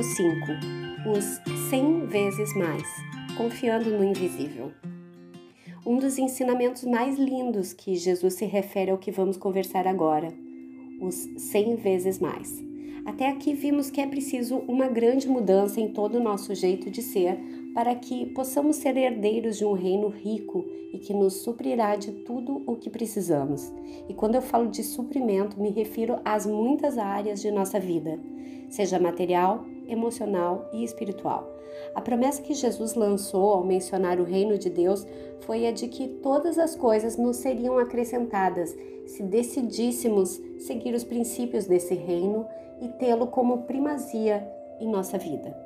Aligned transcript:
Tópico 0.00 0.02
5: 0.02 0.46
Os 1.14 1.24
100 1.68 2.06
vezes 2.06 2.56
mais, 2.56 2.82
confiando 3.36 3.90
no 3.90 4.02
invisível. 4.02 4.72
Um 5.84 5.98
dos 5.98 6.16
ensinamentos 6.16 6.84
mais 6.84 7.18
lindos 7.18 7.74
que 7.74 7.94
Jesus 7.94 8.34
se 8.34 8.46
refere 8.46 8.90
ao 8.90 8.98
que 8.98 9.10
vamos 9.10 9.36
conversar 9.36 9.86
agora, 9.86 10.32
os 11.00 11.14
100 11.14 11.76
vezes 11.76 12.18
mais. 12.18 12.64
Até 13.04 13.28
aqui 13.28 13.52
vimos 13.52 13.90
que 13.90 14.00
é 14.00 14.06
preciso 14.06 14.56
uma 14.68 14.88
grande 14.88 15.28
mudança 15.28 15.80
em 15.80 15.88
todo 15.88 16.16
o 16.16 16.22
nosso 16.22 16.54
jeito 16.54 16.90
de 16.90 17.02
ser 17.02 17.38
para 17.74 17.94
que 17.94 18.26
possamos 18.26 18.76
ser 18.76 18.96
herdeiros 18.96 19.58
de 19.58 19.64
um 19.64 19.72
reino 19.72 20.08
rico 20.08 20.64
e 20.92 20.98
que 20.98 21.12
nos 21.12 21.42
suprirá 21.42 21.94
de 21.96 22.12
tudo 22.24 22.62
o 22.66 22.76
que 22.76 22.90
precisamos. 22.90 23.72
E 24.08 24.14
quando 24.14 24.34
eu 24.34 24.42
falo 24.42 24.68
de 24.68 24.82
suprimento, 24.82 25.60
me 25.60 25.70
refiro 25.70 26.18
às 26.24 26.46
muitas 26.46 26.98
áreas 26.98 27.40
de 27.40 27.50
nossa 27.50 27.78
vida, 27.78 28.18
seja 28.68 28.98
material, 28.98 29.64
emocional 29.90 30.68
e 30.72 30.84
espiritual. 30.84 31.60
A 31.94 32.00
promessa 32.00 32.42
que 32.42 32.54
Jesus 32.54 32.94
lançou 32.94 33.50
ao 33.50 33.64
mencionar 33.64 34.20
o 34.20 34.24
reino 34.24 34.56
de 34.58 34.70
Deus 34.70 35.06
foi 35.40 35.66
a 35.66 35.72
de 35.72 35.88
que 35.88 36.06
todas 36.06 36.58
as 36.58 36.76
coisas 36.76 37.16
nos 37.16 37.36
seriam 37.36 37.78
acrescentadas 37.78 38.76
se 39.06 39.22
decidíssemos 39.22 40.40
seguir 40.58 40.94
os 40.94 41.02
princípios 41.02 41.66
desse 41.66 41.94
reino 41.94 42.46
e 42.80 42.88
tê-lo 42.88 43.26
como 43.26 43.62
primazia 43.62 44.46
em 44.78 44.88
nossa 44.88 45.18
vida. 45.18 45.56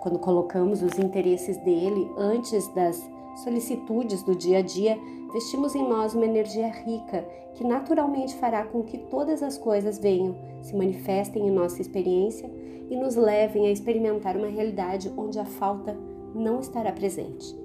Quando 0.00 0.18
colocamos 0.18 0.82
os 0.82 0.98
interesses 0.98 1.56
dele 1.58 2.08
antes 2.16 2.66
das 2.74 3.00
solicitudes 3.44 4.22
do 4.22 4.34
dia 4.34 4.58
a 4.58 4.62
dia, 4.62 4.98
vestimos 5.32 5.74
em 5.74 5.86
nós 5.86 6.14
uma 6.14 6.24
energia 6.24 6.68
rica 6.68 7.24
que 7.54 7.64
naturalmente 7.64 8.34
fará 8.36 8.64
com 8.64 8.82
que 8.82 8.98
todas 8.98 9.42
as 9.42 9.58
coisas 9.58 9.98
venham, 9.98 10.36
se 10.62 10.76
manifestem 10.76 11.46
em 11.46 11.50
nossa 11.50 11.80
experiência 11.80 12.50
e 12.90 12.96
nos 12.96 13.16
levem 13.16 13.66
a 13.66 13.70
experimentar 13.70 14.36
uma 14.36 14.48
realidade 14.48 15.12
onde 15.16 15.38
a 15.38 15.44
falta 15.44 15.96
não 16.34 16.60
estará 16.60 16.92
presente. 16.92 17.56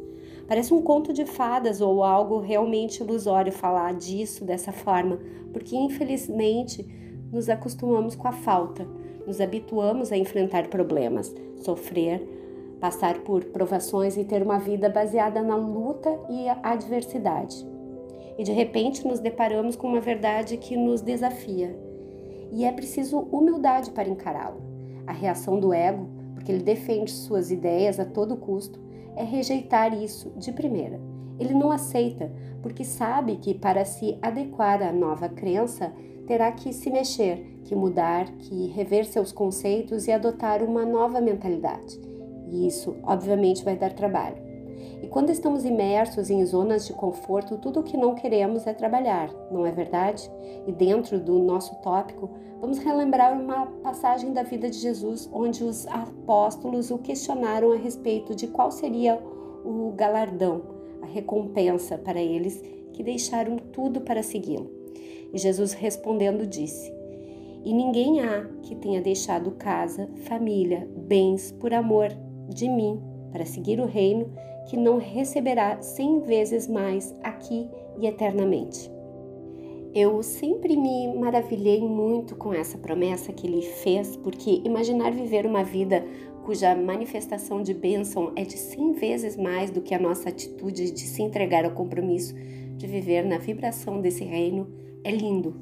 Parece 0.47 0.73
um 0.73 0.81
conto 0.81 1.13
de 1.13 1.25
fadas 1.25 1.79
ou 1.79 2.03
algo 2.03 2.39
realmente 2.39 3.01
ilusório 3.01 3.51
falar 3.51 3.93
disso 3.93 4.43
dessa 4.43 4.71
forma, 4.71 5.19
porque 5.51 5.75
infelizmente 5.75 6.85
nos 7.31 7.49
acostumamos 7.49 8.15
com 8.15 8.27
a 8.27 8.33
falta, 8.33 8.85
nos 9.25 9.39
habituamos 9.39 10.11
a 10.11 10.17
enfrentar 10.17 10.67
problemas, 10.67 11.33
sofrer, 11.55 12.21
passar 12.79 13.19
por 13.19 13.45
provações 13.45 14.17
e 14.17 14.25
ter 14.25 14.43
uma 14.43 14.59
vida 14.59 14.89
baseada 14.89 15.41
na 15.41 15.55
luta 15.55 16.09
e 16.29 16.49
adversidade. 16.61 17.65
E 18.37 18.43
de 18.43 18.51
repente 18.51 19.07
nos 19.07 19.19
deparamos 19.19 19.75
com 19.75 19.87
uma 19.87 20.01
verdade 20.01 20.57
que 20.57 20.75
nos 20.75 21.01
desafia. 21.01 21.73
E 22.51 22.65
é 22.65 22.71
preciso 22.71 23.19
humildade 23.31 23.91
para 23.91 24.09
encará-la. 24.09 24.72
A 25.07 25.11
reação 25.11 25.59
do 25.59 25.73
ego, 25.73 26.07
porque 26.33 26.51
ele 26.51 26.63
defende 26.63 27.11
suas 27.11 27.51
ideias 27.51 27.99
a 27.99 28.05
todo 28.05 28.37
custo, 28.37 28.79
é 29.15 29.23
rejeitar 29.23 29.93
isso 29.93 30.31
de 30.37 30.51
primeira. 30.51 30.99
Ele 31.39 31.53
não 31.53 31.71
aceita, 31.71 32.31
porque 32.61 32.83
sabe 32.83 33.37
que 33.37 33.53
para 33.53 33.85
se 33.85 34.17
adequar 34.21 34.81
à 34.81 34.91
nova 34.91 35.29
crença, 35.29 35.91
terá 36.27 36.51
que 36.51 36.71
se 36.71 36.89
mexer, 36.89 37.59
que 37.63 37.75
mudar, 37.75 38.25
que 38.37 38.67
rever 38.67 39.05
seus 39.05 39.31
conceitos 39.31 40.07
e 40.07 40.11
adotar 40.11 40.63
uma 40.63 40.85
nova 40.85 41.19
mentalidade. 41.19 41.99
E 42.49 42.67
isso, 42.67 42.95
obviamente, 43.03 43.63
vai 43.63 43.75
dar 43.75 43.93
trabalho. 43.93 44.42
E 45.03 45.07
quando 45.07 45.31
estamos 45.31 45.65
imersos 45.65 46.29
em 46.29 46.45
zonas 46.45 46.87
de 46.87 46.93
conforto, 46.93 47.57
tudo 47.57 47.81
o 47.81 47.83
que 47.83 47.97
não 47.97 48.15
queremos 48.15 48.65
é 48.65 48.73
trabalhar, 48.73 49.29
não 49.51 49.65
é 49.65 49.71
verdade? 49.71 50.31
E 50.65 50.71
dentro 50.71 51.19
do 51.19 51.39
nosso 51.39 51.75
tópico, 51.81 52.29
vamos 52.61 52.77
relembrar 52.77 53.37
uma 53.37 53.65
passagem 53.83 54.31
da 54.31 54.43
vida 54.43 54.69
de 54.69 54.77
Jesus 54.77 55.29
onde 55.33 55.61
os 55.61 55.85
apóstolos 55.87 56.89
o 56.89 56.97
questionaram 56.97 57.73
a 57.73 57.75
respeito 57.75 58.33
de 58.33 58.47
qual 58.47 58.71
seria 58.71 59.21
o 59.65 59.91
galardão, 59.91 60.61
a 61.01 61.05
recompensa 61.05 61.97
para 61.97 62.21
eles 62.21 62.63
que 62.93 63.03
deixaram 63.03 63.57
tudo 63.57 63.99
para 63.99 64.23
segui-lo. 64.23 64.71
E 65.33 65.37
Jesus 65.37 65.73
respondendo 65.73 66.47
disse: 66.47 66.89
E 67.65 67.73
ninguém 67.73 68.21
há 68.21 68.47
que 68.61 68.73
tenha 68.73 69.01
deixado 69.01 69.51
casa, 69.51 70.09
família, 70.23 70.87
bens 70.95 71.51
por 71.51 71.73
amor 71.73 72.07
de 72.47 72.69
mim 72.69 73.01
para 73.33 73.45
seguir 73.45 73.81
o 73.81 73.85
reino 73.85 74.31
que 74.67 74.77
não 74.77 74.97
receberá 74.97 75.81
cem 75.81 76.19
vezes 76.21 76.67
mais 76.67 77.13
aqui 77.23 77.69
e 77.99 78.07
eternamente. 78.07 78.91
Eu 79.93 80.23
sempre 80.23 80.75
me 80.75 81.13
maravilhei 81.13 81.81
muito 81.81 82.35
com 82.35 82.53
essa 82.53 82.77
promessa 82.77 83.31
que 83.31 83.45
ele 83.45 83.61
fez, 83.61 84.15
porque 84.15 84.61
imaginar 84.65 85.11
viver 85.11 85.45
uma 85.45 85.63
vida 85.63 86.03
cuja 86.43 86.75
manifestação 86.75 87.61
de 87.61 87.73
bênção 87.73 88.31
é 88.35 88.43
de 88.43 88.57
cem 88.57 88.91
vezes 88.93 89.37
mais 89.37 89.69
do 89.69 89.81
que 89.81 89.93
a 89.93 89.99
nossa 89.99 90.29
atitude 90.29 90.91
de 90.91 91.01
se 91.01 91.21
entregar 91.21 91.63
ao 91.63 91.71
compromisso 91.71 92.33
de 92.75 92.87
viver 92.87 93.23
na 93.23 93.37
vibração 93.37 94.01
desse 94.01 94.23
reino 94.23 94.67
é 95.03 95.11
lindo. 95.11 95.55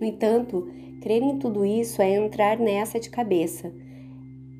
No 0.00 0.06
entanto, 0.06 0.68
crer 1.02 1.22
em 1.22 1.38
tudo 1.38 1.64
isso 1.64 2.00
é 2.00 2.14
entrar 2.14 2.58
nessa 2.58 3.00
de 3.00 3.10
cabeça 3.10 3.72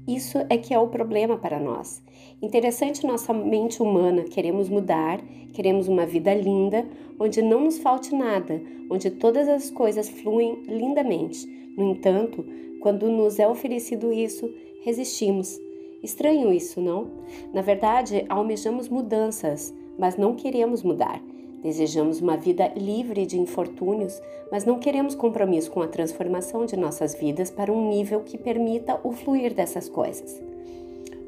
isso 0.06 0.38
é 0.48 0.56
que 0.56 0.72
é 0.72 0.78
o 0.78 0.86
problema 0.86 1.36
para 1.36 1.58
nós. 1.58 2.00
Interessante 2.42 3.06
nossa 3.06 3.32
mente 3.32 3.82
humana, 3.82 4.24
queremos 4.24 4.68
mudar, 4.68 5.22
queremos 5.54 5.88
uma 5.88 6.04
vida 6.04 6.34
linda, 6.34 6.86
onde 7.18 7.40
não 7.40 7.64
nos 7.64 7.78
falte 7.78 8.14
nada, 8.14 8.60
onde 8.90 9.10
todas 9.10 9.48
as 9.48 9.70
coisas 9.70 10.10
fluem 10.10 10.62
lindamente. 10.68 11.46
No 11.78 11.92
entanto, 11.92 12.44
quando 12.82 13.08
nos 13.08 13.38
é 13.38 13.48
oferecido 13.48 14.12
isso, 14.12 14.52
resistimos. 14.82 15.58
Estranho 16.02 16.52
isso, 16.52 16.78
não? 16.78 17.08
Na 17.54 17.62
verdade, 17.62 18.26
almejamos 18.28 18.86
mudanças, 18.90 19.74
mas 19.98 20.18
não 20.18 20.34
queremos 20.34 20.82
mudar. 20.82 21.22
Desejamos 21.62 22.20
uma 22.20 22.36
vida 22.36 22.70
livre 22.76 23.24
de 23.24 23.40
infortúnios, 23.40 24.20
mas 24.52 24.66
não 24.66 24.78
queremos 24.78 25.14
compromisso 25.14 25.70
com 25.70 25.80
a 25.80 25.88
transformação 25.88 26.66
de 26.66 26.76
nossas 26.76 27.14
vidas 27.14 27.50
para 27.50 27.72
um 27.72 27.88
nível 27.88 28.20
que 28.20 28.36
permita 28.36 29.00
o 29.02 29.10
fluir 29.10 29.54
dessas 29.54 29.88
coisas. 29.88 30.38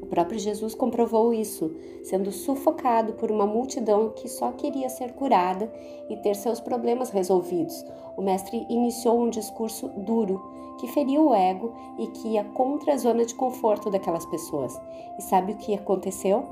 O 0.09 0.15
próprio 0.19 0.39
Jesus 0.39 0.73
comprovou 0.73 1.31
isso, 1.31 1.71
sendo 2.01 2.31
sufocado 2.31 3.13
por 3.13 3.29
uma 3.29 3.45
multidão 3.45 4.09
que 4.09 4.27
só 4.27 4.51
queria 4.51 4.89
ser 4.89 5.13
curada 5.13 5.71
e 6.09 6.17
ter 6.17 6.35
seus 6.35 6.59
problemas 6.59 7.11
resolvidos. 7.11 7.85
O 8.17 8.21
Mestre 8.23 8.65
iniciou 8.71 9.21
um 9.21 9.29
discurso 9.29 9.87
duro 9.89 10.41
que 10.79 10.87
feriu 10.87 11.27
o 11.27 11.35
ego 11.35 11.71
e 11.99 12.07
que 12.07 12.29
ia 12.29 12.43
contra 12.43 12.93
a 12.93 12.97
zona 12.97 13.23
de 13.23 13.35
conforto 13.35 13.91
daquelas 13.91 14.25
pessoas. 14.25 14.81
E 15.19 15.21
sabe 15.21 15.51
o 15.51 15.57
que 15.57 15.75
aconteceu? 15.75 16.43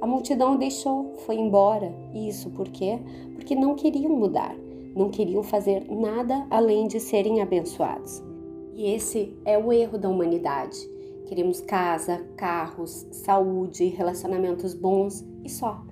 A 0.00 0.06
multidão 0.06 0.56
deixou, 0.56 1.12
foi 1.26 1.36
embora. 1.36 1.94
Isso 2.14 2.48
por 2.52 2.70
quê? 2.70 2.98
Porque 3.34 3.54
não 3.54 3.74
queriam 3.74 4.12
mudar, 4.16 4.56
não 4.96 5.10
queriam 5.10 5.42
fazer 5.42 5.84
nada 5.90 6.46
além 6.50 6.88
de 6.88 6.98
serem 6.98 7.42
abençoados. 7.42 8.22
E 8.74 8.90
esse 8.94 9.36
é 9.44 9.58
o 9.58 9.70
erro 9.70 9.98
da 9.98 10.08
humanidade. 10.08 10.93
Queremos 11.26 11.60
casa, 11.60 12.24
carros, 12.36 13.06
saúde, 13.10 13.86
relacionamentos 13.86 14.74
bons 14.74 15.24
e 15.42 15.48
só. 15.48 15.82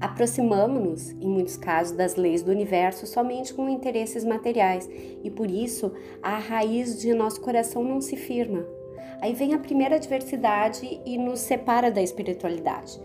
Aproximamos-nos, 0.00 1.10
em 1.10 1.28
muitos 1.28 1.56
casos, 1.56 1.96
das 1.96 2.14
leis 2.14 2.42
do 2.42 2.52
universo 2.52 3.06
somente 3.06 3.52
com 3.52 3.68
interesses 3.68 4.24
materiais 4.24 4.88
e 5.24 5.30
por 5.30 5.50
isso 5.50 5.92
a 6.22 6.38
raiz 6.38 7.00
de 7.00 7.12
nosso 7.12 7.40
coração 7.40 7.82
não 7.82 8.00
se 8.00 8.16
firma. 8.16 8.64
Aí 9.20 9.32
vem 9.32 9.54
a 9.54 9.58
primeira 9.58 9.96
adversidade 9.96 11.00
e 11.04 11.18
nos 11.18 11.40
separa 11.40 11.90
da 11.90 12.00
espiritualidade. 12.00 13.00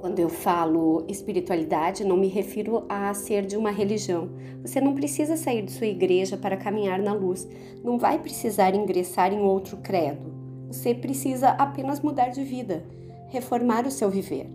Quando 0.00 0.20
eu 0.20 0.28
falo 0.28 1.04
espiritualidade, 1.08 2.04
não 2.04 2.16
me 2.16 2.28
refiro 2.28 2.84
a 2.88 3.12
ser 3.12 3.44
de 3.44 3.56
uma 3.56 3.72
religião. 3.72 4.30
Você 4.62 4.80
não 4.80 4.94
precisa 4.94 5.36
sair 5.36 5.62
de 5.62 5.72
sua 5.72 5.88
igreja 5.88 6.36
para 6.36 6.56
caminhar 6.56 7.00
na 7.00 7.12
luz. 7.12 7.48
Não 7.82 7.98
vai 7.98 8.18
precisar 8.20 8.74
ingressar 8.74 9.32
em 9.32 9.40
outro 9.40 9.78
credo. 9.78 10.35
Você 10.68 10.94
precisa 10.94 11.50
apenas 11.50 12.00
mudar 12.00 12.28
de 12.28 12.42
vida, 12.42 12.84
reformar 13.28 13.86
o 13.86 13.90
seu 13.90 14.10
viver. 14.10 14.48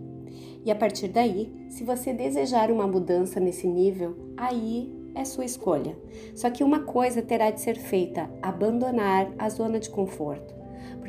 E 0.64 0.70
a 0.70 0.74
partir 0.74 1.08
daí, 1.08 1.52
se 1.68 1.84
você 1.84 2.12
desejar 2.12 2.70
uma 2.70 2.86
mudança 2.86 3.40
nesse 3.40 3.66
nível, 3.66 4.16
aí 4.36 4.92
é 5.14 5.24
sua 5.24 5.44
escolha. 5.44 5.96
Só 6.34 6.50
que 6.50 6.62
uma 6.62 6.80
coisa 6.80 7.20
terá 7.20 7.50
de 7.50 7.60
ser 7.60 7.76
feita: 7.76 8.30
abandonar 8.40 9.30
a 9.38 9.48
zona 9.48 9.80
de 9.80 9.90
conforto 9.90 10.62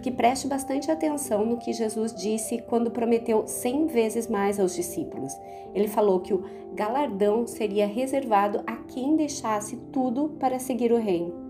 porque 0.04 0.12
preste 0.12 0.48
bastante 0.48 0.92
atenção 0.92 1.46
no 1.46 1.58
que 1.58 1.72
Jesus 1.72 2.14
disse 2.14 2.58
quando 2.68 2.92
prometeu 2.92 3.48
cem 3.48 3.88
vezes 3.88 4.28
mais 4.28 4.60
aos 4.60 4.76
discípulos. 4.76 5.32
Ele 5.74 5.88
falou 5.88 6.20
que 6.20 6.34
o 6.34 6.44
galardão 6.74 7.48
seria 7.48 7.88
reservado 7.88 8.64
a 8.68 8.76
quem 8.76 9.16
deixasse 9.16 9.78
tudo 9.94 10.36
para 10.40 10.60
seguir 10.60 10.92
o 10.92 10.98
reino. 10.98 11.43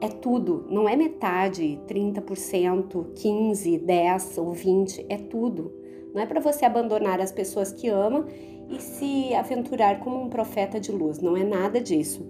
É 0.00 0.08
tudo, 0.08 0.66
não 0.68 0.88
é 0.88 0.94
metade, 0.94 1.80
30%, 1.88 3.14
15, 3.14 3.78
10 3.78 4.38
ou 4.38 4.52
20, 4.52 5.06
é 5.08 5.16
tudo. 5.16 5.72
Não 6.14 6.20
é 6.20 6.26
para 6.26 6.40
você 6.40 6.64
abandonar 6.64 7.20
as 7.20 7.32
pessoas 7.32 7.72
que 7.72 7.88
ama 7.88 8.26
e 8.70 8.80
se 8.80 9.34
aventurar 9.34 10.00
como 10.00 10.20
um 10.20 10.28
profeta 10.28 10.78
de 10.78 10.92
luz, 10.92 11.20
não 11.20 11.36
é 11.36 11.44
nada 11.44 11.80
disso. 11.80 12.26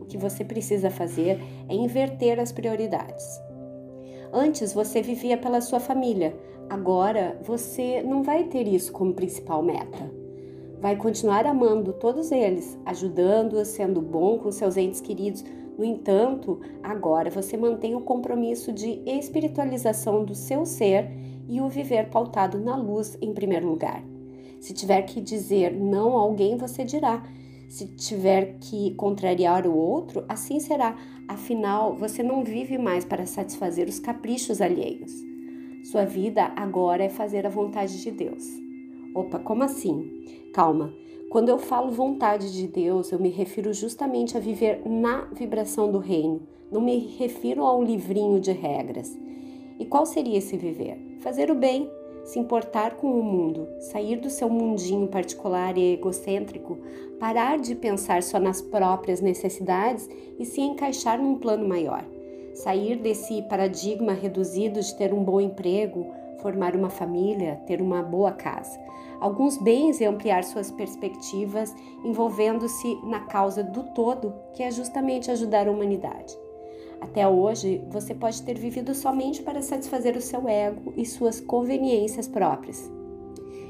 O 0.00 0.04
que 0.04 0.16
você 0.16 0.44
precisa 0.44 0.90
fazer 0.90 1.38
é 1.68 1.74
inverter 1.74 2.38
as 2.40 2.52
prioridades. 2.52 3.26
Antes 4.32 4.72
você 4.72 5.02
vivia 5.02 5.36
pela 5.36 5.60
sua 5.60 5.80
família, 5.80 6.36
agora 6.68 7.38
você 7.42 8.02
não 8.02 8.22
vai 8.22 8.44
ter 8.44 8.66
isso 8.68 8.92
como 8.92 9.12
principal 9.12 9.62
meta. 9.62 10.10
Vai 10.80 10.96
continuar 10.96 11.44
amando 11.46 11.92
todos 11.92 12.32
eles, 12.32 12.78
ajudando-os, 12.86 13.68
sendo 13.68 14.00
bom 14.00 14.38
com 14.38 14.50
seus 14.50 14.76
entes 14.76 15.00
queridos. 15.00 15.44
No 15.80 15.86
entanto, 15.86 16.60
agora 16.82 17.30
você 17.30 17.56
mantém 17.56 17.94
o 17.94 18.02
compromisso 18.02 18.70
de 18.70 19.00
espiritualização 19.06 20.26
do 20.26 20.34
seu 20.34 20.66
ser 20.66 21.10
e 21.48 21.58
o 21.58 21.70
viver 21.70 22.10
pautado 22.10 22.60
na 22.60 22.76
luz 22.76 23.16
em 23.18 23.32
primeiro 23.32 23.66
lugar. 23.66 24.04
Se 24.60 24.74
tiver 24.74 25.00
que 25.04 25.22
dizer 25.22 25.72
não 25.72 26.18
a 26.18 26.20
alguém, 26.20 26.58
você 26.58 26.84
dirá. 26.84 27.22
Se 27.66 27.86
tiver 27.86 28.58
que 28.60 28.94
contrariar 28.96 29.66
o 29.66 29.74
outro, 29.74 30.22
assim 30.28 30.60
será. 30.60 30.98
Afinal, 31.26 31.96
você 31.96 32.22
não 32.22 32.44
vive 32.44 32.76
mais 32.76 33.06
para 33.06 33.24
satisfazer 33.24 33.88
os 33.88 33.98
caprichos 33.98 34.60
alheios. 34.60 35.10
Sua 35.90 36.04
vida 36.04 36.52
agora 36.56 37.04
é 37.04 37.08
fazer 37.08 37.46
a 37.46 37.50
vontade 37.50 38.02
de 38.02 38.10
Deus. 38.10 38.44
Opa, 39.14 39.38
como 39.38 39.64
assim? 39.64 40.26
Calma. 40.52 40.92
Quando 41.30 41.48
eu 41.48 41.58
falo 41.58 41.92
vontade 41.92 42.52
de 42.52 42.66
Deus, 42.66 43.12
eu 43.12 43.18
me 43.20 43.28
refiro 43.28 43.72
justamente 43.72 44.36
a 44.36 44.40
viver 44.40 44.82
na 44.84 45.28
vibração 45.32 45.88
do 45.88 45.98
reino. 45.98 46.42
Não 46.72 46.80
me 46.80 46.98
refiro 46.98 47.64
a 47.64 47.76
um 47.76 47.84
livrinho 47.84 48.40
de 48.40 48.50
regras. 48.50 49.16
E 49.78 49.86
qual 49.86 50.04
seria 50.04 50.38
esse 50.38 50.56
viver? 50.56 50.98
Fazer 51.20 51.48
o 51.48 51.54
bem, 51.54 51.88
se 52.24 52.40
importar 52.40 52.96
com 52.96 53.12
o 53.12 53.22
mundo, 53.22 53.68
sair 53.78 54.16
do 54.16 54.28
seu 54.28 54.50
mundinho 54.50 55.06
particular 55.06 55.78
e 55.78 55.92
egocêntrico, 55.92 56.78
parar 57.20 57.60
de 57.60 57.76
pensar 57.76 58.24
só 58.24 58.40
nas 58.40 58.60
próprias 58.60 59.20
necessidades 59.20 60.10
e 60.36 60.44
se 60.44 60.60
encaixar 60.60 61.22
num 61.22 61.36
plano 61.36 61.64
maior. 61.68 62.04
Sair 62.54 62.96
desse 62.96 63.40
paradigma 63.42 64.14
reduzido 64.14 64.80
de 64.80 64.96
ter 64.96 65.14
um 65.14 65.22
bom 65.22 65.40
emprego, 65.40 66.08
formar 66.40 66.74
uma 66.74 66.90
família, 66.90 67.60
ter 67.68 67.80
uma 67.80 68.02
boa 68.02 68.32
casa. 68.32 68.76
Alguns 69.20 69.58
bens 69.58 70.00
e 70.00 70.04
ampliar 70.06 70.42
suas 70.44 70.70
perspectivas, 70.70 71.74
envolvendo-se 72.02 72.98
na 73.04 73.20
causa 73.20 73.62
do 73.62 73.82
todo, 73.94 74.32
que 74.54 74.62
é 74.62 74.70
justamente 74.70 75.30
ajudar 75.30 75.68
a 75.68 75.70
humanidade. 75.70 76.34
Até 77.00 77.28
hoje, 77.28 77.82
você 77.90 78.14
pode 78.14 78.42
ter 78.42 78.58
vivido 78.58 78.94
somente 78.94 79.42
para 79.42 79.60
satisfazer 79.60 80.16
o 80.16 80.22
seu 80.22 80.48
ego 80.48 80.92
e 80.96 81.04
suas 81.04 81.40
conveniências 81.40 82.26
próprias. 82.26 82.90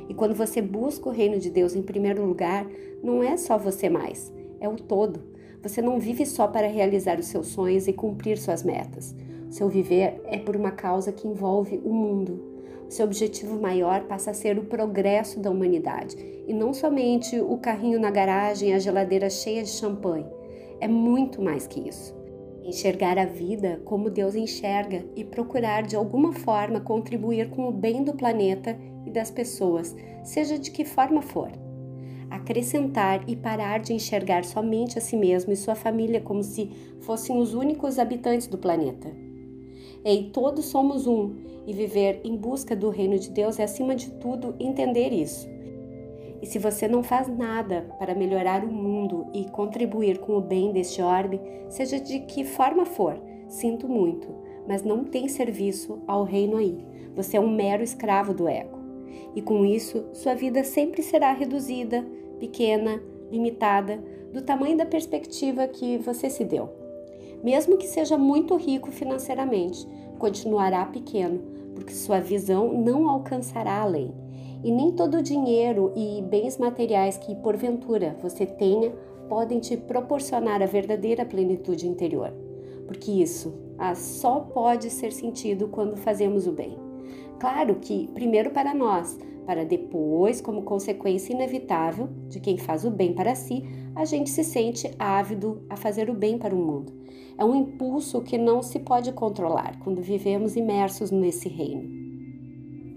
E 0.09 0.15
quando 0.15 0.35
você 0.35 0.63
busca 0.63 1.09
o 1.09 1.13
reino 1.13 1.39
de 1.39 1.51
Deus 1.51 1.75
em 1.75 1.83
primeiro 1.83 2.25
lugar, 2.25 2.67
não 3.03 3.23
é 3.23 3.37
só 3.37 3.59
você 3.59 3.89
mais, 3.89 4.33
é 4.61 4.69
o 4.69 4.77
todo. 4.77 5.21
Você 5.63 5.83
não 5.83 6.01
vive 6.01 6.25
só 6.27 6.49
para 6.49 6.67
realizar 6.67 7.19
os 7.19 7.27
seus 7.27 7.49
sonhos 7.49 7.87
e 7.87 7.93
cumprir 7.93 8.39
suas 8.39 8.63
metas. 8.63 9.15
Seu 9.51 9.69
viver 9.69 10.21
é 10.25 10.39
por 10.39 10.57
uma 10.57 10.71
causa 10.71 11.13
que 11.13 11.29
envolve 11.29 11.81
o 11.85 11.93
mundo. 11.93 12.50
Seu 12.91 13.07
objetivo 13.07 13.59
maior 13.59 14.03
passa 14.03 14.33
a 14.33 14.35
ser 14.35 14.59
o 14.59 14.65
progresso 14.65 15.39
da 15.39 15.49
humanidade 15.49 16.17
e 16.47 16.53
não 16.53 16.75
somente 16.75 17.41
o 17.41 17.57
carrinho 17.57 18.01
na 18.01 18.11
garagem, 18.11 18.75
a 18.75 18.81
geladeira 18.81 19.31
cheia 19.31 19.63
de 19.63 19.71
champanhe. 19.71 20.27
É 20.81 20.89
muito 20.89 21.41
mais 21.41 21.69
que 21.69 21.89
isso 21.89 22.19
enxergar 22.65 23.17
a 23.17 23.25
vida 23.25 23.81
como 23.85 24.11
Deus 24.11 24.35
enxerga 24.35 25.05
e 25.17 25.25
procurar 25.25 25.83
de 25.83 25.97
alguma 25.97 26.33
forma 26.33 26.81
contribuir 26.81 27.51
com 27.51 27.69
o 27.69 27.73
bem 27.73 28.05
do 28.05 28.15
planeta 28.15 28.77
e 29.07 29.11
das 29.11 29.31
pessoas, 29.31 29.95
seja 30.25 30.59
de 30.59 30.71
que 30.71 30.85
forma 30.85 31.23
for. 31.23 31.51
Acrescentar 32.29 33.25
e 33.29 33.35
parar 33.37 33.79
de 33.79 33.93
enxergar 33.93 34.45
somente 34.45 34.99
a 34.99 35.01
si 35.01 35.17
mesmo 35.17 35.53
e 35.53 35.57
sua 35.57 35.75
família 35.75 36.21
como 36.21 36.43
se 36.43 36.71
fossem 37.01 37.39
os 37.39 37.55
únicos 37.55 37.99
habitantes 37.99 38.47
do 38.47 38.59
planeta. 38.59 39.30
Ei, 40.05 40.31
todos 40.33 40.67
somos 40.67 41.07
um, 41.07 41.35
e 41.67 41.73
viver 41.73 42.21
em 42.25 42.37
busca 42.37 42.75
do 42.75 42.89
reino 42.91 43.19
de 43.19 43.31
Deus 43.31 43.59
é, 43.59 43.65
acima 43.65 43.95
de 43.95 44.11
tudo, 44.13 44.55
entender 44.59 45.13
isso 45.13 45.49
e 46.43 46.47
se 46.47 46.59
você 46.59 46.89
não 46.89 47.03
faz 47.03 47.29
nada 47.29 47.87
para 47.99 48.15
melhorar 48.15 48.65
o 48.65 48.73
mundo 48.73 49.27
e 49.33 49.45
contribuir 49.45 50.19
com 50.19 50.37
o 50.37 50.41
bem 50.41 50.73
deste 50.73 51.03
orbe, 51.03 51.41
seja 51.69 52.01
de 52.01 52.21
que 52.21 52.45
forma 52.45 52.87
for, 52.87 53.21
sinto 53.47 53.87
muito, 53.89 54.29
mas 54.67 54.83
não 54.83 55.05
tem 55.05 55.29
serviço 55.29 55.99
ao 56.07 56.25
reino 56.25 56.57
aí. 56.57 56.79
Você 57.15 57.37
é 57.37 57.41
um 57.41 57.51
mero 57.51 57.83
escravo 57.83 58.33
do 58.33 58.49
ego. 58.49 58.79
E 59.35 59.43
com 59.43 59.65
isso, 59.65 60.07
sua 60.13 60.35
vida 60.35 60.65
sempre 60.65 61.03
será 61.03 61.33
reduzida, 61.33 62.05
pequena, 62.39 63.03
limitada, 63.31 64.03
do 64.33 64.43
tamanho 64.43 64.77
da 64.77 64.87
perspectiva 64.87 65.69
que 65.69 65.99
você 65.99 66.31
se 66.31 66.45
deu. 66.45 66.80
Mesmo 67.43 67.77
que 67.77 67.87
seja 67.87 68.19
muito 68.19 68.57
rico 68.57 68.91
financeiramente, 68.91 69.87
continuará 70.19 70.85
pequeno, 70.85 71.41
porque 71.75 71.95
sua 71.95 72.21
visão 72.21 72.73
não 72.73 73.09
alcançará 73.09 73.81
além 73.81 74.13
e 74.63 74.71
nem 74.71 74.93
todo 74.93 75.19
o 75.19 75.23
dinheiro 75.23 75.93
e 75.97 76.23
bens 76.23 76.59
materiais 76.59 77.17
que 77.17 77.35
porventura 77.37 78.17
você 78.21 78.45
tenha 78.45 78.91
podem 79.29 79.61
te 79.61 79.77
proporcionar 79.77 80.63
a 80.63 80.67
verdadeira 80.67 81.25
plenitude 81.25 81.87
interior, 81.87 82.33
porque 82.87 83.11
isso 83.11 83.55
ah, 83.79 83.95
só 83.95 84.41
pode 84.41 84.91
ser 84.91 85.13
sentido 85.13 85.69
quando 85.69 85.97
fazemos 85.97 86.47
o 86.47 86.53
bem. 86.53 86.77
Claro 87.39 87.77
que 87.77 88.09
primeiro 88.09 88.51
para 88.51 88.75
nós, 88.75 89.19
para 89.47 89.65
depois, 89.65 90.41
como 90.41 90.63
consequência 90.63 91.33
inevitável 91.33 92.09
de 92.29 92.39
quem 92.39 92.59
faz 92.59 92.85
o 92.85 92.91
bem 92.91 93.15
para 93.15 93.35
si, 93.35 93.65
a 93.95 94.05
gente 94.05 94.29
se 94.29 94.45
sente 94.45 94.91
ávido 94.99 95.63
a 95.71 95.77
fazer 95.77 96.11
o 96.11 96.15
bem 96.15 96.37
para 96.37 96.55
o 96.55 96.59
mundo. 96.59 97.00
É 97.41 97.45
um 97.45 97.55
impulso 97.55 98.21
que 98.21 98.37
não 98.37 98.63
se 98.63 98.79
pode 98.79 99.11
controlar 99.13 99.79
quando 99.81 100.03
vivemos 100.03 100.57
imersos 100.57 101.11
nesse 101.11 101.49
reino. 101.49 101.89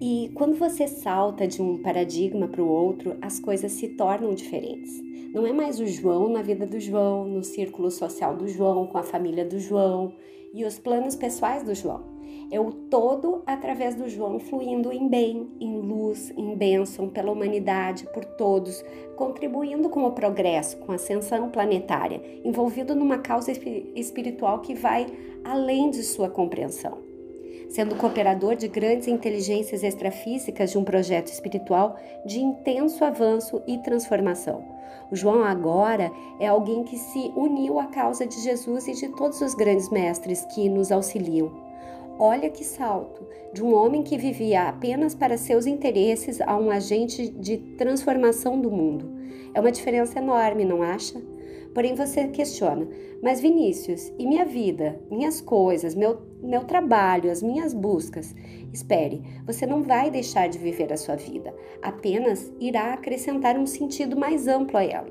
E 0.02 0.32
quando 0.36 0.58
você 0.58 0.86
salta 0.86 1.48
de 1.48 1.62
um 1.62 1.82
paradigma 1.82 2.50
para 2.50 2.62
o 2.62 2.68
outro, 2.68 3.16
as 3.22 3.40
coisas 3.40 3.72
se 3.72 3.88
tornam 3.96 4.34
diferentes. 4.34 5.02
Não 5.34 5.48
é 5.48 5.54
mais 5.54 5.80
o 5.80 5.88
João 5.88 6.28
na 6.28 6.42
vida 6.42 6.66
do 6.68 6.78
João, 6.78 7.24
no 7.26 7.42
círculo 7.42 7.90
social 7.90 8.36
do 8.36 8.46
João, 8.50 8.86
com 8.86 8.98
a 8.98 9.04
família 9.04 9.46
do 9.46 9.58
João 9.58 10.14
e 10.54 10.66
os 10.66 10.78
planos 10.78 11.16
pessoais 11.16 11.64
do 11.64 11.74
João. 11.74 12.13
É 12.54 12.60
o 12.60 12.72
todo 12.72 13.42
através 13.48 13.96
do 13.96 14.08
João 14.08 14.38
fluindo 14.38 14.94
em 14.94 15.08
bem, 15.08 15.50
em 15.60 15.76
luz, 15.76 16.32
em 16.38 16.56
bênção 16.56 17.10
pela 17.10 17.32
humanidade, 17.32 18.06
por 18.14 18.24
todos, 18.24 18.86
contribuindo 19.16 19.90
com 19.90 20.06
o 20.06 20.12
progresso, 20.12 20.78
com 20.78 20.92
a 20.92 20.96
ascensão 20.96 21.50
planetária, 21.50 22.22
envolvido 22.46 22.94
numa 22.94 23.18
causa 23.18 23.52
espiritual 23.96 24.60
que 24.60 24.76
vai 24.76 25.08
além 25.44 25.90
de 25.90 26.04
sua 26.04 26.30
compreensão 26.30 27.00
sendo 27.70 27.96
cooperador 27.96 28.56
de 28.56 28.68
grandes 28.68 29.08
inteligências 29.08 29.82
extrafísicas 29.82 30.70
de 30.70 30.78
um 30.78 30.84
projeto 30.84 31.30
espiritual 31.30 31.98
de 32.24 32.40
intenso 32.40 33.04
avanço 33.04 33.64
e 33.66 33.80
transformação. 33.80 34.64
O 35.10 35.16
João 35.16 35.44
agora 35.44 36.12
é 36.40 36.46
alguém 36.46 36.84
que 36.84 37.00
se 37.00 37.32
uniu 37.36 37.80
à 37.80 37.88
causa 37.88 38.28
de 38.28 38.40
Jesus 38.42 38.88
e 38.88 38.94
de 38.94 39.08
todos 39.10 39.42
os 39.42 39.56
grandes 39.56 39.90
mestres 39.90 40.46
que 40.54 40.70
nos 40.70 40.92
auxiliam. 40.92 41.63
Olha 42.20 42.50
que 42.50 42.64
salto 42.64 43.28
de 43.54 43.64
um 43.64 43.74
homem 43.74 44.04
que 44.04 44.18
vivia 44.18 44.70
apenas 44.70 45.16
para 45.16 45.38
seus 45.38 45.66
interesses 45.66 46.40
a 46.42 46.56
um 46.58 46.70
agente 46.70 47.28
de 47.28 47.58
transformação 47.58 48.62
do 48.62 48.70
mundo. 48.70 49.12
É 49.54 49.60
uma 49.60 49.72
diferença 49.72 50.20
enorme, 50.20 50.64
não 50.64 50.84
acha? 50.84 51.20
Porém, 51.74 51.96
você 51.96 52.28
questiona: 52.28 52.88
mas 53.22 53.42
Vinícius, 53.42 54.14
e 54.20 54.28
minha 54.28 54.46
vida, 54.46 55.02
minhas 55.10 55.42
coisas, 55.42 55.96
meu, 55.96 56.22
meu 56.42 56.64
trabalho, 56.66 57.32
as 57.32 57.42
minhas 57.42 57.74
buscas? 57.74 58.36
Espere, 58.72 59.24
você 59.46 59.66
não 59.66 59.82
vai 59.82 60.12
deixar 60.12 60.48
de 60.48 60.60
viver 60.60 60.94
a 60.94 60.98
sua 60.98 61.16
vida, 61.16 61.54
apenas 61.82 62.52
irá 62.60 62.94
acrescentar 62.94 63.58
um 63.58 63.66
sentido 63.66 64.16
mais 64.16 64.48
amplo 64.48 64.78
a 64.78 64.84
ela. 64.84 65.10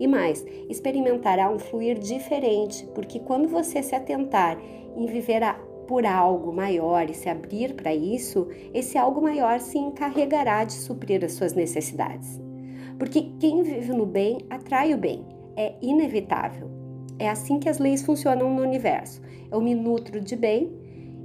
E 0.00 0.06
mais, 0.06 0.44
experimentará 0.68 1.50
um 1.50 1.58
fluir 1.58 1.98
diferente, 1.98 2.88
porque 2.94 3.20
quando 3.20 3.48
você 3.48 3.82
se 3.82 3.94
atentar 3.94 4.58
em 4.96 5.06
viver 5.06 5.42
a, 5.42 5.60
por 5.90 6.06
algo 6.06 6.52
maior 6.52 7.10
e 7.10 7.14
se 7.14 7.28
abrir 7.28 7.74
para 7.74 7.92
isso, 7.92 8.46
esse 8.72 8.96
algo 8.96 9.20
maior 9.20 9.58
se 9.58 9.76
encarregará 9.76 10.62
de 10.62 10.74
suprir 10.74 11.24
as 11.24 11.32
suas 11.32 11.52
necessidades. 11.52 12.40
Porque 12.96 13.32
quem 13.40 13.64
vive 13.64 13.92
no 13.92 14.06
bem 14.06 14.38
atrai 14.48 14.94
o 14.94 14.96
bem 14.96 15.26
é 15.56 15.74
inevitável. 15.82 16.70
É 17.18 17.28
assim 17.28 17.58
que 17.58 17.68
as 17.68 17.80
leis 17.80 18.02
funcionam 18.02 18.54
no 18.54 18.62
universo. 18.62 19.20
Eu 19.50 19.60
me 19.60 19.74
nutro 19.74 20.20
de 20.20 20.36
bem 20.36 20.70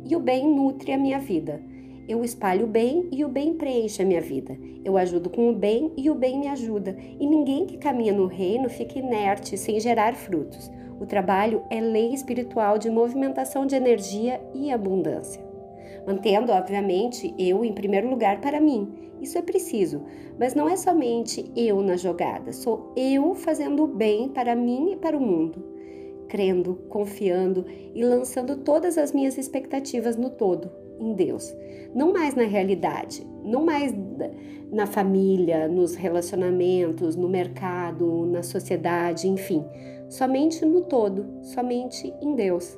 e 0.04 0.16
o 0.16 0.20
bem 0.20 0.52
nutre 0.52 0.92
a 0.92 0.98
minha 0.98 1.20
vida. 1.20 1.62
Eu 2.08 2.24
espalho 2.24 2.66
o 2.66 2.68
bem 2.68 3.08
e 3.12 3.24
o 3.24 3.30
bem 3.30 3.54
preenche 3.54 4.02
a 4.02 4.06
minha 4.06 4.22
vida. 4.22 4.58
Eu 4.84 4.98
ajudo 4.98 5.30
com 5.30 5.48
o 5.48 5.54
bem 5.54 5.94
e 5.96 6.10
o 6.10 6.16
bem 6.16 6.40
me 6.40 6.48
ajuda. 6.48 6.98
E 7.20 7.28
ninguém 7.28 7.68
que 7.68 7.78
caminha 7.78 8.14
no 8.14 8.26
reino 8.26 8.68
fica 8.68 8.98
inerte 8.98 9.60
sem 9.60 9.80
gerar 9.80 10.16
frutos. 10.16 10.72
O 11.00 11.06
trabalho 11.06 11.64
é 11.70 11.80
lei 11.80 12.14
espiritual 12.14 12.78
de 12.78 12.90
movimentação 12.90 13.66
de 13.66 13.76
energia 13.76 14.42
e 14.54 14.72
abundância. 14.72 15.44
Mantendo, 16.06 16.52
obviamente, 16.52 17.34
eu 17.38 17.66
em 17.66 17.74
primeiro 17.74 18.10
lugar 18.10 18.40
para 18.40 18.62
mim 18.62 19.06
isso 19.22 19.38
é 19.38 19.42
preciso, 19.42 20.04
mas 20.38 20.54
não 20.54 20.68
é 20.68 20.76
somente 20.76 21.50
eu 21.56 21.82
na 21.82 21.96
jogada, 21.96 22.52
sou 22.52 22.94
eu 22.96 23.34
fazendo 23.34 23.84
o 23.84 23.88
bem 23.88 24.30
para 24.30 24.56
mim 24.56 24.92
e 24.92 24.96
para 24.98 25.18
o 25.18 25.22
mundo. 25.22 25.74
crendo, 26.28 26.76
confiando 26.90 27.66
e 27.94 28.04
lançando 28.04 28.58
todas 28.58 28.98
as 28.98 29.14
minhas 29.14 29.38
expectativas 29.38 30.18
no 30.18 30.30
todo, 30.30 30.72
em 31.00 31.14
Deus. 31.14 31.56
Não 31.94 32.12
mais 32.12 32.34
na 32.34 32.44
realidade, 32.44 33.26
não 33.44 33.64
mais 33.64 33.94
na 34.72 34.86
família, 34.88 35.68
nos 35.68 35.96
relacionamentos, 35.96 37.16
no 37.16 37.30
mercado, 37.30 38.26
na 38.26 38.42
sociedade, 38.42 39.28
enfim, 39.28 39.64
somente 40.10 40.66
no 40.66 40.82
todo, 40.82 41.26
somente 41.44 42.14
em 42.22 42.36
Deus. 42.36 42.78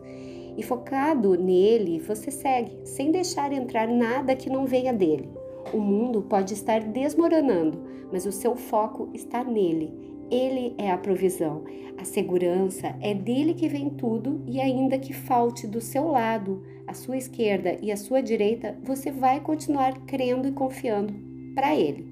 E 0.58 0.64
focado 0.64 1.36
nele, 1.36 2.00
você 2.00 2.32
segue, 2.32 2.78
sem 2.84 3.12
deixar 3.12 3.54
entrar 3.54 3.88
nada 3.88 4.36
que 4.36 4.50
não 4.50 4.66
venha 4.66 4.92
dele. 4.92 5.30
O 5.74 5.78
mundo 5.78 6.22
pode 6.22 6.54
estar 6.54 6.82
desmoronando, 6.82 7.84
mas 8.12 8.26
o 8.26 8.32
seu 8.32 8.56
foco 8.56 9.10
está 9.14 9.44
nele. 9.44 9.94
Ele 10.32 10.74
é 10.78 10.92
a 10.92 10.98
provisão. 10.98 11.64
A 11.98 12.04
segurança 12.04 12.96
é 13.02 13.14
dele 13.14 13.54
que 13.54 13.68
vem 13.68 13.90
tudo 13.90 14.42
e 14.46 14.60
ainda 14.60 15.00
que 15.00 15.14
falte 15.14 15.68
do 15.68 15.82
seu 15.82 16.08
lado, 16.08 16.64
a 16.86 16.94
sua 16.94 17.18
esquerda 17.18 17.78
e 17.82 17.92
a 17.92 17.98
sua 17.98 18.22
direita, 18.22 18.78
você 18.84 19.12
vai 19.12 19.40
continuar 19.40 20.06
crendo 20.06 20.48
e 20.48 20.52
confiando 20.52 21.14
para 21.54 21.76
ele. 21.76 22.06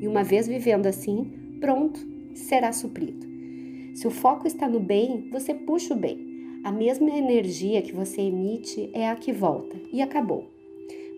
E 0.00 0.08
uma 0.08 0.24
vez 0.24 0.46
vivendo 0.46 0.86
assim, 0.86 1.56
pronto, 1.60 2.00
será 2.34 2.72
suprido. 2.72 3.27
Se 3.98 4.06
o 4.06 4.12
foco 4.12 4.46
está 4.46 4.68
no 4.68 4.78
bem, 4.78 5.28
você 5.28 5.52
puxa 5.52 5.92
o 5.92 5.96
bem. 5.96 6.60
A 6.62 6.70
mesma 6.70 7.10
energia 7.10 7.82
que 7.82 7.92
você 7.92 8.20
emite 8.20 8.88
é 8.94 9.08
a 9.08 9.16
que 9.16 9.32
volta 9.32 9.76
e 9.92 10.00
acabou. 10.00 10.44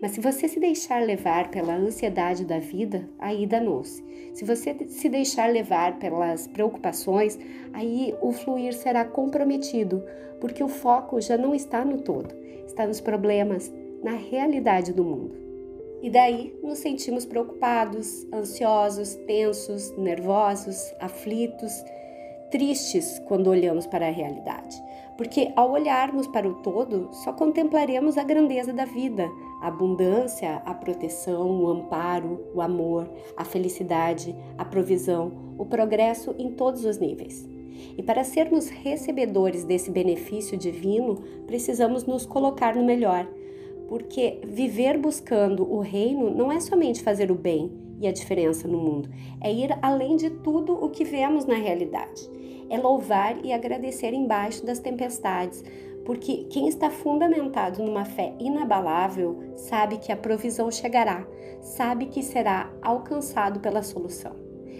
Mas 0.01 0.13
se 0.13 0.19
você 0.19 0.47
se 0.47 0.59
deixar 0.59 1.03
levar 1.03 1.51
pela 1.51 1.75
ansiedade 1.75 2.43
da 2.43 2.57
vida, 2.57 3.07
aí 3.19 3.45
danou-se. 3.45 4.03
Se 4.33 4.43
você 4.43 4.75
se 4.87 5.07
deixar 5.09 5.51
levar 5.51 5.99
pelas 5.99 6.47
preocupações, 6.47 7.37
aí 7.71 8.15
o 8.19 8.31
fluir 8.31 8.73
será 8.73 9.05
comprometido, 9.05 10.03
porque 10.39 10.63
o 10.63 10.67
foco 10.67 11.21
já 11.21 11.37
não 11.37 11.53
está 11.53 11.85
no 11.85 12.01
todo, 12.01 12.33
está 12.65 12.87
nos 12.87 12.99
problemas, 12.99 13.71
na 14.03 14.13
realidade 14.13 14.91
do 14.91 15.03
mundo. 15.03 15.35
E 16.01 16.09
daí 16.09 16.51
nos 16.63 16.79
sentimos 16.79 17.27
preocupados, 17.27 18.25
ansiosos, 18.33 19.13
tensos, 19.27 19.95
nervosos, 19.95 20.91
aflitos, 20.99 21.71
tristes 22.51 23.19
quando 23.27 23.47
olhamos 23.47 23.87
para 23.87 24.07
a 24.07 24.11
realidade 24.11 24.81
porque 25.21 25.51
ao 25.55 25.71
olharmos 25.71 26.25
para 26.25 26.49
o 26.49 26.55
todo, 26.55 27.09
só 27.11 27.31
contemplaremos 27.31 28.17
a 28.17 28.23
grandeza 28.23 28.73
da 28.73 28.85
vida, 28.85 29.29
a 29.61 29.67
abundância, 29.67 30.63
a 30.65 30.73
proteção, 30.73 31.61
o 31.61 31.67
amparo, 31.67 32.43
o 32.55 32.59
amor, 32.59 33.07
a 33.37 33.45
felicidade, 33.45 34.35
a 34.57 34.65
provisão, 34.65 35.31
o 35.59 35.65
progresso 35.65 36.33
em 36.39 36.49
todos 36.49 36.85
os 36.85 36.97
níveis. 36.97 37.47
E 37.95 38.01
para 38.01 38.23
sermos 38.23 38.69
recebedores 38.69 39.63
desse 39.63 39.91
benefício 39.91 40.57
divino, 40.57 41.21
precisamos 41.45 42.03
nos 42.03 42.25
colocar 42.25 42.75
no 42.75 42.83
melhor, 42.83 43.27
porque 43.87 44.39
viver 44.43 44.97
buscando 44.97 45.71
o 45.71 45.81
reino 45.81 46.31
não 46.31 46.51
é 46.51 46.59
somente 46.59 47.03
fazer 47.03 47.29
o 47.29 47.35
bem 47.35 47.71
e 47.99 48.07
a 48.07 48.11
diferença 48.11 48.67
no 48.67 48.79
mundo, 48.79 49.07
é 49.39 49.53
ir 49.53 49.77
além 49.83 50.15
de 50.15 50.31
tudo 50.31 50.73
o 50.73 50.89
que 50.89 51.03
vemos 51.03 51.45
na 51.45 51.53
realidade 51.53 52.40
é 52.71 52.77
louvar 52.77 53.43
e 53.43 53.51
agradecer 53.51 54.13
embaixo 54.13 54.65
das 54.65 54.79
tempestades, 54.79 55.61
porque 56.05 56.45
quem 56.45 56.69
está 56.69 56.89
fundamentado 56.89 57.83
numa 57.83 58.05
fé 58.05 58.33
inabalável 58.39 59.37
sabe 59.57 59.97
que 59.97 60.09
a 60.09 60.15
provisão 60.15 60.71
chegará, 60.71 61.27
sabe 61.59 62.05
que 62.05 62.23
será 62.23 62.71
alcançado 62.81 63.59
pela 63.59 63.83
solução. 63.83 64.33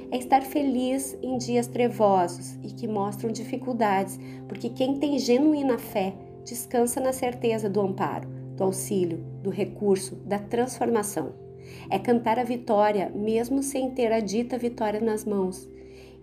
É 0.09 0.17
estar 0.17 0.41
feliz 0.41 1.17
em 1.21 1.37
dias 1.37 1.67
trevosos 1.67 2.55
e 2.63 2.69
que 2.69 2.87
mostram 2.87 3.29
dificuldades, 3.29 4.17
porque 4.47 4.69
quem 4.69 4.97
tem 4.97 5.19
genuína 5.19 5.77
fé 5.77 6.15
descansa 6.45 7.01
na 7.01 7.11
certeza 7.11 7.69
do 7.69 7.81
amparo, 7.81 8.29
do 8.55 8.63
auxílio, 8.63 9.17
do 9.43 9.49
recurso, 9.49 10.15
da 10.15 10.39
transformação. 10.39 11.33
É 11.89 11.99
cantar 11.99 12.39
a 12.39 12.43
vitória 12.43 13.11
mesmo 13.13 13.61
sem 13.61 13.91
ter 13.91 14.13
a 14.13 14.21
dita 14.21 14.57
vitória 14.57 15.01
nas 15.01 15.25
mãos. 15.25 15.69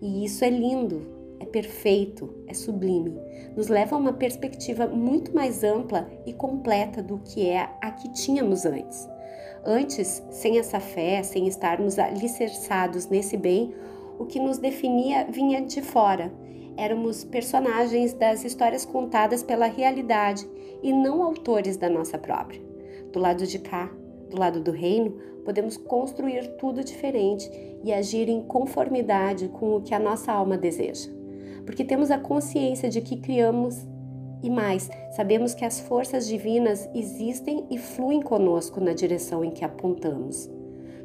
E 0.00 0.24
isso 0.24 0.44
é 0.44 0.50
lindo, 0.50 1.17
é 1.40 1.46
perfeito, 1.46 2.34
é 2.46 2.54
sublime, 2.54 3.18
nos 3.56 3.68
leva 3.68 3.96
a 3.96 3.98
uma 3.98 4.12
perspectiva 4.12 4.86
muito 4.86 5.34
mais 5.34 5.62
ampla 5.62 6.08
e 6.26 6.32
completa 6.32 7.02
do 7.02 7.18
que 7.18 7.48
é 7.48 7.68
a 7.80 7.90
que 7.90 8.12
tínhamos 8.12 8.64
antes. 8.64 9.08
Antes, 9.64 10.22
sem 10.30 10.58
essa 10.58 10.80
fé, 10.80 11.22
sem 11.22 11.46
estarmos 11.46 11.98
alicerçados 11.98 13.08
nesse 13.08 13.36
bem, 13.36 13.74
o 14.18 14.24
que 14.24 14.40
nos 14.40 14.58
definia 14.58 15.26
vinha 15.30 15.60
de 15.60 15.82
fora. 15.82 16.32
Éramos 16.76 17.24
personagens 17.24 18.12
das 18.12 18.44
histórias 18.44 18.84
contadas 18.84 19.42
pela 19.42 19.66
realidade 19.66 20.48
e 20.82 20.92
não 20.92 21.22
autores 21.22 21.76
da 21.76 21.88
nossa 21.88 22.18
própria. 22.18 22.60
Do 23.12 23.18
lado 23.18 23.46
de 23.46 23.58
cá, 23.58 23.90
do 24.30 24.38
lado 24.38 24.60
do 24.60 24.70
reino, 24.70 25.18
podemos 25.44 25.76
construir 25.76 26.56
tudo 26.56 26.84
diferente 26.84 27.50
e 27.82 27.92
agir 27.92 28.28
em 28.28 28.42
conformidade 28.42 29.48
com 29.48 29.76
o 29.76 29.82
que 29.82 29.94
a 29.94 29.98
nossa 29.98 30.32
alma 30.32 30.56
deseja 30.56 31.17
porque 31.68 31.84
temos 31.84 32.10
a 32.10 32.16
consciência 32.16 32.88
de 32.88 33.02
que 33.02 33.18
criamos 33.18 33.86
e 34.42 34.48
mais, 34.48 34.88
sabemos 35.14 35.52
que 35.52 35.66
as 35.66 35.78
forças 35.78 36.26
divinas 36.26 36.88
existem 36.94 37.66
e 37.70 37.76
fluem 37.76 38.22
conosco 38.22 38.80
na 38.80 38.94
direção 38.94 39.44
em 39.44 39.50
que 39.50 39.62
apontamos. 39.62 40.50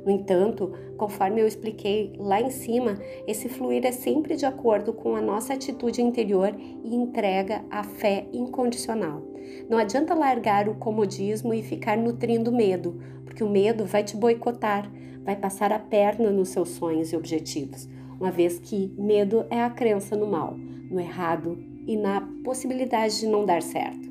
No 0.05 0.09
entanto, 0.09 0.71
conforme 0.95 1.41
eu 1.41 1.47
expliquei 1.47 2.13
lá 2.17 2.39
em 2.39 2.49
cima, 2.49 2.97
esse 3.27 3.49
fluir 3.49 3.85
é 3.85 3.91
sempre 3.91 4.37
de 4.37 4.45
acordo 4.45 4.93
com 4.93 5.17
a 5.17 5.21
nossa 5.21 5.53
atitude 5.53 6.01
interior 6.01 6.55
e 6.57 6.95
entrega 6.95 7.65
à 7.69 7.83
fé 7.83 8.25
incondicional. 8.31 9.21
Não 9.69 9.77
adianta 9.77 10.15
largar 10.15 10.69
o 10.69 10.75
comodismo 10.75 11.53
e 11.53 11.61
ficar 11.61 11.97
nutrindo 11.97 12.53
medo, 12.53 13.01
porque 13.25 13.43
o 13.43 13.49
medo 13.49 13.83
vai 13.83 14.01
te 14.01 14.15
boicotar, 14.15 14.89
vai 15.25 15.35
passar 15.35 15.73
a 15.73 15.79
perna 15.79 16.31
nos 16.31 16.49
seus 16.49 16.69
sonhos 16.69 17.11
e 17.11 17.17
objetivos 17.17 17.85
uma 18.19 18.31
vez 18.31 18.59
que 18.59 18.93
medo 18.97 19.45
é 19.49 19.61
a 19.61 19.69
crença 19.69 20.15
no 20.15 20.27
mal, 20.27 20.55
no 20.89 20.99
errado 20.99 21.57
e 21.85 21.97
na 21.97 22.21
possibilidade 22.43 23.19
de 23.19 23.27
não 23.27 23.45
dar 23.45 23.61
certo. 23.61 24.09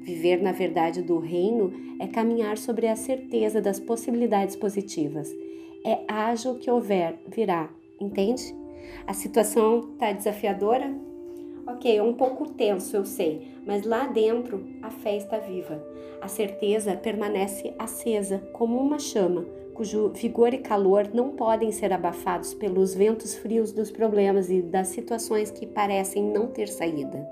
Viver 0.00 0.42
na 0.42 0.52
verdade 0.52 1.00
do 1.02 1.18
reino 1.18 1.72
é 2.00 2.06
caminhar 2.08 2.58
sobre 2.58 2.88
a 2.88 2.96
certeza 2.96 3.60
das 3.60 3.78
possibilidades 3.78 4.56
positivas. 4.56 5.32
É 5.84 5.98
o 6.48 6.54
que 6.56 6.70
houver, 6.70 7.18
virá, 7.28 7.70
entende? 8.00 8.54
A 9.06 9.12
situação 9.12 9.92
está 9.92 10.12
desafiadora? 10.12 10.92
Ok, 11.66 11.96
é 11.96 12.02
um 12.02 12.14
pouco 12.14 12.48
tenso, 12.48 12.96
eu 12.96 13.04
sei, 13.04 13.52
mas 13.64 13.86
lá 13.86 14.06
dentro 14.06 14.64
a 14.82 14.90
fé 14.90 15.16
está 15.16 15.38
viva. 15.38 15.80
A 16.20 16.26
certeza 16.26 16.96
permanece 16.96 17.72
acesa 17.78 18.38
como 18.52 18.78
uma 18.78 18.98
chama, 18.98 19.44
cujo 19.82 20.10
vigor 20.10 20.54
e 20.54 20.58
calor 20.58 21.10
não 21.12 21.30
podem 21.30 21.72
ser 21.72 21.92
abafados 21.92 22.54
pelos 22.54 22.94
ventos 22.94 23.34
frios 23.34 23.72
dos 23.72 23.90
problemas 23.90 24.48
e 24.48 24.62
das 24.62 24.86
situações 24.86 25.50
que 25.50 25.66
parecem 25.66 26.22
não 26.22 26.46
ter 26.46 26.68
saída. 26.68 27.28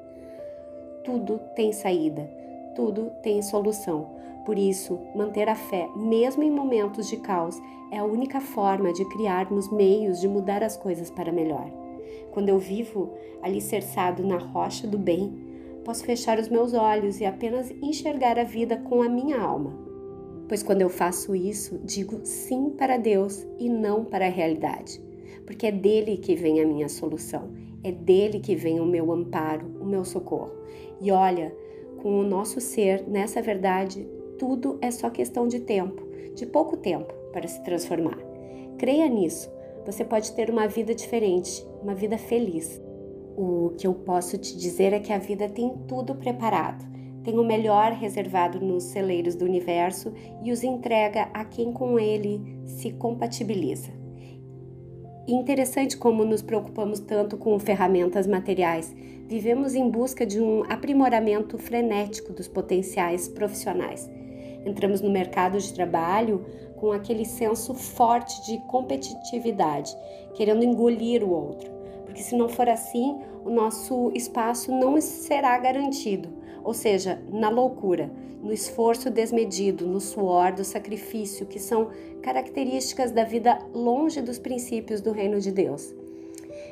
Tudo 1.05 1.39
tem 1.55 1.73
saída, 1.73 2.29
tudo 2.75 3.13
tem 3.23 3.41
solução. 3.41 4.11
Por 4.45 4.59
isso, 4.59 4.99
manter 5.15 5.49
a 5.49 5.55
fé, 5.55 5.89
mesmo 5.95 6.43
em 6.43 6.51
momentos 6.51 7.09
de 7.09 7.19
caos, 7.19 7.57
é 7.93 7.99
a 7.99 8.05
única 8.05 8.41
forma 8.41 8.93
de 8.93 9.05
criarmos 9.05 9.71
meios 9.71 10.21
de 10.21 10.27
mudar 10.27 10.65
as 10.65 10.77
coisas 10.77 11.09
para 11.09 11.31
melhor. 11.31 11.71
Quando 12.33 12.49
eu 12.49 12.59
vivo 12.59 13.11
alicerçado 13.41 14.27
na 14.27 14.39
rocha 14.39 14.89
do 14.89 14.99
bem, 14.99 15.39
posso 15.85 16.05
fechar 16.05 16.37
os 16.41 16.49
meus 16.49 16.75
olhos 16.75 17.21
e 17.21 17.25
apenas 17.25 17.71
enxergar 17.81 18.41
a 18.41 18.45
vida 18.45 18.77
com 18.77 19.03
a 19.03 19.09
minha 19.09 19.41
alma 19.41 19.89
pois 20.51 20.65
quando 20.65 20.83
eu 20.83 20.89
faço 20.89 21.33
isso, 21.33 21.79
digo 21.85 22.23
sim 22.25 22.71
para 22.71 22.97
Deus 22.97 23.47
e 23.57 23.69
não 23.69 24.05
para 24.05 24.27
a 24.27 24.29
realidade, 24.29 25.01
porque 25.47 25.69
é 25.69 25.71
dele 25.71 26.17
que 26.17 26.35
vem 26.35 26.61
a 26.61 26.67
minha 26.67 26.89
solução, 26.89 27.53
é 27.85 27.93
dele 27.93 28.41
que 28.41 28.57
vem 28.57 28.81
o 28.81 28.85
meu 28.85 29.13
amparo, 29.13 29.65
o 29.81 29.85
meu 29.85 30.05
socorro. 30.05 30.51
E 31.01 31.13
olha, 31.13 31.55
com 32.03 32.19
o 32.19 32.25
nosso 32.25 32.61
ser, 32.61 33.07
nessa 33.07 33.41
verdade, 33.41 34.05
tudo 34.41 34.77
é 34.83 34.91
só 34.91 35.09
questão 35.09 35.47
de 35.47 35.61
tempo, 35.61 36.03
de 36.35 36.45
pouco 36.47 36.77
tempo 36.77 37.15
para 37.33 37.47
se 37.47 37.63
transformar. 37.63 38.19
Creia 38.77 39.09
nisso, 39.09 39.49
você 39.87 40.05
pode 40.05 40.33
ter 40.33 40.51
uma 40.51 40.67
vida 40.67 40.93
diferente, 40.93 41.65
uma 41.81 41.95
vida 41.95 42.19
feliz. 42.19 42.83
O 43.37 43.73
que 43.79 43.87
eu 43.87 43.95
posso 43.95 44.37
te 44.37 44.57
dizer 44.57 44.93
é 44.93 44.99
que 44.99 45.13
a 45.13 45.19
vida 45.19 45.49
tem 45.49 45.73
tudo 45.87 46.17
preparado 46.17 46.90
tem 47.25 47.39
o 47.39 47.45
melhor 47.45 47.93
reservado 47.93 48.61
nos 48.61 48.85
celeiros 48.85 49.35
do 49.35 49.45
universo 49.45 50.13
e 50.43 50.53
os 50.53 50.63
entrega 50.63 51.29
a 51.35 51.45
quem 51.45 51.73
com 51.73 51.99
ele 51.99 52.61
se 52.65 52.93
compatibiliza. 52.93 53.91
interessante 55.29 55.97
como 55.97 56.25
nos 56.25 56.43
preocupamos 56.43 56.99
tanto 56.99 57.37
com 57.37 57.59
ferramentas 57.59 58.27
materiais. 58.27 58.95
Vivemos 59.29 59.75
em 59.75 59.89
busca 59.89 60.27
de 60.27 60.41
um 60.41 60.65
aprimoramento 60.69 61.57
frenético 61.57 62.33
dos 62.33 62.49
potenciais 62.49 63.29
profissionais. 63.29 64.11
Entramos 64.67 65.01
no 65.01 65.11
mercado 65.11 65.59
de 65.59 65.73
trabalho 65.73 66.45
com 66.77 66.91
aquele 66.91 67.25
senso 67.25 67.75
forte 67.75 68.45
de 68.45 68.59
competitividade, 68.67 69.95
querendo 70.35 70.65
engolir 70.65 71.23
o 71.23 71.31
outro 71.31 71.81
porque 72.11 72.25
se 72.25 72.35
não 72.35 72.49
for 72.49 72.69
assim, 72.69 73.21
o 73.45 73.51
nosso 73.51 74.11
espaço 74.15 74.73
não 74.73 75.01
será 75.01 75.57
garantido, 75.59 76.29
ou 76.65 76.75
seja, 76.75 77.23
na 77.31 77.49
loucura, 77.49 78.11
no 78.43 78.53
esforço 78.53 79.11
desmedido, 79.11 79.87
no 79.87 80.01
suor, 80.01 80.53
do 80.53 80.65
sacrifício, 80.65 81.47
que 81.47 81.59
são 81.59 81.91
características 82.23 83.11
da 83.11 83.25
vida 83.25 83.59
longe 83.75 84.21
dos 84.23 84.39
princípios 84.39 85.01
do 85.01 85.13
reino 85.13 85.41
de 85.41 85.53
Deus. 85.53 85.95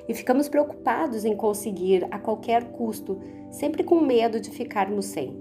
E 0.08 0.14
ficamos 0.14 0.48
preocupados 0.48 1.24
em 1.24 1.36
conseguir 1.36 2.06
a 2.10 2.18
qualquer 2.18 2.64
custo, 2.72 3.18
sempre 3.50 3.84
com 3.84 4.00
medo 4.00 4.40
de 4.40 4.50
ficarmos 4.50 5.06
sem. 5.06 5.36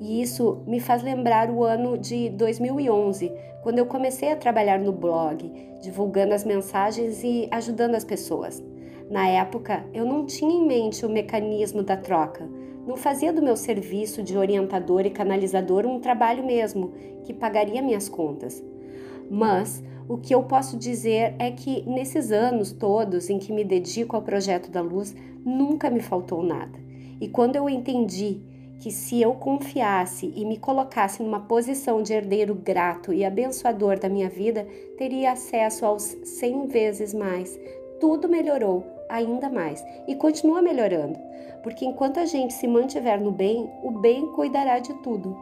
E 0.00 0.22
isso 0.22 0.62
me 0.66 0.80
faz 0.80 1.02
lembrar 1.02 1.50
o 1.50 1.64
ano 1.64 1.98
de 1.98 2.28
2011, 2.30 3.32
quando 3.62 3.78
eu 3.78 3.86
comecei 3.86 4.30
a 4.30 4.36
trabalhar 4.36 4.78
no 4.78 4.92
blog, 4.92 5.50
divulgando 5.80 6.34
as 6.34 6.44
mensagens 6.44 7.22
e 7.24 7.48
ajudando 7.50 7.94
as 7.94 8.04
pessoas. 8.04 8.62
Na 9.10 9.28
época, 9.28 9.84
eu 9.92 10.04
não 10.04 10.24
tinha 10.24 10.52
em 10.52 10.66
mente 10.66 11.04
o 11.04 11.10
mecanismo 11.10 11.82
da 11.82 11.96
troca. 11.96 12.48
Não 12.86 12.96
fazia 12.96 13.32
do 13.32 13.42
meu 13.42 13.56
serviço 13.56 14.22
de 14.22 14.36
orientador 14.36 15.06
e 15.06 15.10
canalizador 15.10 15.86
um 15.86 16.00
trabalho 16.00 16.44
mesmo, 16.44 16.92
que 17.24 17.32
pagaria 17.32 17.80
minhas 17.80 18.08
contas. 18.08 18.62
Mas 19.30 19.82
o 20.06 20.18
que 20.18 20.34
eu 20.34 20.42
posso 20.42 20.76
dizer 20.76 21.34
é 21.38 21.50
que 21.50 21.82
nesses 21.88 22.30
anos 22.30 22.72
todos 22.72 23.30
em 23.30 23.38
que 23.38 23.52
me 23.52 23.64
dedico 23.64 24.14
ao 24.14 24.22
projeto 24.22 24.70
da 24.70 24.82
luz, 24.82 25.14
nunca 25.44 25.88
me 25.88 26.00
faltou 26.00 26.42
nada. 26.42 26.78
E 27.20 27.28
quando 27.28 27.56
eu 27.56 27.70
entendi 27.70 28.42
que 28.80 28.90
se 28.90 29.22
eu 29.22 29.32
confiasse 29.32 30.30
e 30.36 30.44
me 30.44 30.58
colocasse 30.58 31.22
numa 31.22 31.40
posição 31.40 32.02
de 32.02 32.12
herdeiro 32.12 32.54
grato 32.54 33.14
e 33.14 33.24
abençoador 33.24 33.98
da 33.98 34.10
minha 34.10 34.28
vida, 34.28 34.66
teria 34.98 35.32
acesso 35.32 35.86
aos 35.86 36.02
cem 36.22 36.66
vezes 36.66 37.14
mais. 37.14 37.58
Tudo 37.98 38.28
melhorou 38.28 38.93
ainda 39.08 39.48
mais 39.48 39.84
e 40.06 40.14
continua 40.14 40.62
melhorando, 40.62 41.18
porque 41.62 41.84
enquanto 41.84 42.18
a 42.18 42.26
gente 42.26 42.52
se 42.52 42.66
mantiver 42.66 43.20
no 43.20 43.30
bem, 43.30 43.70
o 43.82 43.90
bem 43.90 44.26
cuidará 44.32 44.78
de 44.78 44.94
tudo. 45.02 45.36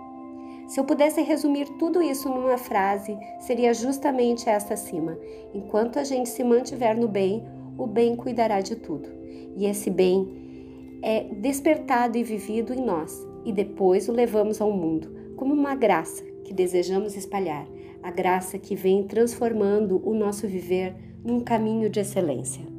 Se 0.69 0.79
eu 0.81 0.85
pudesse 0.85 1.21
resumir 1.21 1.69
tudo 1.79 2.03
isso 2.03 2.29
numa 2.29 2.57
frase, 2.57 3.19
seria 3.41 3.75
justamente 3.75 4.49
esta 4.49 4.75
acima: 4.75 5.19
enquanto 5.53 5.99
a 5.99 6.05
gente 6.05 6.29
se 6.29 6.43
mantiver 6.43 6.97
no 6.97 7.09
bem, 7.09 7.45
o 7.77 7.87
bem 7.87 8.17
cuidará 8.17 8.61
de 8.61 8.77
tudo. 8.77 9.09
E 9.57 9.67
esse 9.67 9.91
bem 9.91 10.99
é 11.03 11.25
despertado 11.25 12.17
e 12.17 12.23
vivido 12.23 12.73
em 12.73 12.81
nós, 12.81 13.27
e 13.45 13.53
depois 13.53 14.09
o 14.09 14.13
levamos 14.13 14.61
ao 14.61 14.73
mundo, 14.73 15.35
como 15.37 15.53
uma 15.53 15.75
graça 15.75 16.25
que 16.45 16.55
desejamos 16.55 17.17
espalhar, 17.17 17.67
a 18.03 18.11
graça 18.11 18.59
que 18.59 18.75
vem 18.75 19.05
transformando 19.05 20.01
o 20.09 20.15
nosso 20.15 20.47
viver 20.47 20.95
num 21.25 21.41
caminho 21.41 21.91
de 21.91 22.01
excelência. 22.01 22.72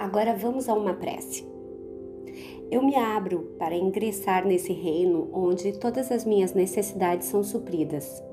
Agora 0.00 0.34
vamos 0.34 0.66
a 0.66 0.72
uma 0.72 0.94
prece. 0.94 1.46
Eu 2.70 2.82
me 2.82 2.96
abro 2.96 3.54
para 3.58 3.76
ingressar 3.76 4.46
nesse 4.46 4.72
reino 4.72 5.28
onde 5.30 5.78
todas 5.78 6.10
as 6.10 6.24
minhas 6.24 6.54
necessidades 6.54 7.28
são 7.28 7.42
supridas. 7.42 8.24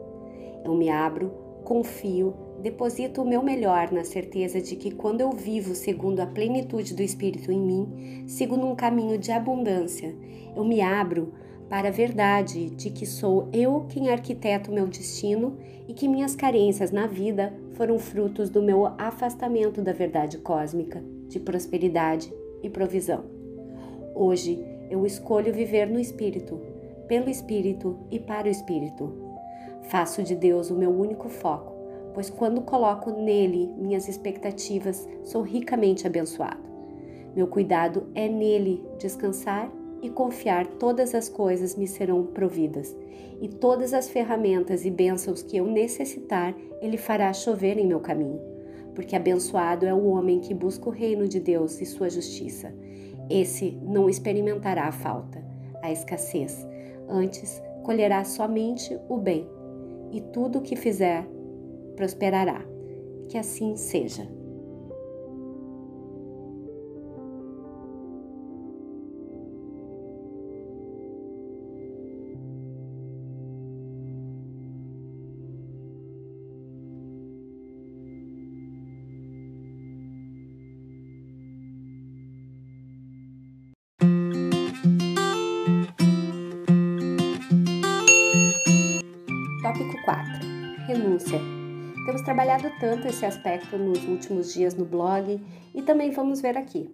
Eu 0.63 0.73
me 0.75 0.87
abro, 0.89 1.29
confio 1.65 2.33
deposito 2.61 3.21
o 3.21 3.27
meu 3.27 3.43
melhor 3.43 3.91
na 3.91 4.05
certeza 4.05 4.61
de 4.61 4.77
que 4.77 4.91
quando 4.91 5.19
eu 5.19 5.31
vivo 5.31 5.75
segundo 5.75 6.21
a 6.21 6.25
plenitude 6.25 6.95
do 6.95 7.01
Espírito 7.01 7.51
em 7.51 7.59
mim, 7.59 8.23
sigo 8.27 8.55
num 8.55 8.73
caminho 8.73 9.17
de 9.17 9.33
abundância. 9.33 10.15
Eu 10.55 10.63
me 10.63 10.79
abro 10.79 11.33
para 11.67 11.89
a 11.89 11.91
verdade 11.91 12.69
de 12.69 12.89
que 12.91 13.05
sou 13.05 13.49
eu 13.51 13.85
quem 13.89 14.09
arquiteto 14.09 14.71
meu 14.71 14.87
destino 14.87 15.57
e 15.85 15.93
que 15.93 16.07
minhas 16.07 16.33
carências 16.33 16.91
na 16.91 17.07
vida 17.07 17.53
foram 17.73 17.99
frutos 17.99 18.49
do 18.49 18.61
meu 18.61 18.85
afastamento 18.97 19.81
da 19.81 19.91
verdade 19.91 20.37
cósmica, 20.37 21.03
de 21.27 21.39
prosperidade 21.39 22.33
e 22.63 22.69
provisão. 22.69 23.25
Hoje 24.15 24.63
eu 24.89 25.05
escolho 25.05 25.53
viver 25.53 25.87
no 25.87 25.99
Espírito, 25.99 26.59
pelo 27.07 27.29
Espírito 27.29 27.97
e 28.11 28.19
para 28.19 28.47
o 28.47 28.51
Espírito. 28.51 29.13
Faço 29.83 30.23
de 30.23 30.35
Deus 30.35 30.69
o 30.69 30.75
meu 30.75 30.89
único 30.89 31.29
foco 31.29 31.77
pois 32.17 32.31
quando 32.31 32.61
coloco 32.61 33.11
nele 33.11 33.71
minhas 33.77 34.07
expectativas, 34.09 35.07
sou 35.23 35.43
ricamente 35.43 36.07
abençoado. 36.07 36.57
Meu 37.35 37.45
cuidado 37.45 38.07
é 38.15 38.27
nele 38.27 38.83
descansar 38.97 39.71
e 40.01 40.09
confiar 40.09 40.65
todas 40.65 41.13
as 41.13 41.29
coisas 41.29 41.75
me 41.75 41.85
serão 41.85 42.25
providas, 42.25 42.97
e 43.39 43.47
todas 43.47 43.93
as 43.93 44.09
ferramentas 44.09 44.83
e 44.83 44.89
bênçãos 44.89 45.43
que 45.43 45.57
eu 45.57 45.67
necessitar, 45.67 46.55
ele 46.81 46.97
fará 46.97 47.31
chover 47.33 47.77
em 47.77 47.85
meu 47.85 47.99
caminho. 47.99 48.41
Porque 48.97 49.15
abençoado 49.15 49.85
é 49.85 49.93
o 49.93 50.07
homem 50.07 50.39
que 50.39 50.55
busca 50.55 50.89
o 50.89 50.91
reino 50.91 51.27
de 51.27 51.39
Deus 51.39 51.79
e 51.79 51.85
sua 51.85 52.09
justiça. 52.09 52.73
Esse 53.29 53.77
não 53.83 54.09
experimentará 54.09 54.85
a 54.85 54.91
falta, 54.91 55.39
a 55.83 55.91
escassez. 55.91 56.67
Antes, 57.07 57.61
colherá 57.83 58.25
somente 58.25 58.99
o 59.07 59.17
bem, 59.17 59.47
e 60.11 60.19
tudo 60.19 60.57
o 60.57 60.61
que 60.63 60.75
fizer 60.75 61.27
prosperará. 61.95 62.65
Que 63.29 63.37
assim 63.37 63.75
seja. 63.75 64.27
Renúncia 90.87 91.37
temos 92.05 92.21
trabalhado 92.21 92.71
tanto 92.79 93.09
esse 93.09 93.25
aspecto 93.25 93.77
nos 93.77 94.01
últimos 94.07 94.53
dias 94.53 94.73
no 94.73 94.85
blog 94.85 95.41
e 95.75 95.81
também 95.81 96.11
vamos 96.11 96.39
ver 96.39 96.57
aqui. 96.57 96.89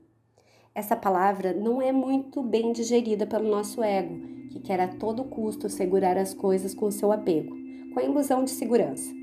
Essa 0.73 0.95
palavra 0.95 1.53
não 1.53 1.79
é 1.79 1.91
muito 1.91 2.41
bem 2.41 2.71
digerida 2.71 3.27
pelo 3.27 3.47
nosso 3.47 3.83
ego, 3.83 4.19
que 4.49 4.59
quer 4.59 4.79
a 4.79 4.87
todo 4.87 5.23
custo 5.25 5.69
segurar 5.69 6.17
as 6.17 6.33
coisas 6.33 6.73
com 6.73 6.89
seu 6.89 7.11
apego, 7.11 7.55
com 7.93 7.99
a 7.99 8.03
ilusão 8.03 8.43
de 8.43 8.49
segurança. 8.49 9.13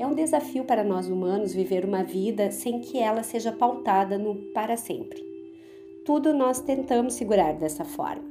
É 0.00 0.06
um 0.06 0.14
desafio 0.14 0.64
para 0.64 0.82
nós 0.82 1.06
humanos 1.06 1.52
viver 1.52 1.84
uma 1.84 2.02
vida 2.02 2.50
sem 2.50 2.80
que 2.80 2.98
ela 2.98 3.22
seja 3.22 3.52
pautada 3.52 4.16
no 4.16 4.36
para 4.54 4.78
sempre. 4.78 5.22
Tudo 6.06 6.32
nós 6.32 6.60
tentamos 6.60 7.12
segurar 7.12 7.52
dessa 7.56 7.84
forma. 7.84 8.24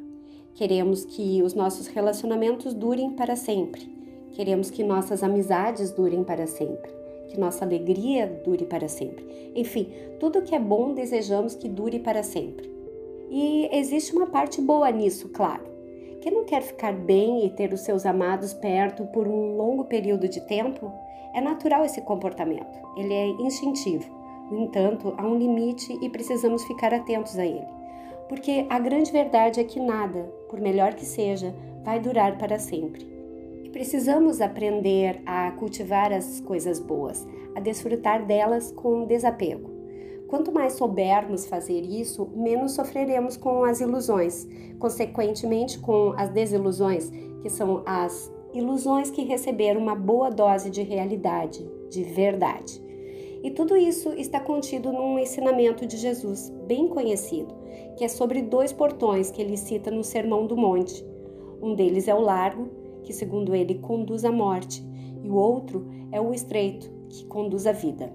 Queremos 0.56 1.06
que 1.06 1.44
os 1.44 1.54
nossos 1.54 1.86
relacionamentos 1.86 2.74
durem 2.74 3.12
para 3.12 3.36
sempre. 3.36 4.03
Queremos 4.34 4.70
que 4.70 4.84
nossas 4.84 5.24
amizades 5.24 5.92
durem 5.92 6.24
para 6.24 6.48
sempre 6.48 7.04
que 7.34 7.40
nossa 7.40 7.66
alegria 7.66 8.28
dure 8.46 8.64
para 8.66 8.88
sempre. 8.88 9.26
Enfim, 9.56 9.92
tudo 10.20 10.44
que 10.44 10.54
é 10.54 10.60
bom 10.60 10.94
desejamos 10.94 11.56
que 11.56 11.68
dure 11.68 12.00
para 12.00 12.22
sempre. 12.22 12.72
E 13.30 13.68
existe 13.72 14.16
uma 14.16 14.28
parte 14.28 14.62
boa 14.62 14.90
nisso, 14.92 15.30
claro. 15.30 15.64
Quem 16.22 16.32
não 16.32 16.46
quer 16.46 16.62
ficar 16.62 16.94
bem 16.94 17.46
e 17.46 17.50
ter 17.50 17.74
os 17.74 17.82
seus 17.82 18.06
amados 18.06 18.54
perto 18.54 19.04
por 19.08 19.28
um 19.28 19.58
longo 19.58 19.86
período 19.86 20.28
de 20.28 20.40
tempo? 20.42 20.92
É 21.34 21.42
natural 21.42 21.84
esse 21.84 22.02
comportamento, 22.02 22.80
ele 22.96 23.14
é 23.14 23.28
instintivo. 23.28 24.06
No 24.52 24.60
entanto, 24.60 25.16
há 25.18 25.28
um 25.28 25.38
limite 25.38 25.98
e 26.02 26.10
precisamos 26.10 26.64
ficar 26.66 26.94
atentos 26.94 27.38
a 27.40 27.46
ele. 27.46 27.66
Porque 28.30 28.68
a 28.70 28.78
grande 28.78 29.12
verdade 29.12 29.60
é 29.60 29.64
que 29.64 29.80
nada, 29.80 30.22
por 30.48 30.62
melhor 30.62 30.94
que 30.94 31.06
seja, 31.06 31.54
vai 31.84 32.00
durar 32.00 32.38
para 32.38 32.60
sempre. 32.60 33.13
Precisamos 33.74 34.40
aprender 34.40 35.20
a 35.26 35.50
cultivar 35.54 36.14
as 36.14 36.40
coisas 36.40 36.80
boas, 36.80 37.28
a 37.56 37.60
desfrutar 37.60 38.24
delas 38.24 38.72
com 38.72 39.04
desapego. 39.06 39.68
Quanto 40.28 40.52
mais 40.52 40.74
soubermos 40.74 41.48
fazer 41.48 41.82
isso, 41.82 42.30
menos 42.36 42.74
sofreremos 42.74 43.36
com 43.36 43.64
as 43.64 43.82
ilusões, 43.82 44.48
consequentemente 44.78 45.80
com 45.80 46.14
as 46.16 46.30
desilusões, 46.30 47.10
que 47.42 47.50
são 47.50 47.82
as 47.84 48.32
ilusões 48.54 49.10
que 49.10 49.24
receberam 49.24 49.82
uma 49.82 49.96
boa 49.96 50.30
dose 50.30 50.70
de 50.70 50.84
realidade, 50.84 51.68
de 51.90 52.04
verdade. 52.04 52.80
E 53.42 53.50
tudo 53.50 53.76
isso 53.76 54.14
está 54.14 54.40
contido 54.40 54.94
num 54.94 55.18
ensinamento 55.18 55.88
de 55.88 55.98
Jesus, 55.98 56.54
bem 56.68 56.88
conhecido, 56.88 57.56
que 57.98 58.06
é 58.06 58.08
sobre 58.08 58.44
dois 58.44 58.72
portões 58.72 59.32
que 59.32 59.42
ele 59.42 59.58
cita 59.58 59.90
no 59.90 60.04
Sermão 60.04 60.46
do 60.46 60.56
Monte. 60.56 61.04
Um 61.60 61.74
deles 61.74 62.08
é 62.08 62.14
o 62.14 62.22
largo 62.22 62.83
que, 63.04 63.14
segundo 63.14 63.56
ele, 63.56 63.76
conduz 63.76 64.26
à 64.26 64.32
morte, 64.32 64.84
e 65.22 65.30
o 65.30 65.36
outro 65.36 65.88
é 66.12 66.20
o 66.20 66.34
estreito, 66.34 66.92
que 67.10 67.26
conduz 67.26 67.68
à 67.68 67.72
vida. 67.72 68.12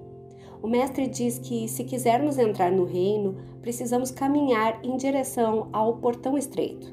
O 0.62 0.66
Mestre 0.66 1.06
diz 1.06 1.38
que, 1.38 1.68
se 1.68 1.84
quisermos 1.84 2.36
entrar 2.38 2.72
no 2.72 2.84
reino, 2.84 3.36
precisamos 3.60 4.10
caminhar 4.10 4.80
em 4.84 4.96
direção 4.96 5.68
ao 5.72 5.98
portão 5.98 6.36
estreito. 6.36 6.92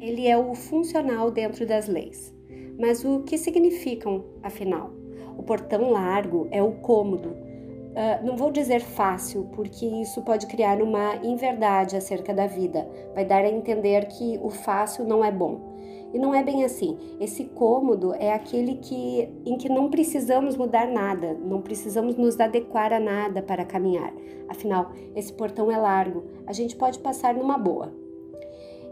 Ele 0.00 0.28
é 0.28 0.38
o 0.38 0.54
funcional 0.54 1.30
dentro 1.30 1.66
das 1.66 1.88
leis. 1.88 2.34
Mas 2.78 3.04
o 3.04 3.20
que 3.20 3.36
significam, 3.36 4.24
afinal? 4.42 4.90
O 5.36 5.42
portão 5.42 5.90
largo 5.90 6.46
é 6.50 6.62
o 6.62 6.72
cômodo, 6.72 7.34
Uh, 7.90 8.24
não 8.24 8.36
vou 8.36 8.52
dizer 8.52 8.80
fácil, 8.80 9.48
porque 9.52 9.84
isso 9.84 10.22
pode 10.22 10.46
criar 10.46 10.80
uma 10.80 11.16
inverdade 11.24 11.96
acerca 11.96 12.32
da 12.32 12.46
vida, 12.46 12.88
vai 13.14 13.24
dar 13.24 13.44
a 13.44 13.50
entender 13.50 14.06
que 14.06 14.38
o 14.40 14.48
fácil 14.48 15.04
não 15.04 15.24
é 15.24 15.32
bom. 15.32 15.69
E 16.12 16.18
não 16.18 16.34
é 16.34 16.42
bem 16.42 16.64
assim. 16.64 16.96
Esse 17.20 17.44
cômodo 17.44 18.14
é 18.14 18.32
aquele 18.32 18.76
que, 18.76 19.28
em 19.46 19.56
que 19.56 19.68
não 19.68 19.90
precisamos 19.90 20.56
mudar 20.56 20.88
nada, 20.88 21.34
não 21.34 21.60
precisamos 21.60 22.16
nos 22.16 22.38
adequar 22.38 22.92
a 22.92 23.00
nada 23.00 23.42
para 23.42 23.64
caminhar. 23.64 24.12
Afinal, 24.48 24.92
esse 25.14 25.32
portão 25.32 25.70
é 25.70 25.76
largo, 25.76 26.24
a 26.46 26.52
gente 26.52 26.74
pode 26.76 26.98
passar 26.98 27.34
numa 27.34 27.56
boa. 27.56 27.92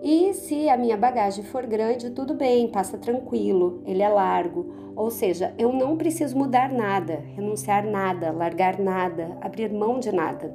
E 0.00 0.32
se 0.32 0.68
a 0.68 0.76
minha 0.76 0.96
bagagem 0.96 1.42
for 1.42 1.66
grande, 1.66 2.10
tudo 2.10 2.32
bem, 2.32 2.68
passa 2.68 2.96
tranquilo, 2.96 3.82
ele 3.84 4.00
é 4.00 4.08
largo. 4.08 4.72
Ou 4.94 5.10
seja, 5.10 5.52
eu 5.58 5.72
não 5.72 5.96
preciso 5.96 6.38
mudar 6.38 6.72
nada, 6.72 7.24
renunciar 7.34 7.84
nada, 7.84 8.30
largar 8.30 8.78
nada, 8.78 9.36
abrir 9.40 9.72
mão 9.72 9.98
de 9.98 10.12
nada. 10.12 10.54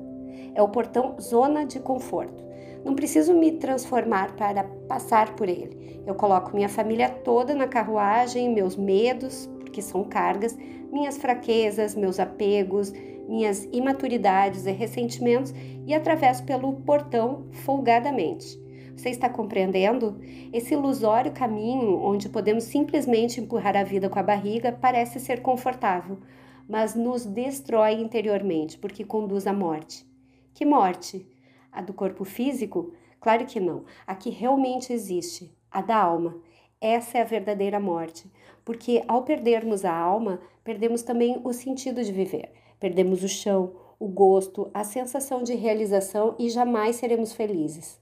É 0.56 0.62
o 0.62 0.70
portão 0.70 1.16
zona 1.20 1.66
de 1.66 1.80
conforto. 1.80 2.44
Não 2.84 2.96
preciso 2.96 3.34
me 3.34 3.54
transformar 3.54 4.36
para 4.36 4.64
passar 4.88 5.36
por 5.36 5.48
ele. 5.48 6.02
Eu 6.06 6.16
coloco 6.16 6.56
minha 6.56 6.70
família 6.70 7.10
toda 7.10 7.56
na 7.56 7.68
carruagem, 7.68 8.54
meus 8.54 8.76
medos, 8.76 9.50
porque 9.60 9.82
são 9.82 10.04
cargas, 10.04 10.58
minhas 10.92 11.18
fraquezas, 11.18 11.96
meus 11.96 12.20
apegos, 12.20 12.92
minhas 13.28 13.68
imaturidades 13.72 14.66
e 14.66 14.72
ressentimentos 14.72 15.54
e 15.88 15.94
atravesso 15.94 16.44
pelo 16.44 16.74
portão 16.74 17.48
folgadamente. 17.64 18.62
Você 18.96 19.10
está 19.10 19.28
compreendendo? 19.28 20.20
Esse 20.52 20.74
ilusório 20.74 21.32
caminho 21.32 22.00
onde 22.00 22.30
podemos 22.30 22.66
simplesmente 22.66 23.42
empurrar 23.42 23.76
a 23.76 23.84
vida 23.84 24.10
com 24.10 24.20
a 24.20 24.24
barriga 24.24 24.72
parece 24.72 25.20
ser 25.20 25.42
confortável, 25.42 26.20
mas 26.68 26.96
nos 26.96 27.26
destrói 27.26 27.94
interiormente 27.94 28.78
porque 28.78 29.04
conduz 29.04 29.48
à 29.48 29.54
morte. 29.54 30.06
Que 30.54 30.66
morte? 30.66 31.28
A 31.74 31.82
do 31.82 31.94
corpo 31.94 32.24
físico? 32.24 32.94
Claro 33.20 33.46
que 33.46 33.60
não. 33.60 33.84
A 34.06 34.14
que 34.14 34.30
realmente 34.30 34.94
existe, 34.94 35.52
a 35.72 35.82
da 35.82 35.98
alma. 35.98 36.38
Essa 36.80 37.18
é 37.18 37.22
a 37.22 37.26
verdadeira 37.26 37.80
morte, 37.80 38.32
porque 38.64 39.04
ao 39.08 39.24
perdermos 39.24 39.84
a 39.84 39.96
alma, 39.96 40.40
perdemos 40.64 41.02
também 41.02 41.42
o 41.44 41.52
sentido 41.52 42.04
de 42.04 42.12
viver. 42.12 42.52
Perdemos 42.80 43.24
o 43.24 43.28
chão, 43.28 43.74
o 43.98 44.08
gosto, 44.08 44.70
a 44.74 44.84
sensação 44.84 45.42
de 45.42 45.56
realização 45.56 46.36
e 46.38 46.50
jamais 46.50 46.98
seremos 46.98 47.34
felizes. 47.34 48.00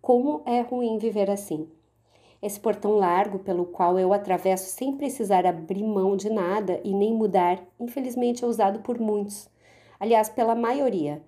Como 0.00 0.42
é 0.46 0.60
ruim 0.60 0.98
viver 0.98 1.30
assim. 1.30 1.68
Esse 2.42 2.58
portão 2.58 2.96
largo 2.96 3.38
pelo 3.38 3.64
qual 3.64 3.98
eu 3.98 4.12
atravesso 4.12 4.70
sem 4.70 4.96
precisar 4.96 5.46
abrir 5.46 5.82
mão 5.82 6.16
de 6.16 6.28
nada 6.28 6.80
e 6.82 6.92
nem 6.92 7.12
mudar, 7.14 7.62
infelizmente 7.78 8.44
é 8.44 8.46
usado 8.46 8.80
por 8.80 8.98
muitos. 8.98 9.48
Aliás, 10.00 10.28
pela 10.28 10.54
maioria. 10.54 11.22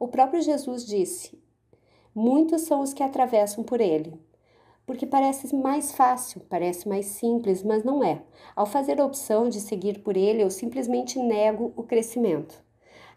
O 0.00 0.08
próprio 0.08 0.40
Jesus 0.40 0.86
disse: 0.86 1.38
Muitos 2.14 2.62
são 2.62 2.80
os 2.80 2.94
que 2.94 3.02
atravessam 3.02 3.62
por 3.62 3.82
ele. 3.82 4.18
Porque 4.86 5.04
parece 5.04 5.54
mais 5.54 5.92
fácil, 5.92 6.40
parece 6.48 6.88
mais 6.88 7.04
simples, 7.04 7.62
mas 7.62 7.84
não 7.84 8.02
é. 8.02 8.22
Ao 8.56 8.64
fazer 8.64 8.98
a 8.98 9.04
opção 9.04 9.50
de 9.50 9.60
seguir 9.60 9.98
por 9.98 10.16
ele, 10.16 10.42
eu 10.42 10.48
simplesmente 10.50 11.18
nego 11.18 11.74
o 11.76 11.82
crescimento. 11.82 12.64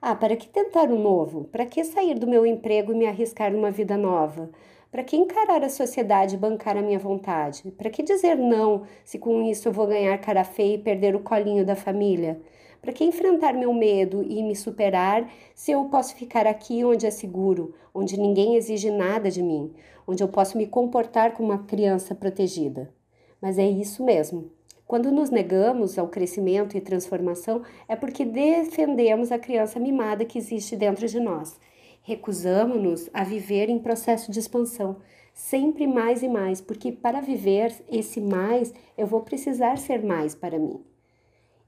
Ah, 0.01 0.13
para 0.13 0.35
que 0.35 0.49
tentar 0.49 0.91
o 0.91 0.99
novo? 0.99 1.45
Para 1.45 1.65
que 1.65 1.85
sair 1.85 2.19
do 2.19 2.27
meu 2.27 2.45
emprego 2.45 2.91
e 2.91 2.97
me 2.97 3.07
arriscar 3.07 3.53
numa 3.53 3.71
vida 3.71 3.95
nova? 3.95 4.51
Para 4.91 5.05
que 5.05 5.15
encarar 5.15 5.63
a 5.63 5.69
sociedade 5.69 6.35
e 6.35 6.37
bancar 6.37 6.75
a 6.75 6.81
minha 6.81 6.99
vontade? 6.99 7.71
Para 7.71 7.89
que 7.89 8.03
dizer 8.03 8.35
não 8.35 8.83
se 9.05 9.17
com 9.17 9.41
isso 9.41 9.69
eu 9.69 9.71
vou 9.71 9.87
ganhar 9.87 10.17
cara 10.17 10.43
feia 10.43 10.75
e 10.75 10.83
perder 10.83 11.15
o 11.15 11.21
colinho 11.21 11.65
da 11.65 11.77
família? 11.77 12.41
Para 12.83 12.91
que 12.91 13.05
enfrentar 13.05 13.53
meu 13.53 13.73
medo 13.73 14.21
e 14.27 14.43
me 14.43 14.57
superar 14.57 15.31
se 15.55 15.71
eu 15.71 15.85
posso 15.85 16.13
ficar 16.17 16.45
aqui 16.45 16.83
onde 16.83 17.05
é 17.05 17.11
seguro, 17.11 17.73
onde 17.95 18.19
ninguém 18.19 18.57
exige 18.57 18.91
nada 18.91 19.31
de 19.31 19.41
mim, 19.41 19.73
onde 20.05 20.21
eu 20.21 20.27
posso 20.27 20.57
me 20.57 20.67
comportar 20.67 21.31
como 21.31 21.47
uma 21.47 21.63
criança 21.63 22.13
protegida? 22.13 22.93
Mas 23.41 23.57
é 23.57 23.65
isso 23.65 24.03
mesmo. 24.03 24.51
Quando 24.85 25.13
nos 25.13 25.29
negamos 25.29 25.97
ao 25.97 26.09
crescimento 26.09 26.75
e 26.75 26.81
transformação, 26.81 27.61
é 27.87 27.95
porque 27.95 28.25
defendemos 28.25 29.31
a 29.31 29.39
criança 29.39 29.79
mimada 29.79 30.25
que 30.25 30.37
existe 30.37 30.75
dentro 30.75 31.07
de 31.07 31.21
nós. 31.21 31.57
Recusamos-nos 32.01 33.09
a 33.13 33.23
viver 33.23 33.69
em 33.69 33.79
processo 33.79 34.29
de 34.29 34.39
expansão, 34.39 34.97
sempre 35.33 35.87
mais 35.87 36.21
e 36.21 36.27
mais, 36.27 36.59
porque 36.59 36.91
para 36.91 37.21
viver 37.21 37.73
esse 37.89 38.19
mais, 38.19 38.73
eu 38.97 39.07
vou 39.07 39.21
precisar 39.21 39.77
ser 39.77 40.03
mais 40.03 40.35
para 40.35 40.59
mim. 40.59 40.83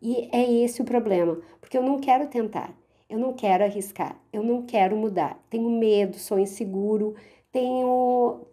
E 0.08 0.30
é 0.32 0.64
esse 0.64 0.84
o 0.84 0.86
problema, 0.86 1.42
porque 1.60 1.76
eu 1.76 1.82
não 1.82 1.98
quero 2.00 2.28
tentar, 2.28 2.72
eu 3.10 3.18
não 3.18 3.34
quero 3.34 3.64
arriscar, 3.64 4.16
eu 4.32 4.44
não 4.44 4.62
quero 4.62 4.96
mudar. 4.96 5.44
Tenho 5.50 5.68
medo, 5.68 6.20
sou 6.20 6.38
inseguro, 6.38 7.16
tenho 7.52 8.46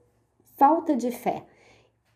falta 0.57 0.97
de 0.97 1.11
fé. 1.11 1.45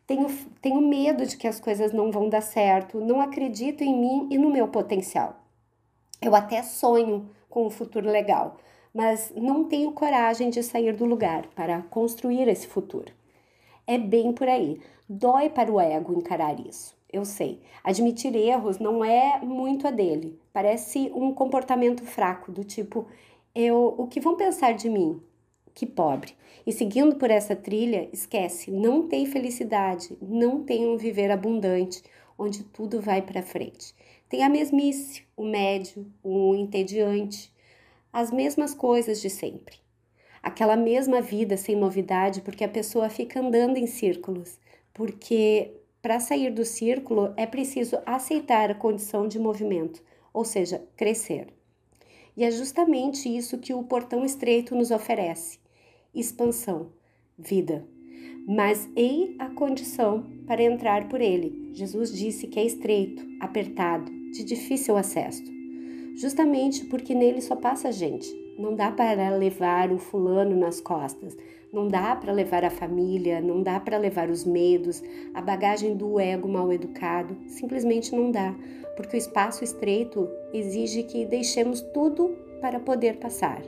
Tenho, 0.06 0.26
tenho 0.62 0.80
medo 0.80 1.26
de 1.26 1.36
que 1.36 1.46
as 1.46 1.60
coisas 1.60 1.92
não 1.92 2.10
vão 2.10 2.30
dar 2.30 2.40
certo, 2.40 2.98
não 2.98 3.20
acredito 3.20 3.84
em 3.84 3.94
mim 3.94 4.26
e 4.30 4.38
no 4.38 4.48
meu 4.48 4.68
potencial. 4.68 5.36
Eu 6.22 6.34
até 6.34 6.62
sonho 6.62 7.28
com 7.50 7.66
um 7.66 7.70
futuro 7.70 8.10
legal, 8.10 8.56
mas 8.94 9.30
não 9.36 9.64
tenho 9.64 9.92
coragem 9.92 10.48
de 10.48 10.62
sair 10.62 10.94
do 10.94 11.04
lugar 11.04 11.46
para 11.48 11.82
construir 11.90 12.48
esse 12.48 12.66
futuro. 12.66 13.12
É 13.86 13.98
bem 13.98 14.32
por 14.32 14.48
aí. 14.48 14.80
Dói 15.06 15.50
para 15.50 15.70
o 15.70 15.78
ego 15.78 16.14
encarar 16.14 16.58
isso 16.58 16.95
eu 17.12 17.24
sei. 17.24 17.60
Admitir 17.82 18.34
erros 18.34 18.78
não 18.78 19.04
é 19.04 19.40
muito 19.40 19.86
a 19.86 19.90
dele. 19.90 20.38
Parece 20.52 21.10
um 21.14 21.32
comportamento 21.32 22.04
fraco, 22.04 22.50
do 22.50 22.64
tipo, 22.64 23.06
eu, 23.54 23.94
o 23.96 24.06
que 24.06 24.20
vão 24.20 24.36
pensar 24.36 24.72
de 24.72 24.88
mim? 24.88 25.20
Que 25.74 25.86
pobre. 25.86 26.34
E 26.66 26.72
seguindo 26.72 27.16
por 27.16 27.30
essa 27.30 27.54
trilha, 27.54 28.08
esquece, 28.12 28.70
não 28.70 29.06
tem 29.06 29.26
felicidade, 29.26 30.16
não 30.20 30.64
tem 30.64 30.86
um 30.86 30.96
viver 30.96 31.30
abundante, 31.30 32.02
onde 32.38 32.64
tudo 32.64 33.00
vai 33.00 33.22
para 33.22 33.42
frente. 33.42 33.94
Tem 34.28 34.42
a 34.42 34.48
mesmice, 34.48 35.22
o 35.36 35.44
médio, 35.44 36.06
o 36.22 36.54
entediante, 36.54 37.54
as 38.12 38.30
mesmas 38.32 38.74
coisas 38.74 39.20
de 39.20 39.30
sempre. 39.30 39.76
Aquela 40.42 40.76
mesma 40.76 41.20
vida 41.20 41.56
sem 41.56 41.76
novidade, 41.76 42.40
porque 42.40 42.64
a 42.64 42.68
pessoa 42.68 43.08
fica 43.08 43.40
andando 43.40 43.76
em 43.76 43.86
círculos, 43.86 44.58
porque 44.92 45.72
para 46.06 46.20
sair 46.20 46.52
do 46.52 46.64
círculo, 46.64 47.34
é 47.36 47.44
preciso 47.46 47.98
aceitar 48.06 48.70
a 48.70 48.76
condição 48.76 49.26
de 49.26 49.40
movimento, 49.40 50.00
ou 50.32 50.44
seja, 50.44 50.80
crescer. 50.96 51.48
E 52.36 52.44
é 52.44 52.50
justamente 52.52 53.28
isso 53.28 53.58
que 53.58 53.74
o 53.74 53.82
portão 53.82 54.24
estreito 54.24 54.72
nos 54.76 54.92
oferece: 54.92 55.58
expansão, 56.14 56.92
vida. 57.36 57.84
Mas 58.46 58.88
ei 58.94 59.34
a 59.40 59.50
condição 59.50 60.24
para 60.46 60.62
entrar 60.62 61.08
por 61.08 61.20
ele. 61.20 61.72
Jesus 61.72 62.16
disse 62.16 62.46
que 62.46 62.60
é 62.60 62.64
estreito, 62.64 63.26
apertado, 63.40 64.08
de 64.30 64.44
difícil 64.44 64.96
acesso. 64.96 65.42
Justamente 66.14 66.84
porque 66.84 67.16
nele 67.16 67.40
só 67.40 67.56
passa 67.56 67.90
gente. 67.90 68.32
Não 68.58 68.74
dá 68.74 68.90
para 68.90 69.36
levar 69.36 69.92
o 69.92 69.98
fulano 69.98 70.56
nas 70.56 70.80
costas, 70.80 71.36
não 71.72 71.88
dá 71.88 72.16
para 72.16 72.32
levar 72.32 72.64
a 72.64 72.70
família, 72.70 73.40
não 73.40 73.62
dá 73.62 73.78
para 73.78 73.98
levar 73.98 74.30
os 74.30 74.44
medos, 74.44 75.02
a 75.34 75.42
bagagem 75.42 75.94
do 75.96 76.18
ego 76.18 76.48
mal 76.48 76.72
educado, 76.72 77.36
simplesmente 77.48 78.14
não 78.14 78.30
dá, 78.30 78.54
porque 78.96 79.16
o 79.16 79.18
espaço 79.18 79.62
estreito 79.62 80.28
exige 80.54 81.02
que 81.02 81.26
deixemos 81.26 81.80
tudo 81.80 82.34
para 82.60 82.80
poder 82.80 83.16
passar. 83.16 83.62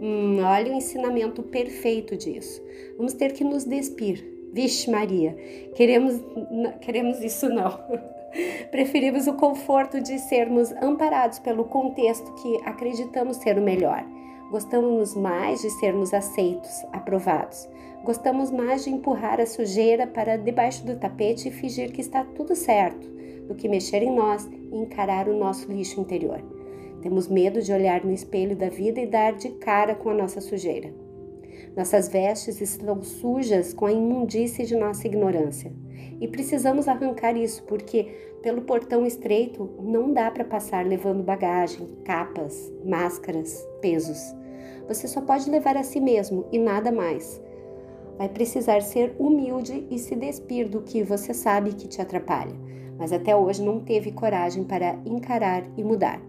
Hum, 0.00 0.40
olha 0.42 0.72
o 0.72 0.74
ensinamento 0.74 1.42
perfeito 1.42 2.16
disso. 2.16 2.60
Vamos 2.96 3.12
ter 3.12 3.32
que 3.32 3.44
nos 3.44 3.64
despir. 3.64 4.24
Vixe, 4.52 4.90
Maria, 4.90 5.36
queremos, 5.76 6.20
queremos 6.80 7.20
isso 7.20 7.48
não. 7.48 7.78
Preferimos 8.70 9.26
o 9.26 9.34
conforto 9.34 10.00
de 10.00 10.18
sermos 10.18 10.72
amparados 10.80 11.38
pelo 11.38 11.64
contexto 11.64 12.32
que 12.34 12.60
acreditamos 12.64 13.38
ser 13.38 13.58
o 13.58 13.62
melhor 13.62 14.04
Gostamos 14.50 15.14
mais 15.14 15.62
de 15.62 15.70
sermos 15.70 16.12
aceitos, 16.12 16.84
aprovados. 16.92 17.68
Gostamos 18.02 18.50
mais 18.50 18.82
de 18.82 18.90
empurrar 18.90 19.40
a 19.40 19.46
sujeira 19.46 20.08
para 20.08 20.36
debaixo 20.36 20.84
do 20.84 20.96
tapete 20.96 21.46
e 21.46 21.52
fingir 21.52 21.92
que 21.92 22.00
está 22.00 22.24
tudo 22.24 22.56
certo, 22.56 23.08
do 23.46 23.54
que 23.54 23.68
mexer 23.68 24.02
em 24.02 24.12
nós 24.12 24.50
e 24.72 24.76
encarar 24.76 25.28
o 25.28 25.38
nosso 25.38 25.70
lixo 25.70 26.00
interior. 26.00 26.42
Temos 27.00 27.28
medo 27.28 27.62
de 27.62 27.72
olhar 27.72 28.04
no 28.04 28.12
espelho 28.12 28.56
da 28.56 28.68
vida 28.68 29.00
e 29.00 29.06
dar 29.06 29.34
de 29.34 29.50
cara 29.50 29.94
com 29.94 30.10
a 30.10 30.14
nossa 30.14 30.40
sujeira. 30.40 30.92
Nossas 31.76 32.08
vestes 32.08 32.60
estão 32.60 33.04
sujas 33.04 33.72
com 33.72 33.86
a 33.86 33.92
imundície 33.92 34.66
de 34.66 34.74
nossa 34.74 35.06
ignorância. 35.06 35.72
E 36.20 36.28
precisamos 36.28 36.86
arrancar 36.86 37.36
isso, 37.36 37.62
porque 37.64 38.04
pelo 38.42 38.62
portão 38.62 39.06
estreito 39.06 39.70
não 39.80 40.12
dá 40.12 40.30
para 40.30 40.44
passar 40.44 40.86
levando 40.86 41.22
bagagem, 41.22 41.86
capas, 42.04 42.72
máscaras, 42.84 43.66
pesos. 43.80 44.34
Você 44.86 45.08
só 45.08 45.20
pode 45.20 45.50
levar 45.50 45.76
a 45.76 45.82
si 45.82 46.00
mesmo 46.00 46.44
e 46.52 46.58
nada 46.58 46.92
mais. 46.92 47.40
Vai 48.18 48.28
precisar 48.28 48.82
ser 48.82 49.14
humilde 49.18 49.86
e 49.90 49.98
se 49.98 50.14
despir 50.14 50.68
do 50.68 50.82
que 50.82 51.02
você 51.02 51.32
sabe 51.32 51.72
que 51.72 51.88
te 51.88 52.02
atrapalha, 52.02 52.54
mas 52.98 53.12
até 53.12 53.34
hoje 53.34 53.62
não 53.62 53.80
teve 53.80 54.12
coragem 54.12 54.64
para 54.64 54.98
encarar 55.06 55.64
e 55.76 55.82
mudar. 55.82 56.20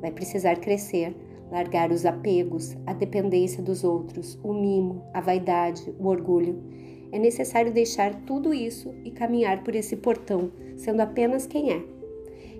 Vai 0.00 0.10
precisar 0.10 0.56
crescer, 0.56 1.16
largar 1.50 1.90
os 1.90 2.04
apegos, 2.04 2.76
a 2.86 2.92
dependência 2.92 3.62
dos 3.62 3.82
outros, 3.82 4.38
o 4.42 4.52
mimo, 4.52 5.02
a 5.14 5.20
vaidade, 5.20 5.94
o 5.98 6.06
orgulho. 6.06 6.62
É 7.10 7.18
necessário 7.18 7.72
deixar 7.72 8.14
tudo 8.22 8.52
isso 8.52 8.94
e 9.04 9.10
caminhar 9.10 9.62
por 9.64 9.74
esse 9.74 9.96
portão, 9.96 10.50
sendo 10.76 11.00
apenas 11.00 11.46
quem 11.46 11.72
é, 11.72 11.82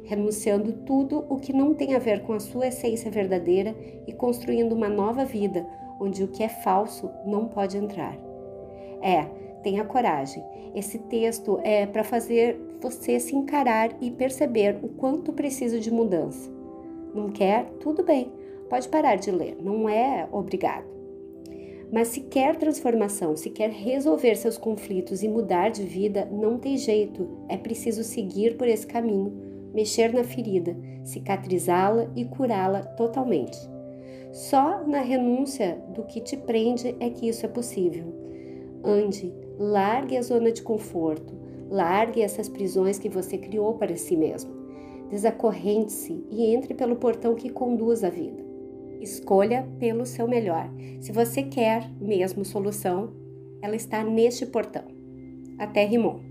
renunciando 0.09 0.73
tudo 0.73 1.25
o 1.29 1.37
que 1.37 1.53
não 1.53 1.75
tem 1.75 1.95
a 1.95 1.99
ver 1.99 2.23
com 2.23 2.33
a 2.33 2.41
sua 2.41 2.69
essência 2.69 3.11
verdadeira 3.11 3.77
e 4.07 4.13
construindo 4.13 4.73
uma 4.73 4.89
nova 4.89 5.25
vida, 5.25 5.67
onde 6.01 6.25
o 6.25 6.29
que 6.29 6.43
é 6.43 6.49
falso 6.49 7.11
não 7.27 7.47
pode 7.47 7.77
entrar. 7.77 8.17
É, 9.03 9.25
tenha 9.63 9.85
coragem. 9.85 10.43
Esse 10.75 10.99
texto 10.99 11.61
é 11.63 11.87
para 11.87 12.03
fazer 12.03 12.59
você 12.81 13.21
se 13.21 13.37
encarar 13.37 13.91
e 14.01 14.11
perceber 14.11 14.79
o 14.83 14.89
quanto 14.89 15.33
precisa 15.33 15.79
de 15.79 15.91
mudança. 15.91 16.51
Não 17.15 17.29
quer? 17.29 17.67
Tudo 17.81 18.03
bem, 18.03 18.33
pode 18.71 18.89
parar 18.89 19.17
de 19.17 19.31
ler, 19.31 19.59
não 19.61 19.89
é 19.89 20.27
obrigado. 20.33 20.98
Mas 21.91 22.09
se 22.09 22.21
quer 22.21 22.57
transformação, 22.57 23.35
se 23.35 23.49
quer 23.49 23.71
resolver 23.71 24.37
seus 24.37 24.59
conflitos 24.59 25.23
e 25.23 25.29
mudar 25.29 25.71
de 25.71 25.83
vida, 25.83 26.29
não 26.31 26.59
tem 26.59 26.77
jeito, 26.77 27.27
é 27.49 27.57
preciso 27.57 28.05
seguir 28.05 28.57
por 28.57 28.69
esse 28.69 28.87
caminho, 28.87 29.33
mexer 29.73 30.13
na 30.13 30.23
ferida, 30.23 30.77
cicatrizá-la 31.03 32.11
e 32.15 32.27
curá-la 32.27 32.83
totalmente. 32.83 33.59
Só 34.33 34.85
na 34.87 35.01
renúncia 35.01 35.83
do 35.95 36.03
que 36.05 36.21
te 36.21 36.37
prende 36.37 36.95
é 37.01 37.09
que 37.09 37.29
isso 37.29 37.47
é 37.47 37.49
possível. 37.49 38.13
Ande, 38.85 39.33
largue 39.59 40.17
a 40.17 40.23
zona 40.23 40.53
de 40.53 40.63
conforto, 40.63 41.33
largue 41.71 42.21
essas 42.21 42.49
prisões 42.49 42.99
que 42.99 43.09
você 43.09 43.39
criou 43.39 43.75
para 43.75 43.97
si 43.97 44.17
mesmo. 44.17 44.51
Desacorrente-se 45.09 46.23
e 46.31 46.55
entre 46.55 46.75
pelo 46.75 46.97
portão 46.97 47.35
que 47.35 47.49
conduz 47.49 48.05
à 48.05 48.11
vida. 48.11 48.48
Escolha 49.01 49.67
pelo 49.79 50.05
seu 50.05 50.27
melhor. 50.27 50.69
Se 51.01 51.13
você 51.13 51.43
quer 51.43 51.91
mesmo 52.01 52.45
solução, 52.45 53.13
ela 53.63 53.77
está 53.77 54.03
neste 54.03 54.47
portão. 54.47 54.85
Até 55.59 55.85
rimou. 55.85 56.28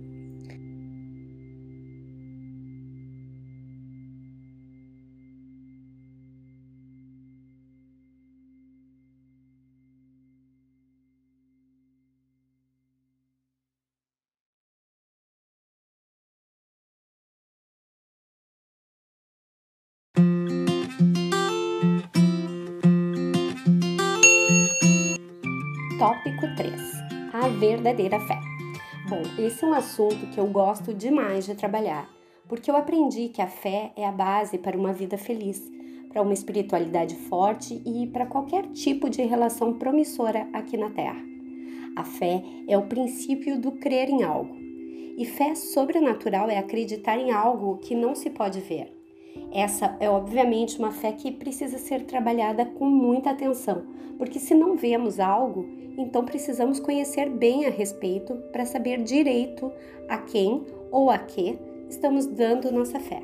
Tópico 26.08 26.48
3: 26.56 26.82
A 27.34 27.50
verdadeira 27.50 28.18
fé. 28.18 28.40
Bom, 29.10 29.22
esse 29.38 29.66
é 29.66 29.68
um 29.68 29.74
assunto 29.74 30.26
que 30.28 30.40
eu 30.40 30.48
gosto 30.48 30.94
demais 30.94 31.46
de 31.46 31.54
trabalhar, 31.54 32.10
porque 32.48 32.72
eu 32.72 32.78
aprendi 32.78 33.28
que 33.28 33.42
a 33.42 33.48
fé 33.48 33.92
é 33.94 34.08
a 34.08 34.12
base 34.14 34.58
para 34.58 34.78
uma 34.78 34.94
vida 34.94 35.18
feliz, 35.18 35.62
para 36.08 36.22
uma 36.22 36.34
espiritualidade 36.34 37.14
forte 37.14 37.82
e 37.86 38.08
para 38.08 38.26
qualquer 38.26 38.68
tipo 38.68 39.10
de 39.10 39.22
relação 39.24 39.74
promissora 39.74 40.48
aqui 40.54 40.78
na 40.78 40.90
Terra. 40.92 41.22
A 41.98 42.06
fé 42.06 42.42
é 42.70 42.78
o 42.78 42.88
princípio 42.88 43.60
do 43.60 43.74
crer 43.74 44.08
em 44.08 44.24
algo. 44.24 44.56
E 45.18 45.26
fé 45.26 45.56
sobrenatural 45.56 46.50
é 46.50 46.58
acreditar 46.58 47.18
em 47.18 47.32
algo 47.32 47.80
que 47.80 47.94
não 47.94 48.16
se 48.16 48.30
pode 48.30 48.62
ver. 48.62 48.97
Essa 49.52 49.96
é 50.00 50.10
obviamente 50.10 50.78
uma 50.78 50.92
fé 50.92 51.12
que 51.12 51.32
precisa 51.32 51.78
ser 51.78 52.06
trabalhada 52.06 52.66
com 52.66 52.86
muita 52.86 53.32
atenção, 53.32 53.84
porque 54.18 54.40
se 54.40 54.54
não 54.54 54.76
vemos 54.76 55.20
algo, 55.20 55.66
então 55.98 56.24
precisamos 56.24 56.80
conhecer 56.80 57.30
bem 57.30 57.66
a 57.66 57.70
respeito 57.70 58.36
para 58.52 58.66
saber 58.66 59.02
direito 59.02 59.72
a 60.08 60.18
quem 60.18 60.64
ou 60.92 61.10
a 61.10 61.18
que 61.18 61.58
estamos 61.90 62.26
dando 62.26 62.72
nossa 62.72 63.00
fé. 63.00 63.22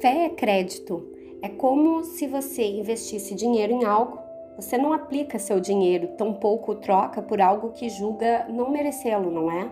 Fé 0.00 0.24
é 0.24 0.28
crédito. 0.28 1.06
É 1.40 1.48
como 1.48 2.02
se 2.02 2.26
você 2.26 2.66
investisse 2.66 3.34
dinheiro 3.34 3.72
em 3.72 3.84
algo, 3.84 4.18
você 4.56 4.76
não 4.78 4.92
aplica 4.92 5.38
seu 5.38 5.60
dinheiro, 5.60 6.08
tampouco 6.16 6.74
troca 6.76 7.20
por 7.22 7.40
algo 7.40 7.72
que 7.72 7.88
julga 7.88 8.46
não 8.48 8.70
merecê-lo, 8.70 9.30
não 9.30 9.50
é? 9.50 9.70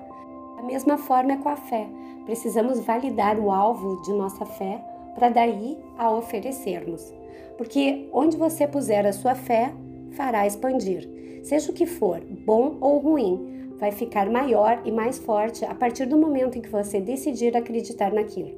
Da 0.57 0.63
mesma 0.63 0.99
forma 0.99 1.33
é 1.33 1.37
com 1.37 1.49
a 1.49 1.57
fé. 1.57 1.89
Precisamos 2.27 2.81
validar 2.81 3.39
o 3.39 3.51
alvo 3.51 4.01
de 4.03 4.13
nossa 4.13 4.45
fé 4.45 4.83
para 5.15 5.29
daí 5.29 5.79
a 5.97 6.11
oferecermos. 6.11 7.13
Porque 7.57 8.09
onde 8.13 8.37
você 8.37 8.67
puser 8.67 9.07
a 9.07 9.13
sua 9.13 9.35
fé, 9.35 9.73
fará 10.13 10.47
expandir. 10.47 11.09
Seja 11.43 11.71
o 11.71 11.75
que 11.75 11.87
for, 11.87 12.21
bom 12.45 12.79
ou 12.81 12.99
ruim, 12.99 13.55
vai 13.79 13.93
ficar 13.93 14.31
maior 14.31 14.81
e 14.85 14.91
mais 14.91 15.19
forte 15.19 15.65
a 15.65 15.75
partir 15.75 16.07
do 16.07 16.19
momento 16.19 16.57
em 16.57 16.61
que 16.61 16.69
você 16.69 17.01
decidir 17.01 17.57
acreditar 17.57 18.13
naquilo. 18.13 18.51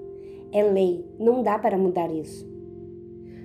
É 0.52 0.62
lei, 0.62 1.04
não 1.18 1.42
dá 1.42 1.58
para 1.58 1.76
mudar 1.76 2.10
isso. 2.10 2.46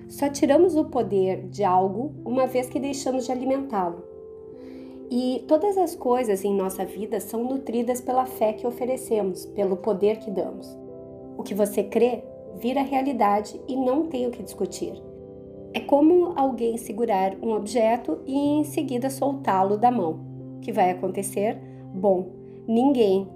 Só 0.08 0.30
tiramos 0.30 0.76
o 0.76 0.86
poder 0.86 1.48
de 1.48 1.64
algo 1.64 2.14
uma 2.26 2.46
vez 2.46 2.70
que 2.70 2.80
deixamos 2.80 3.26
de 3.26 3.32
alimentá-lo. 3.32 4.04
E 5.10 5.44
todas 5.48 5.78
as 5.78 5.96
coisas 5.96 6.44
em 6.46 6.54
nossa 6.54 6.86
vida 6.86 7.20
são 7.20 7.44
nutridas 7.44 8.00
pela 8.00 8.26
fé 8.26 8.54
que 8.54 8.68
oferecemos, 8.68 9.46
pelo 9.46 9.76
poder 9.76 10.20
que 10.20 10.30
damos. 10.30 10.68
O 11.38 11.44
que 11.44 11.54
você 11.54 11.84
crê 11.84 12.24
vira 12.56 12.82
realidade 12.82 13.60
e 13.68 13.76
não 13.76 14.08
tem 14.08 14.28
o 14.28 14.32
que 14.32 14.44
discutir. 14.44 14.94
É 15.74 15.80
como 15.80 16.34
alguém 16.36 16.76
segurar 16.78 17.36
um 17.42 17.54
objeto 17.54 18.20
e 18.26 18.36
em 18.36 18.64
seguida 18.64 19.10
soltá-lo 19.10 19.78
da 19.78 19.90
mão. 19.90 20.20
O 20.58 20.60
que 20.60 20.72
vai 20.72 20.92
acontecer? 20.92 21.58
Bom, 21.94 22.28
ninguém, 22.68 23.28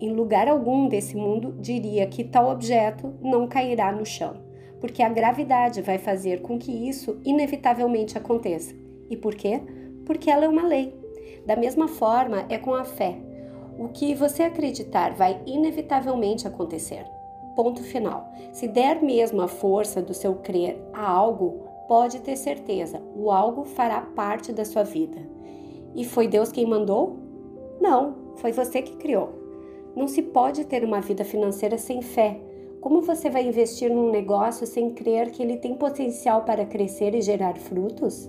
em 0.00 0.12
lugar 0.12 0.48
algum 0.48 0.88
desse 0.88 1.16
mundo, 1.16 1.54
diria 1.60 2.06
que 2.06 2.24
tal 2.24 2.50
objeto 2.50 3.14
não 3.22 3.46
cairá 3.46 3.92
no 3.92 4.04
chão, 4.04 4.34
porque 4.80 5.02
a 5.02 5.08
gravidade 5.08 5.80
vai 5.82 5.98
fazer 5.98 6.42
com 6.42 6.58
que 6.58 6.72
isso 6.88 7.20
inevitavelmente 7.24 8.18
aconteça. 8.18 8.74
E 9.08 9.16
por 9.16 9.34
quê? 9.34 9.60
Porque 10.04 10.30
ela 10.30 10.44
é 10.44 10.48
uma 10.48 10.66
lei. 10.66 10.98
Da 11.46 11.54
mesma 11.54 11.86
forma 11.86 12.44
é 12.48 12.58
com 12.58 12.74
a 12.74 12.84
fé. 12.84 13.16
O 13.78 13.88
que 13.88 14.14
você 14.14 14.42
acreditar 14.42 15.14
vai 15.14 15.40
inevitavelmente 15.46 16.46
acontecer. 16.46 17.04
Ponto 17.54 17.82
final. 17.82 18.32
Se 18.52 18.66
der 18.66 19.02
mesmo 19.02 19.40
a 19.42 19.48
força 19.48 20.02
do 20.02 20.12
seu 20.12 20.34
crer 20.36 20.76
a 20.92 21.08
algo, 21.08 21.62
pode 21.86 22.20
ter 22.20 22.36
certeza, 22.36 23.00
o 23.14 23.30
algo 23.30 23.64
fará 23.64 24.00
parte 24.00 24.52
da 24.52 24.64
sua 24.64 24.82
vida. 24.82 25.18
E 25.94 26.04
foi 26.04 26.26
Deus 26.26 26.50
quem 26.50 26.66
mandou? 26.66 27.16
Não, 27.80 28.16
foi 28.36 28.52
você 28.52 28.82
que 28.82 28.96
criou. 28.96 29.44
Não 29.94 30.08
se 30.08 30.22
pode 30.22 30.64
ter 30.64 30.84
uma 30.84 31.00
vida 31.00 31.24
financeira 31.24 31.78
sem 31.78 32.02
fé. 32.02 32.40
Como 32.80 33.00
você 33.00 33.30
vai 33.30 33.46
investir 33.46 33.90
num 33.90 34.10
negócio 34.10 34.66
sem 34.66 34.90
crer 34.90 35.30
que 35.30 35.42
ele 35.42 35.56
tem 35.56 35.74
potencial 35.74 36.42
para 36.42 36.66
crescer 36.66 37.14
e 37.14 37.22
gerar 37.22 37.56
frutos? 37.56 38.28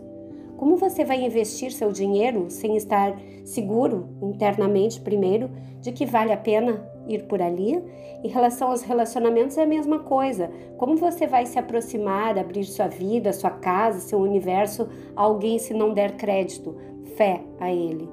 Como 0.58 0.78
você 0.78 1.04
vai 1.04 1.24
investir 1.24 1.72
seu 1.72 1.92
dinheiro 1.92 2.46
sem 2.50 2.78
estar 2.78 3.16
seguro 3.44 4.08
internamente, 4.22 5.02
primeiro, 5.02 5.50
de 5.82 5.92
que 5.92 6.06
vale 6.06 6.32
a 6.32 6.38
pena 6.38 6.90
ir 7.08 7.24
por 7.24 7.42
ali? 7.42 7.84
Em 8.24 8.28
relação 8.28 8.70
aos 8.70 8.82
relacionamentos, 8.82 9.58
é 9.58 9.64
a 9.64 9.68
mesma 9.68 10.00
coisa. 10.00 10.50
Como 10.78 10.96
você 10.96 11.28
vai 11.28 11.46
se 11.46 11.60
aproximar, 11.60 12.40
abrir 12.40 12.64
sua 12.64 12.88
vida, 12.88 13.34
sua 13.34 13.52
casa, 13.52 14.00
seu 14.00 14.20
universo 14.20 14.88
a 15.16 15.24
alguém 15.24 15.60
se 15.60 15.74
não 15.74 15.94
der 15.94 16.16
crédito, 16.16 16.76
fé 17.16 17.42
a 17.60 17.72
ele? 17.72 18.10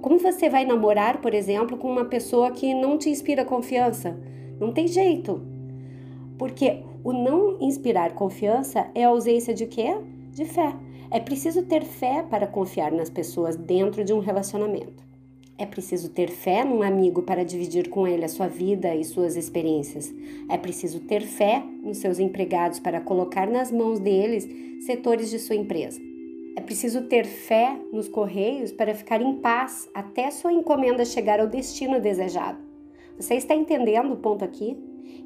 Como 0.00 0.16
você 0.18 0.48
vai 0.48 0.64
namorar, 0.64 1.20
por 1.20 1.34
exemplo, 1.34 1.76
com 1.76 1.90
uma 1.90 2.04
pessoa 2.04 2.52
que 2.52 2.72
não 2.72 2.96
te 2.96 3.10
inspira 3.10 3.44
confiança? 3.44 4.16
Não 4.60 4.72
tem 4.72 4.86
jeito. 4.86 5.42
Porque 6.38 6.84
o 7.02 7.12
não 7.12 7.60
inspirar 7.60 8.14
confiança 8.14 8.86
é 8.94 9.04
ausência 9.04 9.52
de 9.52 9.66
quê? 9.66 9.96
De 10.30 10.44
fé. 10.44 10.72
É 11.10 11.18
preciso 11.18 11.62
ter 11.62 11.84
fé 11.84 12.22
para 12.22 12.46
confiar 12.46 12.92
nas 12.92 13.08
pessoas 13.08 13.56
dentro 13.56 14.04
de 14.04 14.12
um 14.12 14.18
relacionamento. 14.18 15.02
É 15.56 15.64
preciso 15.64 16.10
ter 16.10 16.28
fé 16.28 16.64
num 16.64 16.82
amigo 16.82 17.22
para 17.22 17.44
dividir 17.44 17.88
com 17.88 18.06
ele 18.06 18.24
a 18.24 18.28
sua 18.28 18.46
vida 18.46 18.94
e 18.94 19.02
suas 19.02 19.34
experiências. 19.34 20.14
É 20.50 20.58
preciso 20.58 21.00
ter 21.00 21.22
fé 21.22 21.64
nos 21.82 21.98
seus 21.98 22.18
empregados 22.18 22.78
para 22.78 23.00
colocar 23.00 23.48
nas 23.48 23.72
mãos 23.72 23.98
deles 23.98 24.46
setores 24.84 25.30
de 25.30 25.38
sua 25.38 25.56
empresa. 25.56 25.98
É 26.56 26.60
preciso 26.60 27.02
ter 27.02 27.24
fé 27.24 27.76
nos 27.90 28.06
correios 28.06 28.70
para 28.70 28.94
ficar 28.94 29.22
em 29.22 29.34
paz 29.38 29.88
até 29.94 30.30
sua 30.30 30.52
encomenda 30.52 31.04
chegar 31.04 31.40
ao 31.40 31.46
destino 31.46 32.00
desejado. 32.00 32.58
Você 33.18 33.34
está 33.34 33.54
entendendo 33.54 34.12
o 34.12 34.16
ponto 34.16 34.44
aqui? 34.44 34.76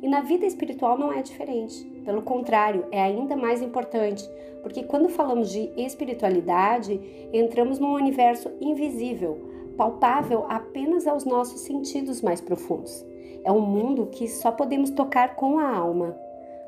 E 0.03 0.09
na 0.09 0.21
vida 0.21 0.47
espiritual 0.47 0.99
não 0.99 1.13
é 1.13 1.23
diferente. 1.23 1.85
Pelo 2.05 2.23
contrário, 2.23 2.87
é 2.91 3.01
ainda 3.01 3.37
mais 3.37 3.63
importante, 3.63 4.29
porque 4.63 4.83
quando 4.83 5.09
falamos 5.09 5.51
de 5.51 5.71
espiritualidade, 5.77 7.01
entramos 7.33 7.79
num 7.79 7.95
universo 7.95 8.51
invisível, 8.61 9.39
palpável 9.77 10.45
apenas 10.49 11.07
aos 11.07 11.25
nossos 11.25 11.61
sentidos 11.61 12.21
mais 12.21 12.41
profundos. 12.41 13.05
É 13.45 13.51
um 13.51 13.61
mundo 13.61 14.07
que 14.07 14.29
só 14.29 14.51
podemos 14.53 14.91
tocar 14.91 15.35
com 15.37 15.59
a 15.59 15.69
alma. 15.75 16.17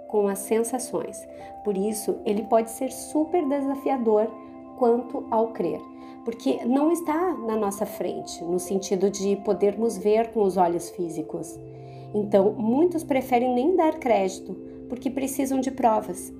com 0.09 0.29
as 0.29 0.39
sensações. 0.39 1.27
Por 1.65 1.77
isso, 1.77 2.17
ele 2.25 2.45
pode 2.45 2.71
ser 2.71 2.93
super 2.93 3.45
desafiador 3.49 4.29
quanto 4.79 5.27
ao 5.29 5.49
crer, 5.49 5.81
porque 6.25 6.65
não 6.65 6.93
está 6.93 7.35
na 7.35 7.57
nossa 7.57 7.85
frente, 7.85 8.45
no 8.45 8.61
sentido 8.61 9.11
de 9.11 9.35
podermos 9.37 9.99
ver 9.99 10.31
com 10.33 10.43
os 10.45 10.57
olhos 10.57 10.89
físicos. 10.91 11.59
Então, 12.15 12.53
muitos 12.53 13.03
preferem 13.03 13.53
nem 13.53 13.75
dar 13.75 13.99
crédito, 13.99 14.57
porque 14.89 15.11
precisam 15.11 15.61
de 15.61 15.71
provas. 15.71 16.33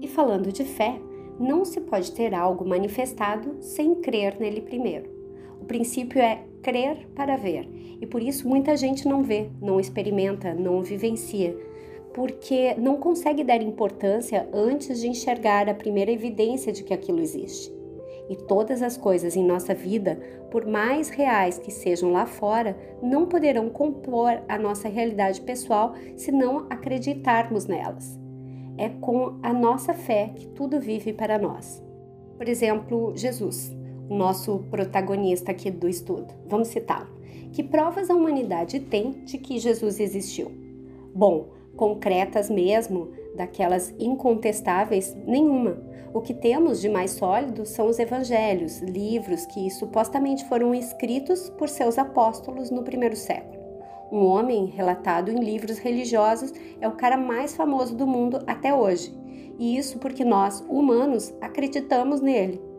E 0.00 0.08
falando 0.08 0.50
de 0.50 0.64
fé, 0.64 0.98
não 1.38 1.64
se 1.64 1.80
pode 1.80 2.12
ter 2.12 2.34
algo 2.34 2.66
manifestado 2.66 3.56
sem 3.60 3.96
crer 3.96 4.38
nele 4.40 4.62
primeiro. 4.62 5.10
O 5.60 5.66
princípio 5.66 6.20
é 6.20 6.42
crer 6.62 7.06
para 7.14 7.36
ver, 7.36 7.68
e 8.00 8.06
por 8.06 8.22
isso 8.22 8.48
muita 8.48 8.76
gente 8.76 9.06
não 9.06 9.22
vê, 9.22 9.50
não 9.60 9.78
experimenta, 9.78 10.54
não 10.54 10.82
vivencia, 10.82 11.56
porque 12.14 12.74
não 12.74 12.96
consegue 12.96 13.44
dar 13.44 13.62
importância 13.62 14.48
antes 14.52 15.00
de 15.00 15.08
enxergar 15.08 15.68
a 15.68 15.74
primeira 15.74 16.10
evidência 16.10 16.72
de 16.72 16.82
que 16.82 16.94
aquilo 16.94 17.20
existe. 17.20 17.79
E 18.30 18.36
todas 18.36 18.80
as 18.80 18.96
coisas 18.96 19.36
em 19.36 19.44
nossa 19.44 19.74
vida, 19.74 20.18
por 20.50 20.64
mais 20.64 21.10
reais 21.10 21.58
que 21.58 21.70
sejam 21.70 22.12
lá 22.12 22.24
fora, 22.24 22.78
não 23.02 23.26
poderão 23.26 23.68
compor 23.68 24.40
a 24.48 24.56
nossa 24.56 24.88
realidade 24.88 25.42
pessoal 25.42 25.94
se 26.16 26.32
não 26.32 26.66
acreditarmos 26.70 27.66
nelas. 27.66 28.18
É 28.78 28.88
com 28.88 29.38
a 29.42 29.52
nossa 29.52 29.92
fé 29.92 30.30
que 30.34 30.46
tudo 30.46 30.80
vive 30.80 31.12
para 31.12 31.38
nós. 31.38 31.82
Por 32.38 32.48
exemplo, 32.48 33.12
Jesus 33.14 33.78
nosso 34.10 34.58
protagonista 34.70 35.52
aqui 35.52 35.70
do 35.70 35.88
estudo. 35.88 36.34
Vamos 36.46 36.68
citá-lo. 36.68 37.08
Que 37.52 37.62
provas 37.62 38.10
a 38.10 38.14
humanidade 38.14 38.80
tem 38.80 39.24
de 39.24 39.38
que 39.38 39.58
Jesus 39.58 40.00
existiu? 40.00 40.50
Bom, 41.14 41.50
concretas 41.76 42.50
mesmo, 42.50 43.12
daquelas 43.36 43.94
incontestáveis, 43.98 45.16
nenhuma. 45.26 45.78
O 46.12 46.20
que 46.20 46.34
temos 46.34 46.80
de 46.80 46.88
mais 46.88 47.12
sólido 47.12 47.64
são 47.64 47.86
os 47.88 47.98
evangelhos, 47.98 48.80
livros 48.80 49.46
que 49.46 49.70
supostamente 49.70 50.44
foram 50.46 50.74
escritos 50.74 51.48
por 51.50 51.68
seus 51.68 51.98
apóstolos 51.98 52.70
no 52.70 52.82
primeiro 52.82 53.16
século. 53.16 53.60
Um 54.10 54.24
homem 54.24 54.66
relatado 54.66 55.30
em 55.30 55.38
livros 55.38 55.78
religiosos 55.78 56.52
é 56.80 56.88
o 56.88 56.96
cara 56.96 57.16
mais 57.16 57.54
famoso 57.54 57.94
do 57.94 58.06
mundo 58.06 58.42
até 58.46 58.74
hoje. 58.74 59.14
E 59.58 59.76
isso 59.76 59.98
porque 59.98 60.24
nós, 60.24 60.64
humanos, 60.68 61.32
acreditamos 61.40 62.20
nele 62.20 62.70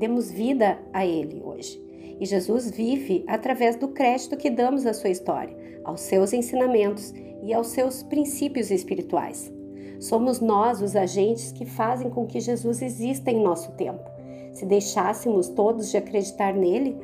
demos 0.00 0.30
vida 0.30 0.78
a 0.92 1.06
Ele 1.06 1.42
hoje. 1.44 1.80
E 2.18 2.24
Jesus 2.24 2.70
vive 2.70 3.22
através 3.28 3.76
do 3.76 3.88
crédito 3.88 4.36
que 4.36 4.50
damos 4.50 4.86
à 4.86 4.94
sua 4.94 5.10
história, 5.10 5.56
aos 5.84 6.00
seus 6.00 6.32
ensinamentos 6.32 7.12
e 7.42 7.52
aos 7.52 7.68
seus 7.68 8.02
princípios 8.02 8.70
espirituais. 8.70 9.52
Somos 10.00 10.40
nós 10.40 10.80
os 10.80 10.96
agentes 10.96 11.52
que 11.52 11.66
fazem 11.66 12.08
com 12.08 12.26
que 12.26 12.40
Jesus 12.40 12.80
exista 12.80 13.30
em 13.30 13.42
nosso 13.42 13.72
tempo. 13.72 14.00
Se 14.50 14.64
deixássemos 14.64 15.48
todos 15.48 15.90
de 15.90 15.98
acreditar 15.98 16.54
nele, 16.54 16.96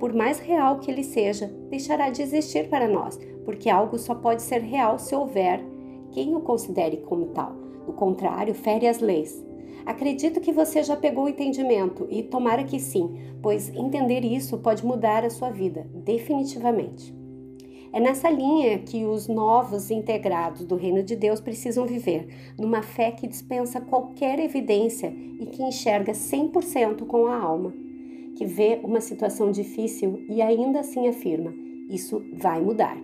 por 0.00 0.12
mais 0.12 0.40
real 0.40 0.80
que 0.80 0.90
ele 0.90 1.04
seja, 1.04 1.46
deixará 1.68 2.10
de 2.10 2.22
existir 2.22 2.68
para 2.68 2.88
nós, 2.88 3.16
porque 3.44 3.70
algo 3.70 3.96
só 3.98 4.16
pode 4.16 4.42
ser 4.42 4.62
real 4.62 4.98
se 4.98 5.14
houver 5.14 5.64
quem 6.10 6.34
o 6.34 6.40
considere 6.40 6.96
como 6.98 7.26
tal. 7.26 7.52
Do 7.86 7.92
contrário, 7.92 8.52
fere 8.52 8.88
as 8.88 8.98
leis. 8.98 9.44
Acredito 9.86 10.40
que 10.40 10.52
você 10.52 10.82
já 10.82 10.96
pegou 10.96 11.24
o 11.24 11.28
entendimento 11.28 12.06
e 12.10 12.22
tomara 12.22 12.64
que 12.64 12.80
sim, 12.80 13.16
pois 13.40 13.68
entender 13.70 14.24
isso 14.24 14.58
pode 14.58 14.84
mudar 14.84 15.24
a 15.24 15.30
sua 15.30 15.50
vida, 15.50 15.86
definitivamente. 15.94 17.19
É 17.92 17.98
nessa 17.98 18.30
linha 18.30 18.78
que 18.78 19.04
os 19.04 19.26
novos 19.26 19.90
integrados 19.90 20.64
do 20.64 20.76
Reino 20.76 21.02
de 21.02 21.16
Deus 21.16 21.40
precisam 21.40 21.86
viver, 21.86 22.28
numa 22.58 22.82
fé 22.82 23.10
que 23.10 23.26
dispensa 23.26 23.80
qualquer 23.80 24.38
evidência 24.38 25.12
e 25.40 25.46
que 25.46 25.62
enxerga 25.62 26.12
100% 26.12 27.04
com 27.06 27.26
a 27.26 27.36
alma, 27.36 27.74
que 28.36 28.46
vê 28.46 28.80
uma 28.84 29.00
situação 29.00 29.50
difícil 29.50 30.24
e 30.28 30.40
ainda 30.40 30.80
assim 30.80 31.08
afirma: 31.08 31.52
Isso 31.88 32.22
vai 32.32 32.60
mudar. 32.60 32.96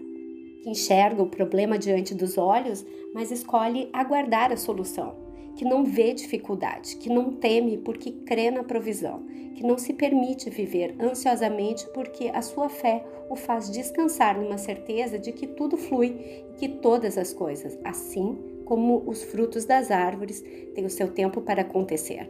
Que 0.63 0.71
enxerga 0.71 1.23
o 1.23 1.31
problema 1.31 1.79
diante 1.79 2.15
dos 2.15 2.39
olhos, 2.39 2.87
mas 3.13 3.31
escolhe 3.33 3.89
aguardar 3.93 4.53
a 4.53 4.57
solução 4.57 5.26
que 5.57 5.65
não 5.65 5.85
vê 5.85 6.13
dificuldade, 6.13 6.97
que 6.97 7.09
não 7.09 7.33
teme 7.33 7.79
porque 7.79 8.13
crê 8.13 8.51
na 8.51 8.63
provisão, 8.63 9.23
que 9.55 9.67
não 9.67 9.79
se 9.79 9.95
permite 9.95 10.51
viver 10.51 10.95
ansiosamente 11.01 11.87
porque 11.95 12.29
a 12.29 12.43
sua 12.43 12.69
fé 12.69 13.03
o 13.29 13.35
faz 13.35 13.71
descansar 13.71 14.39
numa 14.39 14.59
certeza 14.59 15.19
de 15.19 15.33
que 15.33 15.47
tudo 15.47 15.77
flui 15.77 16.45
e 16.51 16.59
que 16.59 16.69
todas 16.69 17.19
as 17.19 17.33
coisas, 17.33 17.79
assim 17.83 18.39
como 18.65 19.03
os 19.07 19.23
frutos 19.23 19.65
das 19.65 19.91
árvores, 19.91 20.45
têm 20.75 20.85
o 20.85 20.91
seu 20.91 21.09
tempo 21.09 21.41
para 21.41 21.63
acontecer. 21.63 22.29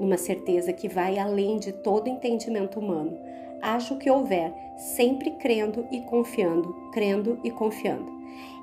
Numa 0.00 0.16
certeza 0.16 0.72
que 0.72 0.88
vai 0.88 1.18
além 1.18 1.58
de 1.58 1.72
todo 1.72 2.08
entendimento 2.08 2.80
humano. 2.80 3.16
Haja 3.62 3.94
o 3.94 3.98
que 3.98 4.10
houver, 4.10 4.52
sempre 4.76 5.30
crendo 5.32 5.86
e 5.90 6.00
confiando, 6.02 6.74
crendo 6.92 7.38
e 7.44 7.50
confiando. 7.50 8.10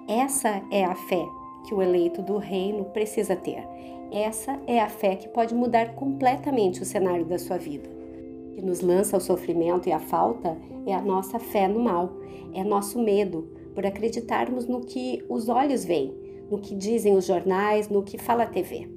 Essa 0.08 0.62
é 0.72 0.84
a 0.84 0.94
fé 0.94 1.26
que 1.66 1.74
o 1.74 1.82
eleito 1.82 2.22
do 2.22 2.38
reino 2.38 2.86
precisa 2.86 3.36
ter. 3.36 3.64
Essa 4.14 4.60
é 4.68 4.80
a 4.80 4.88
fé 4.88 5.16
que 5.16 5.28
pode 5.28 5.56
mudar 5.56 5.96
completamente 5.96 6.84
o 6.84 6.86
cenário 6.86 7.26
da 7.26 7.40
sua 7.40 7.58
vida. 7.58 7.90
O 7.90 8.54
que 8.54 8.62
nos 8.62 8.80
lança 8.80 9.18
ao 9.18 9.20
sofrimento 9.20 9.90
e 9.90 9.92
à 9.92 9.98
falta 9.98 10.56
é 10.86 10.94
a 10.94 11.02
nossa 11.02 11.40
fé 11.40 11.68
no 11.68 11.80
mal, 11.80 12.14
é 12.54 12.64
nosso 12.64 13.02
medo 13.02 13.50
por 13.74 13.84
acreditarmos 13.88 14.68
no 14.68 14.82
que 14.82 15.26
os 15.28 15.50
olhos 15.50 15.84
veem, 15.84 16.14
no 16.48 16.60
que 16.60 16.76
dizem 16.76 17.18
os 17.18 17.26
jornais, 17.26 17.90
no 17.90 18.04
que 18.04 18.20
fala 18.20 18.44
a 18.44 18.48
TV. 18.48 18.88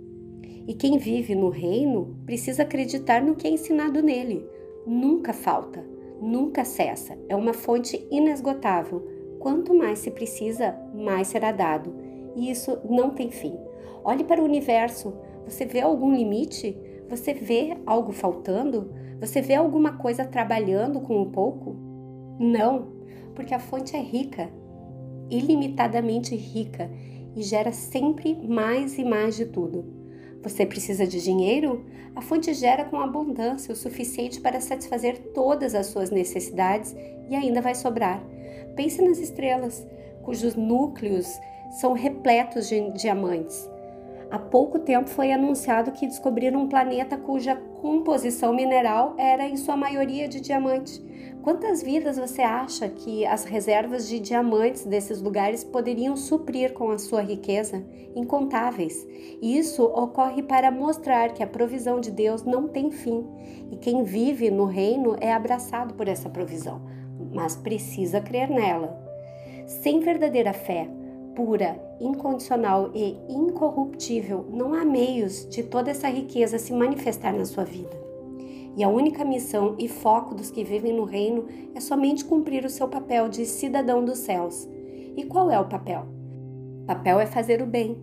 E 0.68 0.74
quem 0.74 0.98
vive 0.98 1.34
no 1.34 1.48
reino 1.48 2.14
precisa 2.26 2.64
acreditar 2.64 3.22
no 3.22 3.36
que 3.36 3.46
é 3.46 3.50
ensinado 3.50 4.02
nele. 4.02 4.46
Nunca 4.86 5.32
falta, 5.32 5.82
nunca 6.20 6.62
cessa, 6.62 7.16
é 7.26 7.34
uma 7.34 7.54
fonte 7.54 8.06
inesgotável. 8.10 9.02
Quanto 9.38 9.72
mais 9.72 9.98
se 10.00 10.10
precisa, 10.10 10.76
mais 10.94 11.28
será 11.28 11.52
dado 11.52 12.04
e 12.36 12.50
isso 12.50 12.78
não 12.86 13.10
tem 13.10 13.30
fim. 13.30 13.65
Olhe 14.06 14.22
para 14.22 14.40
o 14.40 14.44
universo. 14.44 15.12
Você 15.48 15.66
vê 15.66 15.80
algum 15.80 16.14
limite? 16.14 16.78
Você 17.10 17.34
vê 17.34 17.76
algo 17.84 18.12
faltando? 18.12 18.94
Você 19.18 19.40
vê 19.40 19.56
alguma 19.56 19.94
coisa 19.94 20.24
trabalhando 20.24 21.00
com 21.00 21.20
um 21.20 21.32
pouco? 21.32 21.74
Não, 22.38 22.92
porque 23.34 23.52
a 23.52 23.58
fonte 23.58 23.96
é 23.96 24.00
rica, 24.00 24.48
ilimitadamente 25.28 26.36
rica 26.36 26.88
e 27.34 27.42
gera 27.42 27.72
sempre 27.72 28.36
mais 28.46 28.96
e 28.96 29.04
mais 29.04 29.34
de 29.34 29.46
tudo. 29.46 29.84
Você 30.40 30.64
precisa 30.64 31.04
de 31.04 31.20
dinheiro? 31.20 31.84
A 32.14 32.20
fonte 32.20 32.54
gera 32.54 32.84
com 32.84 33.00
abundância 33.00 33.72
o 33.72 33.76
suficiente 33.76 34.40
para 34.40 34.60
satisfazer 34.60 35.32
todas 35.34 35.74
as 35.74 35.86
suas 35.86 36.12
necessidades 36.12 36.94
e 37.28 37.34
ainda 37.34 37.60
vai 37.60 37.74
sobrar. 37.74 38.22
Pense 38.76 39.02
nas 39.02 39.18
estrelas, 39.18 39.84
cujos 40.22 40.54
núcleos 40.54 41.28
são 41.80 41.92
repletos 41.92 42.68
de 42.68 42.92
diamantes. 42.92 43.68
Há 44.28 44.38
pouco 44.38 44.80
tempo 44.80 45.08
foi 45.08 45.30
anunciado 45.30 45.92
que 45.92 46.06
descobriram 46.06 46.62
um 46.62 46.68
planeta 46.68 47.16
cuja 47.16 47.54
composição 47.54 48.52
mineral 48.52 49.14
era 49.16 49.48
em 49.48 49.56
sua 49.56 49.76
maioria 49.76 50.26
de 50.26 50.40
diamante. 50.40 51.00
Quantas 51.42 51.80
vidas 51.80 52.18
você 52.18 52.42
acha 52.42 52.88
que 52.88 53.24
as 53.24 53.44
reservas 53.44 54.08
de 54.08 54.18
diamantes 54.18 54.84
desses 54.84 55.22
lugares 55.22 55.62
poderiam 55.62 56.16
suprir 56.16 56.72
com 56.72 56.90
a 56.90 56.98
sua 56.98 57.20
riqueza? 57.20 57.84
Incontáveis. 58.16 59.06
Isso 59.40 59.84
ocorre 59.84 60.42
para 60.42 60.72
mostrar 60.72 61.32
que 61.32 61.44
a 61.44 61.46
provisão 61.46 62.00
de 62.00 62.10
Deus 62.10 62.42
não 62.42 62.66
tem 62.66 62.90
fim 62.90 63.24
e 63.70 63.76
quem 63.76 64.02
vive 64.02 64.50
no 64.50 64.64
reino 64.64 65.16
é 65.20 65.32
abraçado 65.32 65.94
por 65.94 66.08
essa 66.08 66.28
provisão, 66.28 66.82
mas 67.32 67.54
precisa 67.54 68.20
crer 68.20 68.50
nela. 68.50 68.98
Sem 69.66 70.00
verdadeira 70.00 70.52
fé, 70.52 70.88
pura, 71.36 71.78
incondicional 72.00 72.90
e 72.94 73.18
incorruptível, 73.28 74.46
não 74.50 74.72
há 74.72 74.84
meios 74.84 75.46
de 75.48 75.62
toda 75.62 75.90
essa 75.90 76.08
riqueza 76.08 76.58
se 76.58 76.72
manifestar 76.72 77.32
na 77.32 77.44
sua 77.44 77.62
vida. 77.62 77.94
E 78.74 78.82
a 78.82 78.88
única 78.88 79.24
missão 79.24 79.76
e 79.78 79.86
foco 79.86 80.34
dos 80.34 80.50
que 80.50 80.64
vivem 80.64 80.94
no 80.94 81.04
reino 81.04 81.46
é 81.74 81.80
somente 81.80 82.24
cumprir 82.24 82.64
o 82.64 82.70
seu 82.70 82.88
papel 82.88 83.28
de 83.28 83.44
cidadão 83.44 84.04
dos 84.04 84.18
céus. 84.18 84.66
E 85.16 85.24
qual 85.24 85.50
é 85.50 85.60
o 85.60 85.68
papel? 85.68 86.06
O 86.82 86.86
papel 86.86 87.20
é 87.20 87.26
fazer 87.26 87.62
o 87.62 87.66
bem, 87.66 87.96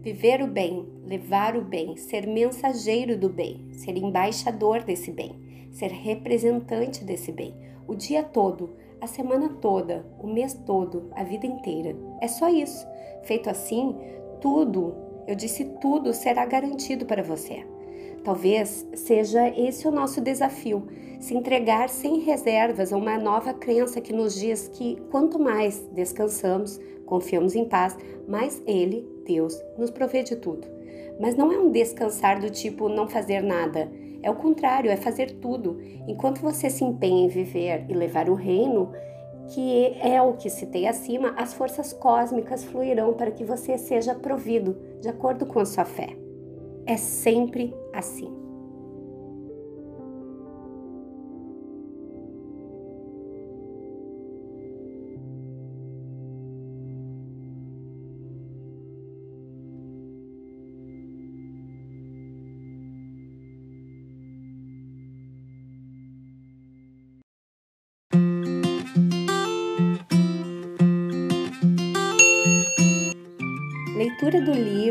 viver 0.00 0.40
o 0.40 0.46
bem, 0.46 0.86
levar 1.04 1.56
o 1.56 1.62
bem, 1.62 1.96
ser 1.96 2.26
mensageiro 2.26 3.16
do 3.16 3.28
bem, 3.28 3.68
ser 3.72 3.96
embaixador 3.96 4.82
desse 4.82 5.10
bem, 5.10 5.68
ser 5.72 5.90
representante 5.90 7.04
desse 7.04 7.32
bem, 7.32 7.54
o 7.86 7.94
dia 7.94 8.22
todo, 8.22 8.70
a 9.00 9.06
semana 9.06 9.48
toda, 9.60 10.04
o 10.18 10.26
mês 10.26 10.54
todo, 10.54 11.10
a 11.12 11.22
vida 11.24 11.46
inteira. 11.46 11.96
É 12.20 12.28
só 12.28 12.48
isso. 12.48 12.86
Feito 13.22 13.48
assim, 13.48 13.96
tudo, 14.40 14.94
eu 15.26 15.34
disse 15.34 15.64
tudo, 15.80 16.12
será 16.12 16.44
garantido 16.46 17.04
para 17.04 17.22
você. 17.22 17.64
Talvez 18.24 18.86
seja 18.94 19.48
esse 19.48 19.86
o 19.86 19.90
nosso 19.90 20.20
desafio: 20.20 20.86
se 21.20 21.34
entregar 21.34 21.88
sem 21.88 22.20
reservas 22.20 22.92
a 22.92 22.96
uma 22.96 23.18
nova 23.18 23.54
crença 23.54 24.00
que 24.00 24.12
nos 24.12 24.34
diz 24.34 24.68
que 24.68 25.00
quanto 25.10 25.38
mais 25.38 25.80
descansamos, 25.92 26.80
confiamos 27.06 27.54
em 27.54 27.64
paz, 27.64 27.96
mais 28.26 28.62
Ele, 28.66 29.06
Deus, 29.24 29.58
nos 29.76 29.90
provê 29.90 30.22
de 30.22 30.36
tudo. 30.36 30.66
Mas 31.20 31.36
não 31.36 31.50
é 31.50 31.58
um 31.58 31.70
descansar 31.70 32.40
do 32.40 32.50
tipo 32.50 32.88
não 32.88 33.08
fazer 33.08 33.42
nada. 33.42 33.90
É 34.22 34.30
o 34.30 34.34
contrário, 34.34 34.90
é 34.90 34.96
fazer 34.96 35.38
tudo. 35.38 35.78
Enquanto 36.06 36.40
você 36.40 36.68
se 36.68 36.84
empenha 36.84 37.24
em 37.24 37.28
viver 37.28 37.86
e 37.88 37.94
levar 37.94 38.28
o 38.28 38.34
reino, 38.34 38.92
que 39.48 39.96
é 40.00 40.20
o 40.20 40.34
que 40.34 40.50
citei 40.50 40.86
acima, 40.86 41.34
as 41.36 41.54
forças 41.54 41.92
cósmicas 41.92 42.64
fluirão 42.64 43.14
para 43.14 43.30
que 43.30 43.44
você 43.44 43.78
seja 43.78 44.14
provido 44.14 44.76
de 45.00 45.08
acordo 45.08 45.46
com 45.46 45.60
a 45.60 45.64
sua 45.64 45.84
fé. 45.84 46.16
É 46.86 46.96
sempre 46.96 47.74
assim. 47.94 48.47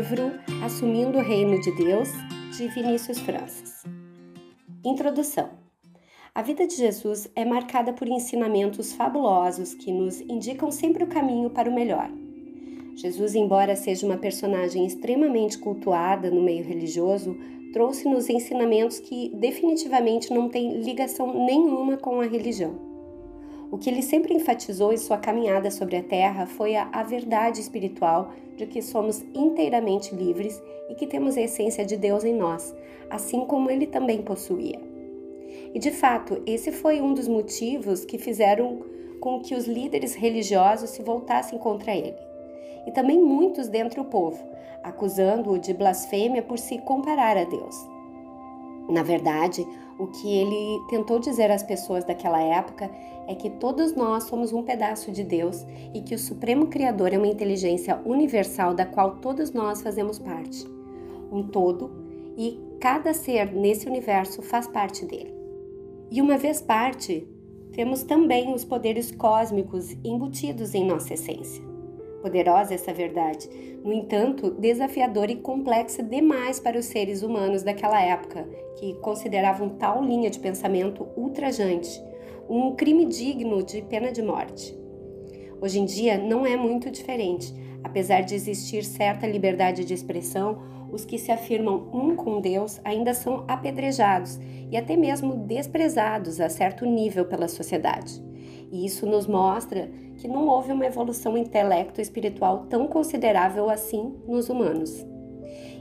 Livro 0.08 0.32
Assumindo 0.64 1.18
o 1.18 1.22
Reino 1.22 1.60
de 1.60 1.70
Deus, 1.72 2.08
de 2.56 2.66
Vinícius 2.68 3.18
Francis. 3.18 3.84
Introdução. 4.82 5.50
A 6.34 6.40
vida 6.40 6.66
de 6.66 6.76
Jesus 6.76 7.30
é 7.36 7.44
marcada 7.44 7.92
por 7.92 8.08
ensinamentos 8.08 8.94
fabulosos 8.94 9.74
que 9.74 9.92
nos 9.92 10.20
indicam 10.22 10.70
sempre 10.70 11.04
o 11.04 11.08
caminho 11.08 11.50
para 11.50 11.68
o 11.68 11.74
melhor. 11.74 12.10
Jesus, 12.96 13.34
embora 13.34 13.76
seja 13.76 14.06
uma 14.06 14.16
personagem 14.16 14.86
extremamente 14.86 15.58
cultuada 15.58 16.30
no 16.30 16.40
meio 16.40 16.64
religioso, 16.64 17.36
trouxe-nos 17.74 18.30
ensinamentos 18.30 18.98
que 18.98 19.30
definitivamente 19.34 20.32
não 20.32 20.48
têm 20.48 20.80
ligação 20.80 21.44
nenhuma 21.44 21.98
com 21.98 22.18
a 22.20 22.24
religião. 22.24 22.87
O 23.70 23.76
que 23.76 23.90
ele 23.90 24.02
sempre 24.02 24.34
enfatizou 24.34 24.92
em 24.92 24.96
sua 24.96 25.18
caminhada 25.18 25.70
sobre 25.70 25.96
a 25.96 26.02
terra 26.02 26.46
foi 26.46 26.74
a, 26.74 26.88
a, 26.90 27.02
verdade 27.02 27.60
espiritual 27.60 28.32
de 28.56 28.66
que 28.66 28.80
somos 28.80 29.22
inteiramente 29.34 30.14
livres 30.14 30.60
e 30.88 30.94
que 30.94 31.06
temos 31.06 31.36
a 31.36 31.42
essência 31.42 31.84
de 31.84 31.96
Deus 31.96 32.24
em 32.24 32.34
nós, 32.34 32.74
assim 33.10 33.44
como 33.44 33.70
ele 33.70 33.86
também 33.86 34.22
possuía. 34.22 34.80
E 35.74 35.78
de 35.78 35.90
fato, 35.90 36.42
esse 36.46 36.72
foi 36.72 37.00
um 37.00 37.12
dos 37.12 37.28
motivos 37.28 38.04
que 38.04 38.16
fizeram 38.16 38.80
com 39.20 39.40
que 39.40 39.54
os 39.54 39.66
líderes 39.66 40.14
religiosos 40.14 40.90
se 40.90 41.02
voltassem 41.02 41.58
contra 41.58 41.94
ele. 41.94 42.16
E 42.86 42.90
também 42.90 43.20
muitos 43.20 43.68
dentre 43.68 44.00
o 44.00 44.04
povo, 44.04 44.42
acusando-o 44.82 45.58
de 45.58 45.74
blasfêmia 45.74 46.42
por 46.42 46.58
se 46.58 46.78
comparar 46.78 47.36
a 47.36 47.44
Deus. 47.44 47.76
Na 48.88 49.02
verdade, 49.02 49.66
o 49.98 50.06
que 50.06 50.32
ele 50.32 50.80
tentou 50.88 51.18
dizer 51.18 51.50
às 51.50 51.62
pessoas 51.62 52.04
daquela 52.04 52.40
época 52.40 52.90
é 53.26 53.34
que 53.34 53.50
todos 53.50 53.94
nós 53.94 54.24
somos 54.24 54.52
um 54.52 54.62
pedaço 54.62 55.10
de 55.10 55.24
Deus 55.24 55.66
e 55.92 56.00
que 56.00 56.14
o 56.14 56.18
Supremo 56.18 56.68
Criador 56.68 57.12
é 57.12 57.18
uma 57.18 57.26
inteligência 57.26 58.00
universal 58.06 58.74
da 58.74 58.86
qual 58.86 59.16
todos 59.16 59.50
nós 59.52 59.82
fazemos 59.82 60.18
parte. 60.18 60.64
Um 61.30 61.42
todo 61.42 61.90
e 62.36 62.58
cada 62.80 63.12
ser 63.12 63.52
nesse 63.52 63.88
universo 63.88 64.40
faz 64.40 64.68
parte 64.68 65.04
dele. 65.04 65.34
E 66.10 66.22
uma 66.22 66.38
vez 66.38 66.62
parte, 66.62 67.26
temos 67.72 68.02
também 68.02 68.54
os 68.54 68.64
poderes 68.64 69.10
cósmicos 69.10 69.92
embutidos 70.04 70.74
em 70.74 70.86
nossa 70.86 71.14
essência. 71.14 71.67
Poderosa 72.22 72.74
essa 72.74 72.92
verdade, 72.92 73.48
no 73.84 73.92
entanto, 73.92 74.50
desafiadora 74.50 75.30
e 75.30 75.36
complexa 75.36 76.02
demais 76.02 76.58
para 76.58 76.78
os 76.78 76.86
seres 76.86 77.22
humanos 77.22 77.62
daquela 77.62 78.02
época, 78.02 78.48
que 78.76 78.94
consideravam 78.94 79.68
tal 79.70 80.04
linha 80.04 80.28
de 80.28 80.40
pensamento 80.40 81.06
ultrajante, 81.16 82.02
um 82.48 82.74
crime 82.74 83.04
digno 83.04 83.62
de 83.62 83.82
pena 83.82 84.10
de 84.10 84.22
morte. 84.22 84.76
Hoje 85.60 85.80
em 85.80 85.84
dia 85.84 86.16
não 86.16 86.46
é 86.46 86.56
muito 86.56 86.90
diferente. 86.90 87.54
Apesar 87.82 88.22
de 88.22 88.34
existir 88.34 88.84
certa 88.84 89.26
liberdade 89.26 89.84
de 89.84 89.94
expressão, 89.94 90.58
os 90.90 91.04
que 91.04 91.18
se 91.18 91.30
afirmam 91.30 91.88
um 91.92 92.16
com 92.16 92.40
Deus 92.40 92.80
ainda 92.84 93.14
são 93.14 93.44
apedrejados 93.46 94.38
e 94.70 94.76
até 94.76 94.96
mesmo 94.96 95.34
desprezados 95.34 96.40
a 96.40 96.48
certo 96.48 96.84
nível 96.84 97.24
pela 97.26 97.48
sociedade. 97.48 98.22
E 98.70 98.84
isso 98.84 99.06
nos 99.06 99.26
mostra 99.26 99.90
que 100.18 100.28
não 100.28 100.46
houve 100.46 100.72
uma 100.72 100.84
evolução 100.84 101.38
intelecto 101.38 102.00
espiritual 102.00 102.66
tão 102.68 102.86
considerável 102.86 103.70
assim 103.70 104.14
nos 104.26 104.48
humanos. 104.48 105.06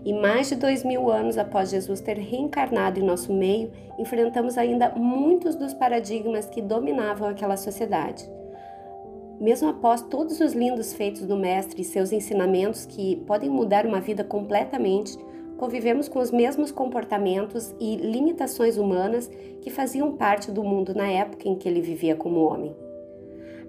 E 0.05 0.13
mais 0.13 0.47
de 0.47 0.55
dois 0.55 0.83
mil 0.83 1.11
anos 1.11 1.37
após 1.37 1.69
Jesus 1.69 1.99
ter 1.99 2.17
reencarnado 2.17 2.99
em 2.99 3.03
nosso 3.03 3.33
meio, 3.33 3.71
enfrentamos 3.99 4.57
ainda 4.57 4.91
muitos 4.95 5.55
dos 5.55 5.73
paradigmas 5.73 6.45
que 6.45 6.61
dominavam 6.61 7.27
aquela 7.27 7.57
sociedade. 7.57 8.29
Mesmo 9.39 9.69
após 9.69 10.01
todos 10.01 10.39
os 10.39 10.53
lindos 10.53 10.93
feitos 10.93 11.23
do 11.23 11.35
Mestre 11.35 11.81
e 11.81 11.85
seus 11.85 12.11
ensinamentos 12.11 12.85
que 12.85 13.17
podem 13.27 13.49
mudar 13.49 13.85
uma 13.85 13.99
vida 13.99 14.23
completamente, 14.23 15.17
convivemos 15.57 16.07
com 16.07 16.19
os 16.19 16.31
mesmos 16.31 16.71
comportamentos 16.71 17.75
e 17.79 17.95
limitações 17.97 18.77
humanas 18.77 19.29
que 19.61 19.69
faziam 19.69 20.15
parte 20.15 20.51
do 20.51 20.63
mundo 20.63 20.93
na 20.95 21.07
época 21.07 21.47
em 21.47 21.55
que 21.55 21.67
ele 21.67 21.81
vivia 21.81 22.15
como 22.15 22.45
homem. 22.45 22.86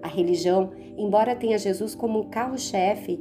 A 0.01 0.07
religião, 0.07 0.71
embora 0.97 1.35
tenha 1.35 1.57
Jesus 1.57 1.93
como 1.93 2.29
carro-chefe 2.29 3.17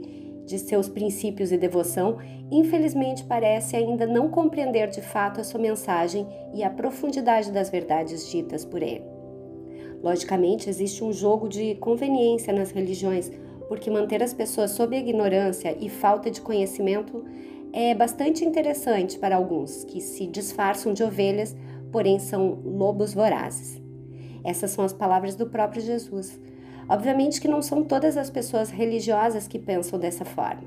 de 0.46 0.58
seus 0.58 0.88
princípios 0.88 1.52
e 1.52 1.58
devoção, 1.58 2.16
infelizmente 2.50 3.24
parece 3.24 3.76
ainda 3.76 4.06
não 4.06 4.28
compreender 4.28 4.88
de 4.88 5.02
fato 5.02 5.40
a 5.40 5.44
sua 5.44 5.60
mensagem 5.60 6.26
e 6.54 6.62
a 6.62 6.70
profundidade 6.70 7.52
das 7.52 7.68
verdades 7.68 8.30
ditas 8.30 8.64
por 8.64 8.82
ele. 8.82 9.04
Logicamente, 10.02 10.70
existe 10.70 11.02
um 11.04 11.12
jogo 11.12 11.48
de 11.48 11.74
conveniência 11.74 12.52
nas 12.52 12.70
religiões, 12.70 13.30
porque 13.68 13.90
manter 13.90 14.22
as 14.22 14.32
pessoas 14.32 14.70
sob 14.70 14.96
a 14.96 15.00
ignorância 15.00 15.76
e 15.78 15.90
falta 15.90 16.30
de 16.30 16.40
conhecimento 16.40 17.24
é 17.72 17.94
bastante 17.94 18.44
interessante 18.44 19.18
para 19.18 19.36
alguns 19.36 19.84
que 19.84 20.00
se 20.00 20.26
disfarçam 20.26 20.94
de 20.94 21.02
ovelhas, 21.02 21.54
porém 21.92 22.18
são 22.18 22.58
lobos 22.64 23.12
vorazes. 23.12 23.82
Essas 24.44 24.70
são 24.70 24.84
as 24.84 24.92
palavras 24.92 25.34
do 25.34 25.46
próprio 25.46 25.82
Jesus. 25.82 26.40
Obviamente 26.88 27.40
que 27.40 27.48
não 27.48 27.60
são 27.60 27.84
todas 27.84 28.16
as 28.16 28.30
pessoas 28.30 28.70
religiosas 28.70 29.46
que 29.46 29.58
pensam 29.58 29.98
dessa 29.98 30.24
forma. 30.24 30.64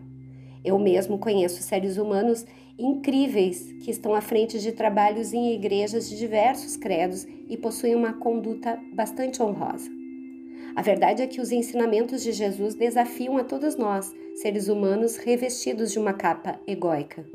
Eu 0.63 0.77
mesmo 0.77 1.17
conheço 1.17 1.63
seres 1.63 1.97
humanos 1.97 2.45
incríveis 2.77 3.73
que 3.81 3.89
estão 3.89 4.13
à 4.13 4.21
frente 4.21 4.59
de 4.59 4.71
trabalhos 4.71 5.33
em 5.33 5.53
igrejas 5.53 6.07
de 6.07 6.17
diversos 6.17 6.77
credos 6.77 7.25
e 7.49 7.57
possuem 7.57 7.95
uma 7.95 8.13
conduta 8.13 8.79
bastante 8.93 9.41
honrosa. 9.41 9.89
A 10.75 10.81
verdade 10.81 11.21
é 11.21 11.27
que 11.27 11.41
os 11.41 11.51
ensinamentos 11.51 12.23
de 12.23 12.31
Jesus 12.31 12.75
desafiam 12.75 13.37
a 13.37 13.43
todos 13.43 13.75
nós, 13.75 14.13
seres 14.35 14.67
humanos 14.67 15.17
revestidos 15.17 15.91
de 15.91 15.99
uma 15.99 16.13
capa 16.13 16.59
egóica. 16.65 17.25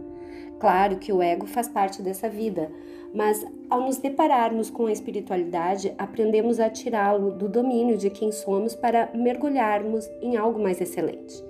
Claro 0.58 0.96
que 0.96 1.12
o 1.12 1.20
ego 1.20 1.46
faz 1.46 1.68
parte 1.68 2.00
dessa 2.00 2.28
vida, 2.30 2.70
mas 3.14 3.46
ao 3.68 3.80
nos 3.80 3.98
depararmos 3.98 4.70
com 4.70 4.86
a 4.86 4.92
espiritualidade, 4.92 5.94
aprendemos 5.98 6.60
a 6.60 6.70
tirá-lo 6.70 7.32
do 7.32 7.48
domínio 7.48 7.96
de 7.96 8.10
quem 8.10 8.30
somos 8.30 8.74
para 8.74 9.10
mergulharmos 9.14 10.08
em 10.20 10.36
algo 10.36 10.62
mais 10.62 10.80
excelente. 10.80 11.42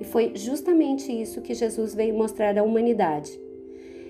E 0.00 0.04
foi 0.04 0.32
justamente 0.34 1.10
isso 1.10 1.40
que 1.40 1.54
Jesus 1.54 1.94
veio 1.94 2.14
mostrar 2.14 2.58
à 2.58 2.62
humanidade. 2.62 3.40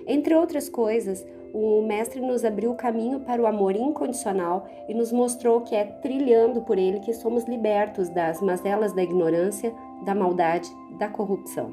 Entre 0.06 0.34
outras 0.34 0.68
coisas, 0.68 1.24
o 1.52 1.80
Mestre 1.82 2.20
nos 2.20 2.44
abriu 2.44 2.72
o 2.72 2.76
caminho 2.76 3.20
para 3.20 3.40
o 3.40 3.46
amor 3.46 3.74
incondicional 3.74 4.68
e 4.88 4.94
nos 4.94 5.10
mostrou 5.10 5.62
que 5.62 5.74
é 5.74 5.84
trilhando 5.84 6.62
por 6.62 6.78
ele 6.78 7.00
que 7.00 7.14
somos 7.14 7.44
libertos 7.44 8.08
das 8.08 8.40
mazelas 8.40 8.92
da 8.92 9.02
ignorância, 9.02 9.72
da 10.04 10.14
maldade, 10.14 10.68
da 10.98 11.08
corrupção. 11.08 11.70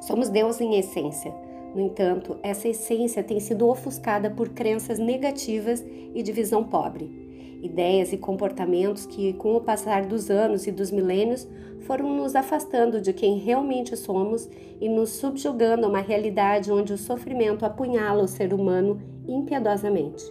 Somos 0.00 0.28
Deus 0.28 0.60
em 0.60 0.76
essência. 0.76 1.34
No 1.74 1.80
entanto, 1.80 2.36
essa 2.42 2.68
essência 2.68 3.22
tem 3.22 3.40
sido 3.40 3.68
ofuscada 3.68 4.30
por 4.30 4.50
crenças 4.50 4.98
negativas 4.98 5.84
e 6.14 6.22
de 6.22 6.30
visão 6.32 6.62
pobre 6.62 7.24
ideias 7.64 8.12
e 8.12 8.18
comportamentos 8.18 9.06
que, 9.06 9.32
com 9.32 9.56
o 9.56 9.60
passar 9.60 10.04
dos 10.04 10.30
anos 10.30 10.66
e 10.66 10.70
dos 10.70 10.90
milênios, 10.90 11.48
foram 11.80 12.14
nos 12.14 12.36
afastando 12.36 13.00
de 13.00 13.12
quem 13.12 13.38
realmente 13.38 13.96
somos 13.96 14.48
e 14.80 14.88
nos 14.88 15.10
subjugando 15.10 15.86
a 15.86 15.88
uma 15.88 16.00
realidade 16.00 16.70
onde 16.70 16.92
o 16.92 16.98
sofrimento 16.98 17.64
apunhala 17.64 18.22
o 18.22 18.28
ser 18.28 18.52
humano 18.52 19.00
impiedosamente. 19.26 20.22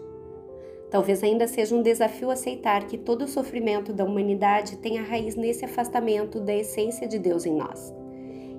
Talvez 0.92 1.24
ainda 1.24 1.48
seja 1.48 1.76
um 1.76 1.82
desafio 1.82 2.30
aceitar 2.30 2.86
que 2.86 3.00
todo 3.00 3.24
o 3.24 3.28
sofrimento 3.28 3.92
da 3.92 4.06
humanidade 4.06 4.78
tem 4.78 5.00
a 5.00 5.04
raiz 5.04 5.36
nesse 5.36 5.66
afastamento 5.66 6.40
da 6.40 6.54
essência 6.54 7.08
de 7.08 7.18
Deus 7.18 7.48
em 7.48 7.56
nós. 7.56 7.92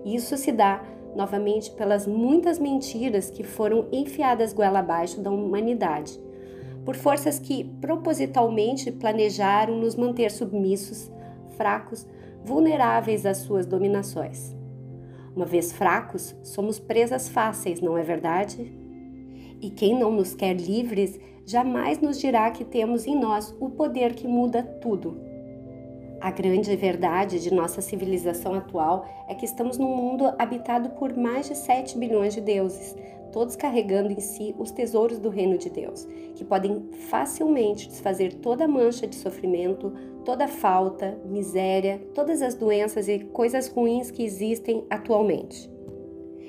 Isso 0.04 0.36
se 0.36 0.50
dá 0.50 0.84
novamente 1.14 1.70
pelas 1.72 2.06
muitas 2.06 2.58
mentiras 2.58 3.30
que 3.30 3.42
foram 3.42 3.86
enfiadas 3.92 4.52
goela 4.52 4.80
abaixo 4.80 5.20
da 5.20 5.30
humanidade, 5.30 6.20
por 6.84 6.96
forças 6.96 7.38
que 7.38 7.64
propositalmente 7.80 8.92
planejaram 8.92 9.76
nos 9.76 9.94
manter 9.96 10.30
submissos, 10.30 11.10
fracos, 11.56 12.06
vulneráveis 12.44 13.24
às 13.24 13.38
suas 13.38 13.66
dominações. 13.66 14.54
Uma 15.34 15.46
vez 15.46 15.72
fracos, 15.72 16.34
somos 16.42 16.78
presas 16.78 17.28
fáceis, 17.28 17.80
não 17.80 17.98
é 17.98 18.02
verdade? 18.02 18.72
E 19.60 19.70
quem 19.70 19.98
não 19.98 20.12
nos 20.12 20.34
quer 20.34 20.54
livres 20.54 21.18
jamais 21.46 22.00
nos 22.00 22.18
dirá 22.18 22.50
que 22.50 22.64
temos 22.64 23.06
em 23.06 23.18
nós 23.18 23.54
o 23.58 23.70
poder 23.70 24.14
que 24.14 24.28
muda 24.28 24.62
tudo. 24.62 25.33
A 26.24 26.30
grande 26.30 26.74
verdade 26.74 27.38
de 27.38 27.52
nossa 27.52 27.82
civilização 27.82 28.54
atual 28.54 29.04
é 29.28 29.34
que 29.34 29.44
estamos 29.44 29.76
num 29.76 29.94
mundo 29.94 30.32
habitado 30.38 30.88
por 30.88 31.14
mais 31.14 31.48
de 31.48 31.54
7 31.54 31.98
bilhões 31.98 32.32
de 32.32 32.40
deuses, 32.40 32.96
todos 33.30 33.54
carregando 33.54 34.10
em 34.10 34.20
si 34.20 34.54
os 34.58 34.70
tesouros 34.70 35.18
do 35.18 35.28
reino 35.28 35.58
de 35.58 35.68
Deus, 35.68 36.08
que 36.34 36.42
podem 36.42 36.88
facilmente 37.10 37.88
desfazer 37.88 38.36
toda 38.36 38.66
mancha 38.66 39.06
de 39.06 39.16
sofrimento, 39.16 39.92
toda 40.24 40.48
falta, 40.48 41.14
miséria, 41.26 42.00
todas 42.14 42.40
as 42.40 42.54
doenças 42.54 43.06
e 43.06 43.18
coisas 43.18 43.68
ruins 43.68 44.10
que 44.10 44.24
existem 44.24 44.82
atualmente. 44.88 45.70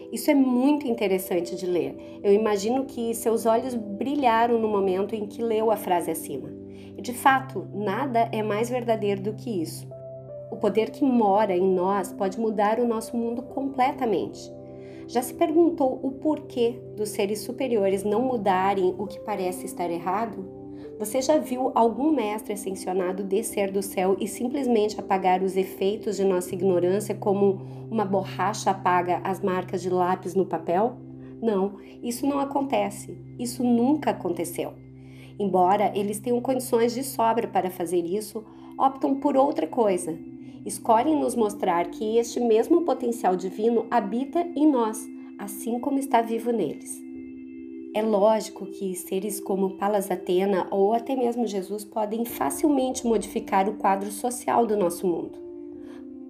Isso 0.10 0.32
é 0.32 0.36
muito 0.36 0.88
interessante 0.88 1.54
de 1.54 1.66
ler. 1.66 2.22
Eu 2.24 2.32
imagino 2.32 2.86
que 2.86 3.14
seus 3.14 3.46
olhos 3.46 3.76
brilharam 3.76 4.58
no 4.58 4.70
momento 4.70 5.14
em 5.14 5.28
que 5.28 5.42
leu 5.42 5.70
a 5.70 5.76
frase 5.76 6.10
acima. 6.10 6.65
E 6.98 7.02
de 7.02 7.14
fato, 7.14 7.68
nada 7.74 8.30
é 8.32 8.42
mais 8.42 8.70
verdadeiro 8.70 9.22
do 9.22 9.34
que 9.34 9.62
isso. 9.62 9.88
O 10.52 10.58
poder 10.58 10.92
que 10.92 11.04
mora 11.04 11.56
em 11.56 11.74
nós 11.74 12.14
pode 12.14 12.40
mudar 12.40 12.80
o 12.80 12.88
nosso 12.88 13.18
mundo 13.18 13.42
completamente. 13.42 14.52
Já 15.08 15.22
se 15.22 15.34
perguntou 15.34 16.00
o 16.02 16.12
porquê 16.12 16.80
dos 16.96 17.10
seres 17.10 17.42
superiores 17.42 18.04
não 18.04 18.22
mudarem 18.22 18.96
o 18.98 19.06
que 19.06 19.20
parece 19.20 19.66
estar 19.66 19.90
errado? 19.90 20.66
Você 20.98 21.22
já 21.22 21.38
viu 21.38 21.72
algum 21.76 22.12
mestre 22.12 22.54
ascensionado 22.54 23.22
descer 23.22 23.70
do 23.70 23.82
céu 23.82 24.16
e 24.20 24.28
simplesmente 24.28 25.00
apagar 25.00 25.44
os 25.44 25.58
efeitos 25.58 26.16
de 26.16 26.24
nossa 26.24 26.56
ignorância 26.56 27.14
como 27.14 27.62
uma 27.92 28.06
borracha 28.06 28.72
apaga 28.72 29.20
as 29.24 29.42
marcas 29.42 29.82
de 29.82 29.90
lápis 29.90 30.34
no 30.34 30.46
papel? 30.46 30.98
Não, 31.42 31.74
isso 32.02 32.26
não 32.26 32.40
acontece. 32.40 33.18
Isso 33.38 33.62
nunca 33.62 34.12
aconteceu. 34.12 34.74
Embora 35.40 35.92
eles 35.96 36.20
tenham 36.20 36.40
condições 36.42 36.94
de 36.94 37.04
sobra 37.04 37.48
para 37.48 37.70
fazer 37.70 38.06
isso, 38.06 38.44
optam 38.78 39.16
por 39.16 39.36
outra 39.36 39.68
coisa. 39.68 40.18
Escolhem 40.66 41.20
nos 41.20 41.36
mostrar 41.36 41.90
que 41.92 42.18
este 42.18 42.40
mesmo 42.40 42.82
potencial 42.82 43.36
divino 43.36 43.86
habita 43.92 44.40
em 44.56 44.66
nós, 44.68 45.06
assim 45.38 45.80
como 45.80 46.00
está 46.00 46.22
vivo 46.22 46.52
neles. 46.52 47.04
É 47.94 48.02
lógico 48.02 48.66
que 48.66 48.94
seres 48.96 49.40
como 49.40 49.78
Palas 49.78 50.12
Atena 50.12 50.68
ou 50.70 50.94
até 50.94 51.16
mesmo 51.16 51.48
Jesus 51.48 51.86
podem 51.86 52.26
facilmente 52.26 53.08
modificar 53.08 53.70
o 53.70 53.76
quadro 53.76 54.12
social 54.12 54.66
do 54.66 54.76
nosso 54.76 55.08
mundo. 55.08 55.45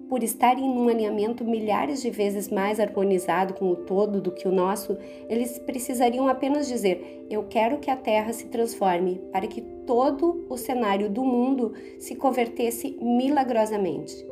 Por 0.08 0.22
estarem 0.22 0.64
em 0.64 0.78
um 0.78 0.88
alinhamento 0.88 1.44
milhares 1.44 2.00
de 2.00 2.10
vezes 2.10 2.48
mais 2.48 2.78
harmonizado 2.78 3.54
com 3.54 3.70
o 3.70 3.76
todo 3.76 4.20
do 4.20 4.30
que 4.30 4.46
o 4.46 4.52
nosso, 4.52 4.96
eles 5.28 5.58
precisariam 5.58 6.28
apenas 6.28 6.68
dizer: 6.68 7.26
Eu 7.28 7.44
quero 7.48 7.78
que 7.78 7.90
a 7.90 7.96
Terra 7.96 8.32
se 8.32 8.46
transforme, 8.46 9.20
para 9.32 9.48
que 9.48 9.60
todo 9.60 10.46
o 10.48 10.56
cenário 10.56 11.10
do 11.10 11.24
mundo 11.24 11.72
se 11.98 12.14
convertesse 12.14 12.96
milagrosamente. 13.02 14.24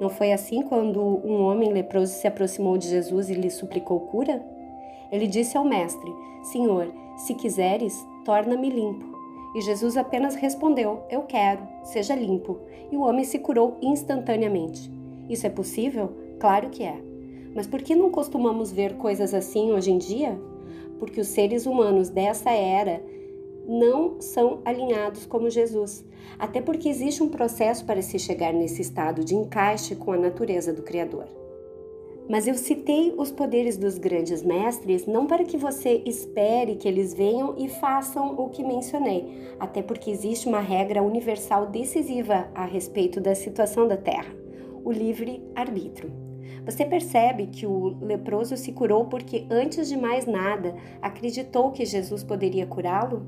Não 0.00 0.08
foi 0.08 0.32
assim 0.32 0.62
quando 0.62 1.00
um 1.00 1.42
homem 1.42 1.72
leproso 1.72 2.12
se 2.12 2.28
aproximou 2.28 2.78
de 2.78 2.88
Jesus 2.88 3.28
e 3.28 3.34
lhe 3.34 3.50
suplicou 3.50 3.98
cura? 4.00 4.40
Ele 5.10 5.26
disse 5.26 5.56
ao 5.56 5.64
mestre: 5.64 6.12
Senhor, 6.44 6.92
se 7.16 7.34
quiseres, 7.34 8.06
torna-me 8.24 8.70
limpo. 8.70 9.18
E 9.56 9.60
Jesus 9.62 9.96
apenas 9.96 10.36
respondeu: 10.36 11.02
Eu 11.10 11.22
quero, 11.22 11.66
seja 11.82 12.14
limpo. 12.14 12.60
E 12.92 12.96
o 12.96 13.00
homem 13.00 13.24
se 13.24 13.40
curou 13.40 13.76
instantaneamente. 13.82 14.97
Isso 15.28 15.46
é 15.46 15.50
possível? 15.50 16.10
Claro 16.38 16.70
que 16.70 16.82
é. 16.82 17.00
Mas 17.54 17.66
por 17.66 17.82
que 17.82 17.94
não 17.94 18.10
costumamos 18.10 18.72
ver 18.72 18.94
coisas 18.96 19.34
assim 19.34 19.72
hoje 19.72 19.90
em 19.90 19.98
dia? 19.98 20.38
Porque 20.98 21.20
os 21.20 21.28
seres 21.28 21.66
humanos 21.66 22.08
dessa 22.08 22.50
era 22.50 23.02
não 23.68 24.20
são 24.20 24.60
alinhados 24.64 25.26
como 25.26 25.50
Jesus, 25.50 26.04
até 26.38 26.60
porque 26.60 26.88
existe 26.88 27.22
um 27.22 27.28
processo 27.28 27.84
para 27.84 28.00
se 28.00 28.18
chegar 28.18 28.52
nesse 28.52 28.80
estado 28.80 29.22
de 29.22 29.34
encaixe 29.34 29.94
com 29.94 30.12
a 30.12 30.16
natureza 30.16 30.72
do 30.72 30.82
Criador. 30.82 31.26
Mas 32.28 32.46
eu 32.46 32.54
citei 32.54 33.14
os 33.16 33.30
poderes 33.30 33.78
dos 33.78 33.96
grandes 33.96 34.42
mestres 34.42 35.06
não 35.06 35.26
para 35.26 35.44
que 35.44 35.56
você 35.56 36.02
espere 36.04 36.76
que 36.76 36.86
eles 36.86 37.14
venham 37.14 37.54
e 37.56 37.68
façam 37.68 38.34
o 38.38 38.50
que 38.50 38.62
mencionei, 38.62 39.26
até 39.58 39.80
porque 39.82 40.10
existe 40.10 40.46
uma 40.46 40.60
regra 40.60 41.02
universal 41.02 41.66
decisiva 41.66 42.48
a 42.54 42.66
respeito 42.66 43.18
da 43.18 43.34
situação 43.34 43.88
da 43.88 43.96
Terra: 43.96 44.34
o 44.84 44.92
livre 44.92 45.42
arbítrio. 45.54 46.10
Você 46.64 46.84
percebe 46.84 47.46
que 47.46 47.66
o 47.66 47.96
leproso 48.00 48.56
se 48.56 48.72
curou 48.72 49.06
porque, 49.06 49.46
antes 49.50 49.88
de 49.88 49.96
mais 49.96 50.26
nada, 50.26 50.74
acreditou 51.00 51.70
que 51.70 51.84
Jesus 51.84 52.22
poderia 52.22 52.66
curá-lo? 52.66 53.26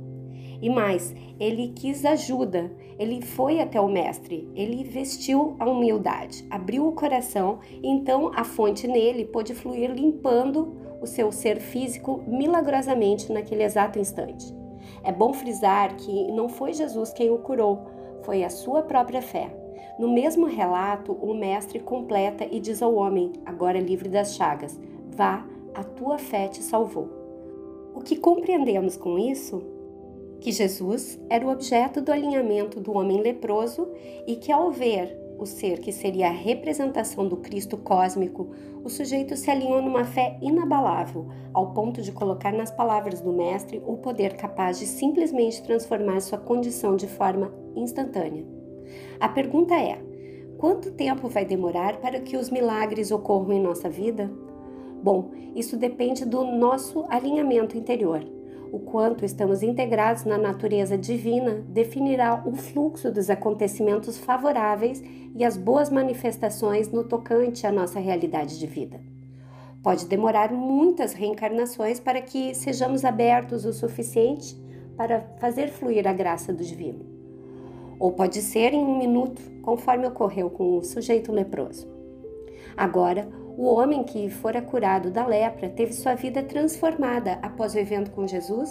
E 0.61 0.69
mais, 0.69 1.15
ele 1.39 1.69
quis 1.69 2.05
ajuda, 2.05 2.71
ele 2.99 3.23
foi 3.23 3.61
até 3.61 3.81
o 3.81 3.89
mestre, 3.89 4.47
ele 4.55 4.85
vestiu 4.85 5.57
a 5.59 5.67
humildade, 5.67 6.45
abriu 6.51 6.87
o 6.87 6.93
coração, 6.93 7.61
então 7.83 8.31
a 8.35 8.45
fonte 8.45 8.87
nele 8.87 9.25
pôde 9.25 9.55
fluir 9.55 9.91
limpando 9.91 10.77
o 11.01 11.07
seu 11.07 11.33
ser 11.33 11.61
físico 11.61 12.23
milagrosamente 12.27 13.33
naquele 13.33 13.63
exato 13.63 13.99
instante. 13.99 14.55
É 15.03 15.11
bom 15.11 15.33
frisar 15.33 15.97
que 15.97 16.31
não 16.31 16.47
foi 16.47 16.75
Jesus 16.75 17.11
quem 17.11 17.31
o 17.31 17.39
curou, 17.39 17.87
foi 18.23 18.45
a 18.45 18.51
sua 18.51 18.83
própria 18.83 19.23
fé. 19.23 19.51
No 19.99 20.09
mesmo 20.09 20.47
relato, 20.47 21.13
o 21.13 21.35
mestre 21.35 21.79
completa 21.79 22.47
e 22.51 22.61
diz 22.61 22.83
ao 22.83 22.95
homem, 22.95 23.33
agora 23.45 23.79
livre 23.79 24.09
das 24.09 24.35
chagas: 24.35 24.79
Vá, 25.17 25.47
a 25.75 25.85
tua 25.85 26.19
fé 26.19 26.49
te 26.49 26.63
salvou. 26.63 27.09
O 27.95 28.01
que 28.01 28.17
compreendemos 28.17 28.97
com 28.97 29.19
isso 29.19 29.63
que 30.41 30.51
Jesus 30.51 31.21
era 31.29 31.47
o 31.47 31.51
objeto 31.51 32.01
do 32.01 32.11
alinhamento 32.11 32.81
do 32.81 32.97
homem 32.97 33.21
leproso 33.21 33.89
e 34.27 34.37
que, 34.37 34.51
ao 34.51 34.71
ver 34.71 35.17
o 35.39 35.47
ser 35.47 35.81
que 35.81 35.93
seria 35.93 36.29
a 36.29 36.33
representação 36.33 37.27
do 37.27 37.37
Cristo 37.39 37.77
cósmico, 37.77 38.51
o 38.85 38.91
sujeito 38.91 39.37
se 39.37 39.51
alinhou 39.51 39.81
numa 39.81 40.05
fé 40.05 40.39
inabalável, 40.41 41.29
ao 41.53 41.73
ponto 41.73 42.03
de 42.03 42.13
colocar 42.13 42.53
nas 42.53 42.71
palavras 42.71 43.21
do 43.21 43.33
Mestre 43.33 43.83
o 43.87 43.97
poder 43.97 44.37
capaz 44.37 44.79
de 44.79 44.87
simplesmente 44.87 45.63
transformar 45.63 46.21
sua 46.21 46.39
condição 46.39 46.97
de 46.97 47.07
forma 47.07 47.53
instantânea. 47.75 48.60
A 49.21 49.29
pergunta 49.29 49.75
é: 49.75 50.01
quanto 50.59 50.91
tempo 50.91 51.29
vai 51.29 51.45
demorar 51.45 51.99
para 51.99 52.21
que 52.21 52.37
os 52.37 52.51
milagres 52.51 53.11
ocorram 53.11 53.53
em 53.53 53.61
nossa 53.61 53.89
vida? 53.89 54.31
Bom, 55.03 55.31
isso 55.55 55.77
depende 55.77 56.25
do 56.25 56.45
nosso 56.45 57.05
alinhamento 57.09 57.77
interior 57.77 58.25
o 58.73 58.79
quanto 58.79 59.25
estamos 59.25 59.63
integrados 59.63 60.25
na 60.25 60.39
natureza 60.39 60.97
divina 60.97 61.65
definirá 61.69 62.43
o 62.47 62.55
fluxo 62.55 63.11
dos 63.11 63.29
acontecimentos 63.29 64.17
favoráveis 64.19 65.03
e 65.35 65.45
as 65.45 65.57
boas 65.57 65.91
manifestações 65.91 66.91
no 66.91 67.05
tocante 67.05 67.67
à 67.67 67.73
nossa 67.73 67.99
realidade 67.99 68.59
de 68.59 68.67
vida. 68.67 69.01
Pode 69.83 70.07
demorar 70.07 70.53
muitas 70.53 71.15
reencarnações 71.15 71.99
para 71.99 72.21
que 72.21 72.55
sejamos 72.55 73.05
abertos 73.05 73.65
o 73.65 73.73
suficiente 73.73 74.57
para 74.97 75.23
fazer 75.39 75.69
fluir 75.69 76.07
a 76.07 76.13
graça 76.13 76.53
do 76.53 76.63
divino. 76.63 77.10
Ou 78.01 78.11
pode 78.11 78.43
ser 78.43 78.75
em 78.75 78.83
um 78.83 78.99
minuto, 78.99 79.41
conforme 79.63 80.09
ocorreu 80.09 80.51
com 80.51 80.79
o 80.79 80.83
sujeito 80.83 81.31
leproso. 81.31 81.87
Agora, 82.77 83.29
o 83.57 83.67
homem 83.67 84.03
que 84.03 84.31
fora 84.31 84.63
curado 84.63 85.11
da 85.11 85.27
lepra 85.27 85.69
teve 85.69 85.93
sua 85.93 86.15
vida 86.15 86.43
transformada 86.43 87.39
após 87.43 87.75
o 87.75 87.79
evento 87.79 88.11
com 88.11 88.27
Jesus? 88.27 88.71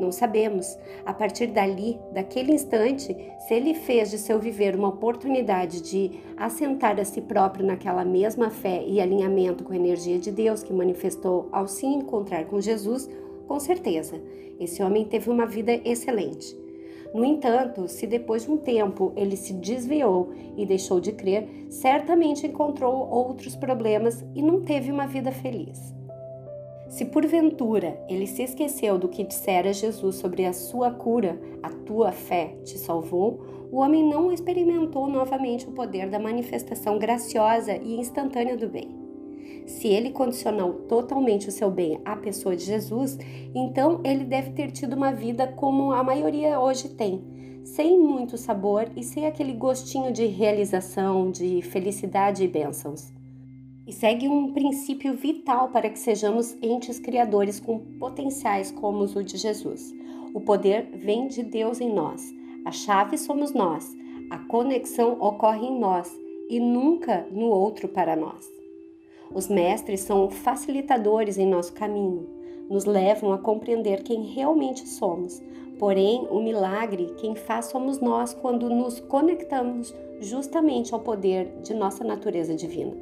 Não 0.00 0.10
sabemos. 0.10 0.76
A 1.06 1.14
partir 1.14 1.46
dali, 1.46 1.96
daquele 2.12 2.52
instante, 2.52 3.14
se 3.46 3.54
ele 3.54 3.74
fez 3.74 4.10
de 4.10 4.18
seu 4.18 4.40
viver 4.40 4.74
uma 4.74 4.88
oportunidade 4.88 5.80
de 5.80 6.18
assentar 6.36 6.98
a 6.98 7.04
si 7.04 7.20
próprio 7.20 7.64
naquela 7.64 8.04
mesma 8.04 8.50
fé 8.50 8.82
e 8.84 9.00
alinhamento 9.00 9.62
com 9.62 9.72
a 9.72 9.76
energia 9.76 10.18
de 10.18 10.32
Deus 10.32 10.64
que 10.64 10.72
manifestou 10.72 11.48
ao 11.52 11.68
se 11.68 11.86
encontrar 11.86 12.46
com 12.46 12.60
Jesus, 12.60 13.08
com 13.46 13.60
certeza, 13.60 14.20
esse 14.58 14.82
homem 14.82 15.04
teve 15.04 15.30
uma 15.30 15.46
vida 15.46 15.72
excelente. 15.84 16.61
No 17.14 17.24
entanto, 17.24 17.88
se 17.88 18.06
depois 18.06 18.44
de 18.44 18.50
um 18.50 18.56
tempo 18.56 19.12
ele 19.14 19.36
se 19.36 19.52
desviou 19.52 20.30
e 20.56 20.64
deixou 20.64 20.98
de 20.98 21.12
crer, 21.12 21.46
certamente 21.68 22.46
encontrou 22.46 23.08
outros 23.10 23.54
problemas 23.54 24.24
e 24.34 24.40
não 24.40 24.62
teve 24.62 24.90
uma 24.90 25.06
vida 25.06 25.30
feliz. 25.30 25.94
Se 26.88 27.06
porventura 27.06 27.98
ele 28.08 28.26
se 28.26 28.42
esqueceu 28.42 28.98
do 28.98 29.08
que 29.08 29.24
dissera 29.24 29.72
Jesus 29.72 30.16
sobre 30.16 30.44
a 30.44 30.52
sua 30.52 30.90
cura, 30.90 31.40
a 31.62 31.70
tua 31.70 32.12
fé 32.12 32.54
te 32.64 32.78
salvou, 32.78 33.40
o 33.70 33.78
homem 33.78 34.06
não 34.06 34.30
experimentou 34.30 35.08
novamente 35.08 35.66
o 35.66 35.72
poder 35.72 36.10
da 36.10 36.18
manifestação 36.18 36.98
graciosa 36.98 37.76
e 37.76 37.98
instantânea 37.98 38.56
do 38.56 38.68
bem. 38.68 39.01
Se 39.66 39.88
ele 39.88 40.10
condicionou 40.10 40.74
totalmente 40.88 41.48
o 41.48 41.52
seu 41.52 41.70
bem 41.70 42.00
à 42.04 42.16
pessoa 42.16 42.56
de 42.56 42.64
Jesus, 42.64 43.18
então 43.54 44.00
ele 44.04 44.24
deve 44.24 44.50
ter 44.50 44.70
tido 44.70 44.94
uma 44.94 45.12
vida 45.12 45.46
como 45.46 45.92
a 45.92 46.02
maioria 46.02 46.60
hoje 46.60 46.88
tem, 46.90 47.22
sem 47.64 47.98
muito 47.98 48.36
sabor 48.36 48.90
e 48.96 49.02
sem 49.02 49.26
aquele 49.26 49.52
gostinho 49.52 50.12
de 50.12 50.26
realização, 50.26 51.30
de 51.30 51.62
felicidade 51.62 52.44
e 52.44 52.48
bênçãos. 52.48 53.12
E 53.86 53.92
segue 53.92 54.28
um 54.28 54.52
princípio 54.52 55.14
vital 55.14 55.68
para 55.70 55.90
que 55.90 55.98
sejamos 55.98 56.56
entes 56.62 56.98
criadores 57.00 57.58
com 57.58 57.78
potenciais 57.98 58.70
como 58.70 59.04
o 59.04 59.24
de 59.24 59.36
Jesus. 59.36 59.92
O 60.34 60.40
poder 60.40 60.88
vem 60.94 61.26
de 61.26 61.42
Deus 61.42 61.80
em 61.80 61.92
nós. 61.92 62.22
A 62.64 62.70
chave 62.70 63.18
somos 63.18 63.52
nós. 63.52 63.92
A 64.30 64.38
conexão 64.38 65.20
ocorre 65.20 65.66
em 65.66 65.78
nós 65.78 66.10
e 66.48 66.60
nunca 66.60 67.26
no 67.30 67.46
outro 67.46 67.88
para 67.88 68.14
nós. 68.14 68.61
Os 69.34 69.48
mestres 69.48 70.00
são 70.00 70.28
facilitadores 70.28 71.38
em 71.38 71.46
nosso 71.46 71.72
caminho, 71.72 72.28
nos 72.68 72.84
levam 72.84 73.32
a 73.32 73.38
compreender 73.38 74.02
quem 74.02 74.22
realmente 74.24 74.86
somos. 74.86 75.42
Porém, 75.78 76.28
o 76.30 76.40
milagre 76.40 77.14
quem 77.18 77.34
faz 77.34 77.66
somos 77.66 77.98
nós 77.98 78.34
quando 78.34 78.68
nos 78.68 79.00
conectamos 79.00 79.94
justamente 80.20 80.94
ao 80.94 81.00
poder 81.00 81.60
de 81.62 81.74
nossa 81.74 82.04
natureza 82.04 82.54
divina. 82.54 82.94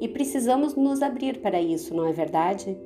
E 0.00 0.08
precisamos 0.08 0.74
nos 0.74 1.02
abrir 1.02 1.40
para 1.40 1.60
isso, 1.60 1.94
não 1.94 2.06
é 2.06 2.12
verdade? 2.12 2.76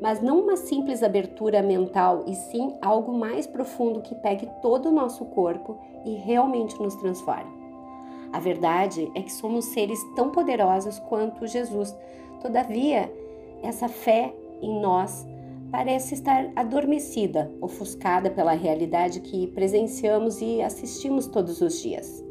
Mas 0.00 0.22
não 0.22 0.40
uma 0.40 0.56
simples 0.56 1.02
abertura 1.02 1.62
mental, 1.62 2.24
e 2.26 2.34
sim 2.34 2.72
algo 2.80 3.12
mais 3.12 3.46
profundo 3.46 4.00
que 4.00 4.14
pegue 4.14 4.48
todo 4.62 4.88
o 4.88 4.92
nosso 4.92 5.24
corpo 5.26 5.78
e 6.06 6.14
realmente 6.14 6.80
nos 6.80 6.94
transforme. 6.94 7.59
A 8.32 8.38
verdade 8.38 9.10
é 9.14 9.22
que 9.22 9.32
somos 9.32 9.66
seres 9.66 10.02
tão 10.14 10.30
poderosos 10.30 10.98
quanto 11.00 11.46
Jesus. 11.46 11.94
Todavia, 12.40 13.12
essa 13.62 13.88
fé 13.88 14.34
em 14.62 14.80
nós 14.80 15.26
parece 15.70 16.14
estar 16.14 16.50
adormecida, 16.56 17.50
ofuscada 17.60 18.30
pela 18.30 18.52
realidade 18.52 19.20
que 19.20 19.46
presenciamos 19.48 20.40
e 20.40 20.60
assistimos 20.62 21.26
todos 21.26 21.60
os 21.60 21.80
dias. 21.80 22.24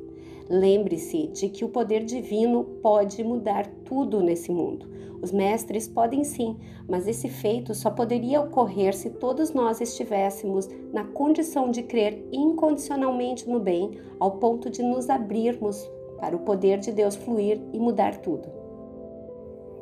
Lembre-se 0.50 1.28
de 1.28 1.50
que 1.50 1.64
o 1.64 1.70
poder 1.70 2.04
divino 2.04 2.64
pode 2.82 3.24
mudar 3.24 3.68
tudo 3.86 4.22
nesse 4.22 4.52
mundo. 4.52 4.88
Os 5.22 5.32
mestres 5.32 5.88
podem 5.88 6.24
sim, 6.24 6.58
mas 6.88 7.08
esse 7.08 7.28
feito 7.28 7.74
só 7.74 7.90
poderia 7.90 8.42
ocorrer 8.42 8.96
se 8.96 9.10
todos 9.10 9.54
nós 9.54 9.82
estivéssemos 9.82 10.70
na 10.94 11.04
condição 11.04 11.70
de 11.70 11.84
crer 11.84 12.26
incondicionalmente 12.32 13.50
no 13.50 13.60
bem, 13.60 14.00
ao 14.20 14.32
ponto 14.32 14.70
de 14.70 14.82
nos 14.82 15.10
abrirmos 15.10 15.90
para 16.20 16.36
o 16.36 16.40
poder 16.40 16.80
de 16.80 16.92
Deus 16.92 17.16
fluir 17.16 17.62
e 17.74 17.80
mudar 17.80 18.18
tudo. 18.18 18.48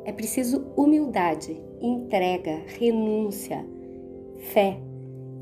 É 0.04 0.12
preciso 0.12 0.66
humildade, 0.76 1.60
entrega, 1.80 2.62
renúncia, 2.78 3.64
fé, 4.52 4.80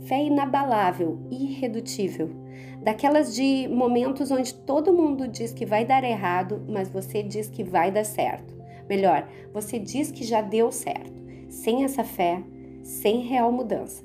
fé 0.06 0.24
inabalável, 0.24 1.18
irredutível, 1.30 2.30
daquelas 2.82 3.34
de 3.34 3.68
momentos 3.68 4.30
onde 4.30 4.54
todo 4.54 4.92
mundo 4.92 5.28
diz 5.28 5.52
que 5.52 5.64
vai 5.64 5.84
dar 5.84 6.04
errado, 6.04 6.64
mas 6.68 6.88
você 6.88 7.22
diz 7.22 7.48
que 7.48 7.62
vai 7.62 7.90
dar 7.90 8.04
certo. 8.04 8.55
Melhor, 8.88 9.28
você 9.52 9.78
diz 9.78 10.10
que 10.10 10.24
já 10.24 10.40
deu 10.40 10.70
certo. 10.70 11.24
Sem 11.48 11.84
essa 11.84 12.04
fé, 12.04 12.42
sem 12.82 13.20
real 13.20 13.50
mudança. 13.50 14.04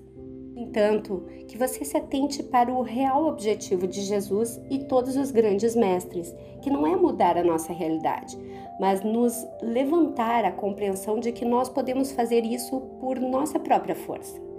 Entanto, 0.55 1.25
que 1.47 1.57
você 1.57 1.83
se 1.83 1.97
atente 1.97 2.43
para 2.43 2.71
o 2.71 2.81
real 2.81 3.25
objetivo 3.25 3.87
de 3.87 4.01
Jesus 4.01 4.61
e 4.69 4.79
todos 4.79 5.15
os 5.15 5.31
grandes 5.31 5.75
mestres, 5.75 6.33
que 6.61 6.69
não 6.69 6.85
é 6.85 6.95
mudar 6.95 7.37
a 7.37 7.43
nossa 7.43 7.73
realidade, 7.73 8.37
mas 8.79 9.03
nos 9.03 9.33
levantar 9.61 10.45
a 10.45 10.51
compreensão 10.51 11.19
de 11.19 11.31
que 11.31 11.45
nós 11.45 11.67
podemos 11.67 12.11
fazer 12.11 12.45
isso 12.45 12.79
por 12.99 13.19
nossa 13.19 13.59
própria 13.59 13.95
força. 13.95 14.50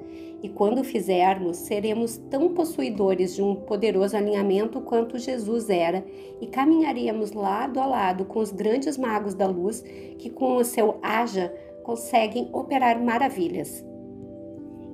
E 0.43 0.49
quando 0.49 0.83
fizermos, 0.83 1.57
seremos 1.57 2.17
tão 2.17 2.53
possuidores 2.53 3.37
de 3.37 3.43
um 3.43 3.55
poderoso 3.55 4.17
alinhamento 4.17 4.81
quanto 4.81 5.19
Jesus 5.19 5.71
era, 5.71 6.05
e 6.41 6.49
caminharíamos 6.49 7.33
lado 7.33 7.79
a 7.79 7.87
lado 7.87 8.25
com 8.25 8.41
os 8.41 8.51
grandes 8.51 8.99
magos 8.99 9.35
da 9.35 9.47
luz 9.47 9.83
que, 10.19 10.29
com 10.29 10.57
o 10.57 10.65
seu 10.65 10.99
haja, 11.01 11.55
conseguem 11.85 12.49
operar 12.53 13.01
maravilhas. 13.01 13.85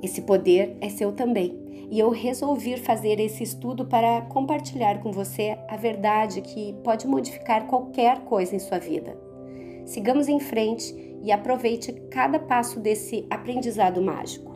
Esse 0.03 0.23
poder 0.23 0.77
é 0.81 0.91
seu 0.91 1.13
também, 1.13 1.59
e 1.91 1.99
eu 1.99 2.11
resolvi 2.11 2.77
fazer 2.77 3.19
esse 3.19 3.43
estudo 3.43 3.87
para 3.87 4.21
compartilhar 4.23 5.01
com 5.01 5.11
você 5.11 5.59
a 5.67 5.77
verdade 5.77 6.43
que 6.43 6.75
pode 6.85 7.07
modificar 7.07 7.67
qualquer 7.67 8.21
coisa 8.25 8.55
em 8.55 8.59
sua 8.59 8.79
vida. 8.79 9.19
Sigamos 9.87 10.29
em 10.29 10.39
frente 10.39 10.95
e 11.23 11.33
aproveite 11.33 11.93
cada 12.11 12.39
passo 12.39 12.79
desse 12.79 13.27
aprendizado 13.31 14.03
mágico. 14.03 14.48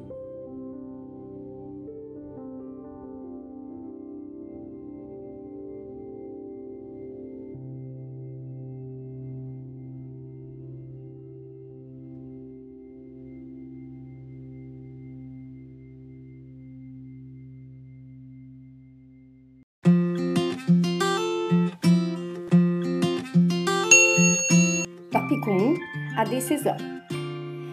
A 26.22 26.24
decisão. 26.24 26.76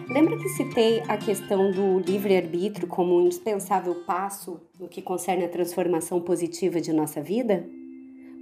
Lembra 0.08 0.36
que 0.36 0.48
citei 0.48 1.00
a 1.06 1.16
questão 1.16 1.70
do 1.70 2.00
livre-arbítrio 2.00 2.88
como 2.88 3.16
um 3.16 3.26
indispensável 3.26 4.02
passo 4.04 4.60
no 4.76 4.88
que 4.88 5.00
concerne 5.00 5.44
a 5.44 5.48
transformação 5.48 6.20
positiva 6.20 6.80
de 6.80 6.92
nossa 6.92 7.22
vida? 7.22 7.64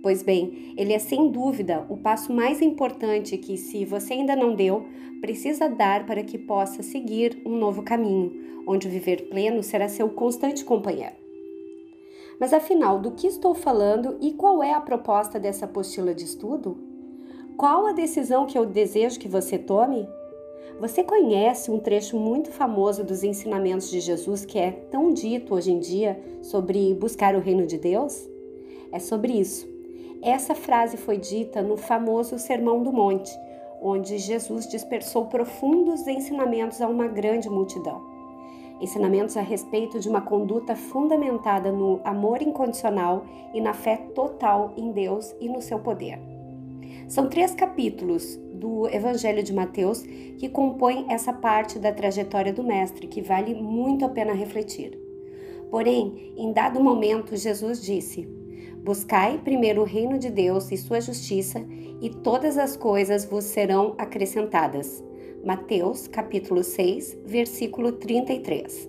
Pois 0.02 0.22
bem, 0.22 0.72
ele 0.78 0.94
é 0.94 0.98
sem 0.98 1.30
dúvida 1.30 1.84
o 1.90 1.98
passo 1.98 2.32
mais 2.32 2.62
importante 2.62 3.36
que, 3.36 3.58
se 3.58 3.84
você 3.84 4.14
ainda 4.14 4.34
não 4.34 4.54
deu, 4.54 4.86
precisa 5.20 5.68
dar 5.68 6.06
para 6.06 6.22
que 6.22 6.38
possa 6.38 6.82
seguir 6.82 7.42
um 7.44 7.58
novo 7.58 7.82
caminho, 7.82 8.62
onde 8.66 8.88
viver 8.88 9.28
pleno 9.28 9.62
será 9.62 9.90
seu 9.90 10.08
constante 10.08 10.64
companheiro. 10.64 11.16
Mas 12.40 12.54
afinal, 12.54 12.98
do 12.98 13.10
que 13.10 13.26
estou 13.26 13.54
falando 13.54 14.16
e 14.22 14.32
qual 14.32 14.62
é 14.62 14.72
a 14.72 14.80
proposta 14.80 15.38
dessa 15.38 15.66
apostila 15.66 16.14
de 16.14 16.24
estudo? 16.24 16.87
Qual 17.58 17.88
a 17.88 17.92
decisão 17.92 18.46
que 18.46 18.56
eu 18.56 18.64
desejo 18.64 19.18
que 19.18 19.26
você 19.26 19.58
tome? 19.58 20.08
Você 20.78 21.02
conhece 21.02 21.72
um 21.72 21.80
trecho 21.80 22.16
muito 22.16 22.52
famoso 22.52 23.02
dos 23.02 23.24
ensinamentos 23.24 23.90
de 23.90 23.98
Jesus 23.98 24.44
que 24.44 24.60
é 24.60 24.70
tão 24.70 25.12
dito 25.12 25.56
hoje 25.56 25.72
em 25.72 25.80
dia 25.80 26.22
sobre 26.40 26.94
buscar 26.94 27.34
o 27.34 27.40
reino 27.40 27.66
de 27.66 27.76
Deus? 27.76 28.28
É 28.92 29.00
sobre 29.00 29.32
isso. 29.32 29.66
Essa 30.22 30.54
frase 30.54 30.96
foi 30.96 31.18
dita 31.18 31.60
no 31.60 31.76
famoso 31.76 32.38
Sermão 32.38 32.80
do 32.80 32.92
Monte, 32.92 33.36
onde 33.82 34.18
Jesus 34.18 34.68
dispersou 34.68 35.26
profundos 35.26 36.06
ensinamentos 36.06 36.80
a 36.80 36.86
uma 36.86 37.08
grande 37.08 37.50
multidão. 37.50 38.00
Ensinamentos 38.80 39.36
a 39.36 39.42
respeito 39.42 39.98
de 39.98 40.08
uma 40.08 40.20
conduta 40.20 40.76
fundamentada 40.76 41.72
no 41.72 42.00
amor 42.04 42.40
incondicional 42.40 43.24
e 43.52 43.60
na 43.60 43.74
fé 43.74 43.96
total 44.14 44.72
em 44.76 44.92
Deus 44.92 45.34
e 45.40 45.48
no 45.48 45.60
seu 45.60 45.80
poder. 45.80 46.37
São 47.08 47.26
três 47.26 47.54
capítulos 47.54 48.38
do 48.52 48.86
Evangelho 48.88 49.42
de 49.42 49.50
Mateus 49.50 50.02
que 50.02 50.46
compõem 50.46 51.06
essa 51.08 51.32
parte 51.32 51.78
da 51.78 51.90
trajetória 51.90 52.52
do 52.52 52.62
Mestre, 52.62 53.06
que 53.06 53.22
vale 53.22 53.54
muito 53.54 54.04
a 54.04 54.10
pena 54.10 54.34
refletir. 54.34 54.98
Porém, 55.70 56.34
em 56.36 56.52
dado 56.52 56.84
momento, 56.84 57.34
Jesus 57.34 57.80
disse: 57.82 58.28
Buscai 58.84 59.38
primeiro 59.38 59.80
o 59.80 59.86
reino 59.86 60.18
de 60.18 60.28
Deus 60.28 60.70
e 60.70 60.76
sua 60.76 61.00
justiça, 61.00 61.64
e 62.02 62.10
todas 62.10 62.58
as 62.58 62.76
coisas 62.76 63.24
vos 63.24 63.44
serão 63.44 63.94
acrescentadas. 63.96 65.02
Mateus, 65.42 66.06
capítulo 66.06 66.62
6, 66.62 67.20
versículo 67.24 67.92
33. 67.92 68.86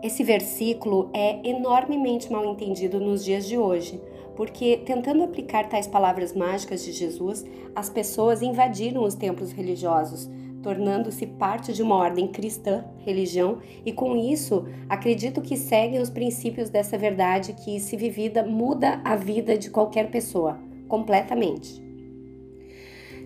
Esse 0.00 0.22
versículo 0.22 1.10
é 1.12 1.40
enormemente 1.48 2.30
mal 2.30 2.44
entendido 2.44 3.00
nos 3.00 3.24
dias 3.24 3.46
de 3.46 3.58
hoje 3.58 4.00
porque 4.36 4.78
tentando 4.78 5.22
aplicar 5.22 5.68
tais 5.68 5.86
palavras 5.86 6.34
mágicas 6.34 6.84
de 6.84 6.92
Jesus, 6.92 7.44
as 7.74 7.90
pessoas 7.90 8.42
invadiram 8.42 9.04
os 9.04 9.14
templos 9.14 9.52
religiosos, 9.52 10.28
tornando-se 10.62 11.26
parte 11.26 11.72
de 11.72 11.82
uma 11.82 11.96
ordem 11.96 12.28
cristã, 12.28 12.84
religião, 12.98 13.58
e 13.84 13.92
com 13.92 14.16
isso 14.16 14.66
acredito 14.88 15.42
que 15.42 15.56
seguem 15.56 16.00
os 16.00 16.08
princípios 16.08 16.70
dessa 16.70 16.96
verdade 16.96 17.52
que, 17.52 17.80
se 17.80 17.96
vivida, 17.96 18.44
muda 18.44 19.00
a 19.04 19.16
vida 19.16 19.58
de 19.58 19.70
qualquer 19.70 20.10
pessoa, 20.10 20.58
completamente. 20.88 21.82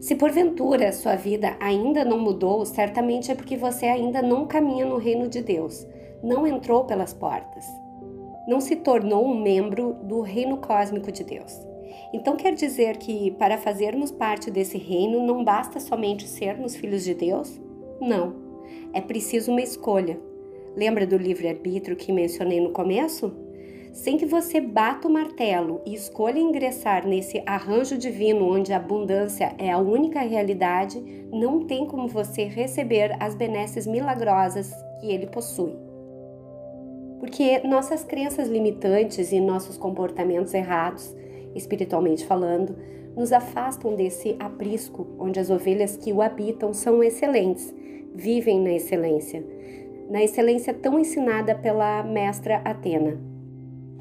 Se 0.00 0.14
porventura 0.14 0.92
sua 0.92 1.16
vida 1.16 1.57
ainda 1.61 2.04
não 2.04 2.18
mudou, 2.18 2.64
certamente 2.64 3.30
é 3.30 3.34
porque 3.34 3.57
você 3.57 3.86
ainda 3.86 4.22
não 4.22 4.46
caminha 4.46 4.86
no 4.86 4.98
reino 4.98 5.28
de 5.28 5.42
Deus, 5.42 5.86
não 6.22 6.46
entrou 6.46 6.84
pelas 6.84 7.12
portas 7.12 7.64
não 8.47 8.61
se 8.61 8.76
tornou 8.76 9.26
um 9.26 9.40
membro 9.40 9.94
do 10.03 10.20
reino 10.20 10.59
cósmico 10.59 11.11
de 11.11 11.24
Deus. 11.24 11.66
Então 12.12 12.36
quer 12.36 12.55
dizer 12.55 12.97
que 12.97 13.32
para 13.32 13.59
fazermos 13.59 14.11
parte 14.11 14.51
desse 14.51 14.78
reino 14.78 15.26
não 15.26 15.44
basta 15.44 15.80
somente 15.80 16.28
sermos 16.28 16.76
filhos 16.76 17.05
de 17.05 17.14
Deus? 17.14 17.61
Não. 18.01 18.34
É 18.92 19.01
preciso 19.01 19.51
uma 19.51 19.61
escolha. 19.61 20.18
Lembra 20.76 21.07
do 21.07 21.16
livre-arbítrio 21.16 21.97
que 21.97 22.12
mencionei 22.12 22.61
no 22.61 22.70
começo? 22.70 23.34
Sem 23.92 24.18
que 24.18 24.26
você 24.26 24.61
bata 24.61 25.09
o 25.09 25.11
martelo 25.11 25.80
e 25.86 25.94
escolha 25.94 26.38
ingressar 26.38 27.07
nesse 27.07 27.42
arranjo 27.47 27.97
divino 27.97 28.47
onde 28.47 28.72
a 28.72 28.76
abundância 28.76 29.55
é 29.57 29.72
a 29.72 29.78
única 29.78 30.20
realidade, 30.20 31.01
não 31.32 31.66
tem 31.66 31.86
como 31.86 32.07
você 32.07 32.44
receber 32.44 33.16
as 33.18 33.34
benesses 33.34 33.86
milagrosas 33.86 34.70
que 35.01 35.07
ele 35.07 35.26
possui. 35.26 35.86
Porque 37.19 37.61
nossas 37.67 38.05
crenças 38.05 38.49
limitantes 38.49 39.33
e 39.33 39.41
nossos 39.41 39.77
comportamentos 39.77 40.53
errados, 40.53 41.14
espiritualmente 41.55 42.27
falando, 42.27 42.77
nos 43.17 43.33
afastam 43.33 43.95
desse 43.95 44.37
aprisco 44.39 45.07
onde 45.19 45.41
as 45.41 45.49
ovelhas 45.49 45.97
que 45.97 46.12
o 46.12 46.21
habitam 46.21 46.75
são 46.75 47.03
excelentes, 47.03 47.75
vivem 48.14 48.61
na 48.61 48.73
excelência, 48.73 49.45
na 50.11 50.23
excelência 50.23 50.75
tão 50.75 50.99
ensinada 50.99 51.55
pela 51.55 52.03
mestra 52.03 52.57
Atena. 52.59 53.19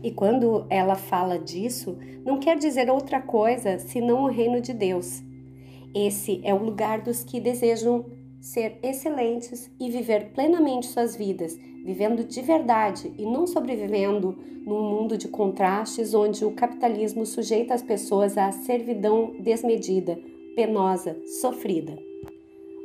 E 0.03 0.11
quando 0.11 0.66
ela 0.70 0.95
fala 0.95 1.39
disso, 1.39 1.97
não 2.24 2.39
quer 2.39 2.57
dizer 2.57 2.89
outra 2.89 3.22
coisa 3.22 3.80
senão 3.80 4.24
o 4.24 4.30
reino 4.30 4.59
de 4.59 4.74
Deus. 4.74 5.24
Esse 5.95 6.41
é 6.43 6.53
o 6.53 6.63
lugar 6.63 7.01
dos 7.01 7.24
que 7.24 7.39
desejam 7.39 8.05
ser 8.41 8.78
excelentes 8.84 9.72
e 9.80 9.89
viver 9.89 10.32
plenamente 10.34 10.86
suas 10.88 11.16
vidas, 11.16 11.57
vivendo 11.86 12.23
de 12.23 12.41
verdade 12.41 13.13
e 13.15 13.23
não 13.23 13.45
sobrevivendo 13.45 14.36
num 14.65 14.81
mundo 14.81 15.15
de 15.15 15.27
contrastes 15.27 16.15
onde 16.15 16.43
o 16.43 16.51
capitalismo 16.51 17.27
sujeita 17.27 17.75
as 17.75 17.83
pessoas 17.83 18.39
à 18.39 18.51
servidão 18.51 19.36
desmedida, 19.39 20.17
penosa, 20.55 21.15
sofrida. 21.39 21.95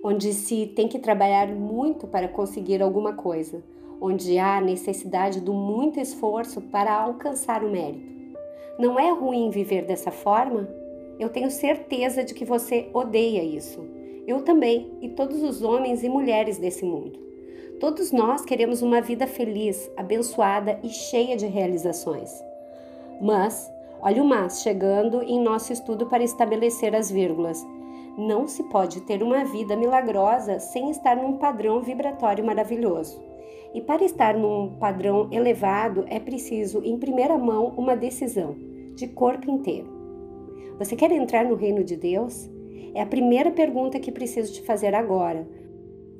Onde 0.05 0.35
se 0.35 0.67
tem 0.67 0.87
que 0.87 0.99
trabalhar 0.99 1.49
muito 1.49 2.07
para 2.07 2.29
conseguir 2.29 2.83
alguma 2.83 3.15
coisa, 3.15 3.65
onde 3.99 4.39
há 4.39 4.61
necessidade 4.61 5.41
do 5.41 5.55
muito 5.55 5.99
esforço 5.99 6.61
para 6.61 6.93
alcançar 6.93 7.65
o 7.65 7.71
mérito. 7.71 8.11
Não 8.79 9.01
é 9.01 9.11
ruim 9.13 9.49
viver 9.49 9.87
dessa 9.87 10.11
forma? 10.11 10.69
Eu 11.19 11.31
tenho 11.31 11.51
certeza 11.51 12.23
de 12.23 12.35
que 12.35 12.45
você 12.45 12.91
odeia 12.93 13.43
isso. 13.43 13.81
Eu 14.27 14.43
também, 14.43 14.91
e 15.01 15.09
todos 15.09 15.43
os 15.43 15.63
homens 15.63 16.03
e 16.03 16.09
mulheres 16.09 16.59
desse 16.59 16.85
mundo. 16.85 17.30
Todos 17.81 18.13
nós 18.13 18.45
queremos 18.45 18.83
uma 18.83 19.01
vida 19.01 19.27
feliz, 19.27 19.91
abençoada 19.97 20.79
e 20.83 20.91
cheia 20.91 21.35
de 21.35 21.47
realizações. 21.47 22.31
Mas, 23.23 23.73
olha 24.03 24.23
o 24.23 24.27
mas 24.27 24.61
chegando 24.61 25.23
em 25.23 25.41
nosso 25.41 25.73
estudo 25.73 26.05
para 26.05 26.23
estabelecer 26.23 26.95
as 26.95 27.11
vírgulas. 27.11 27.67
Não 28.19 28.47
se 28.47 28.65
pode 28.65 29.01
ter 29.01 29.23
uma 29.23 29.47
vida 29.47 29.77
milagrosa 29.77 30.61
sem 30.61 30.91
estar 30.91 31.17
num 31.17 31.39
padrão 31.39 31.81
vibratório 31.81 32.45
maravilhoso. 32.45 33.19
E 33.73 33.81
para 33.81 34.05
estar 34.05 34.37
num 34.37 34.77
padrão 34.79 35.29
elevado 35.33 36.05
é 36.09 36.21
preciso, 36.21 36.83
em 36.85 36.99
primeira 36.99 37.39
mão, 37.39 37.73
uma 37.79 37.97
decisão, 37.97 38.57
de 38.95 39.09
corpo 39.09 39.51
inteiro. 39.51 39.89
Você 40.79 40.95
quer 40.95 41.11
entrar 41.13 41.47
no 41.47 41.55
reino 41.55 41.83
de 41.83 41.97
Deus? 41.97 42.47
É 42.93 43.01
a 43.01 43.07
primeira 43.07 43.51
pergunta 43.51 43.99
que 43.99 44.13
preciso 44.13 44.53
te 44.53 44.61
fazer 44.61 44.95
agora. 44.95 45.49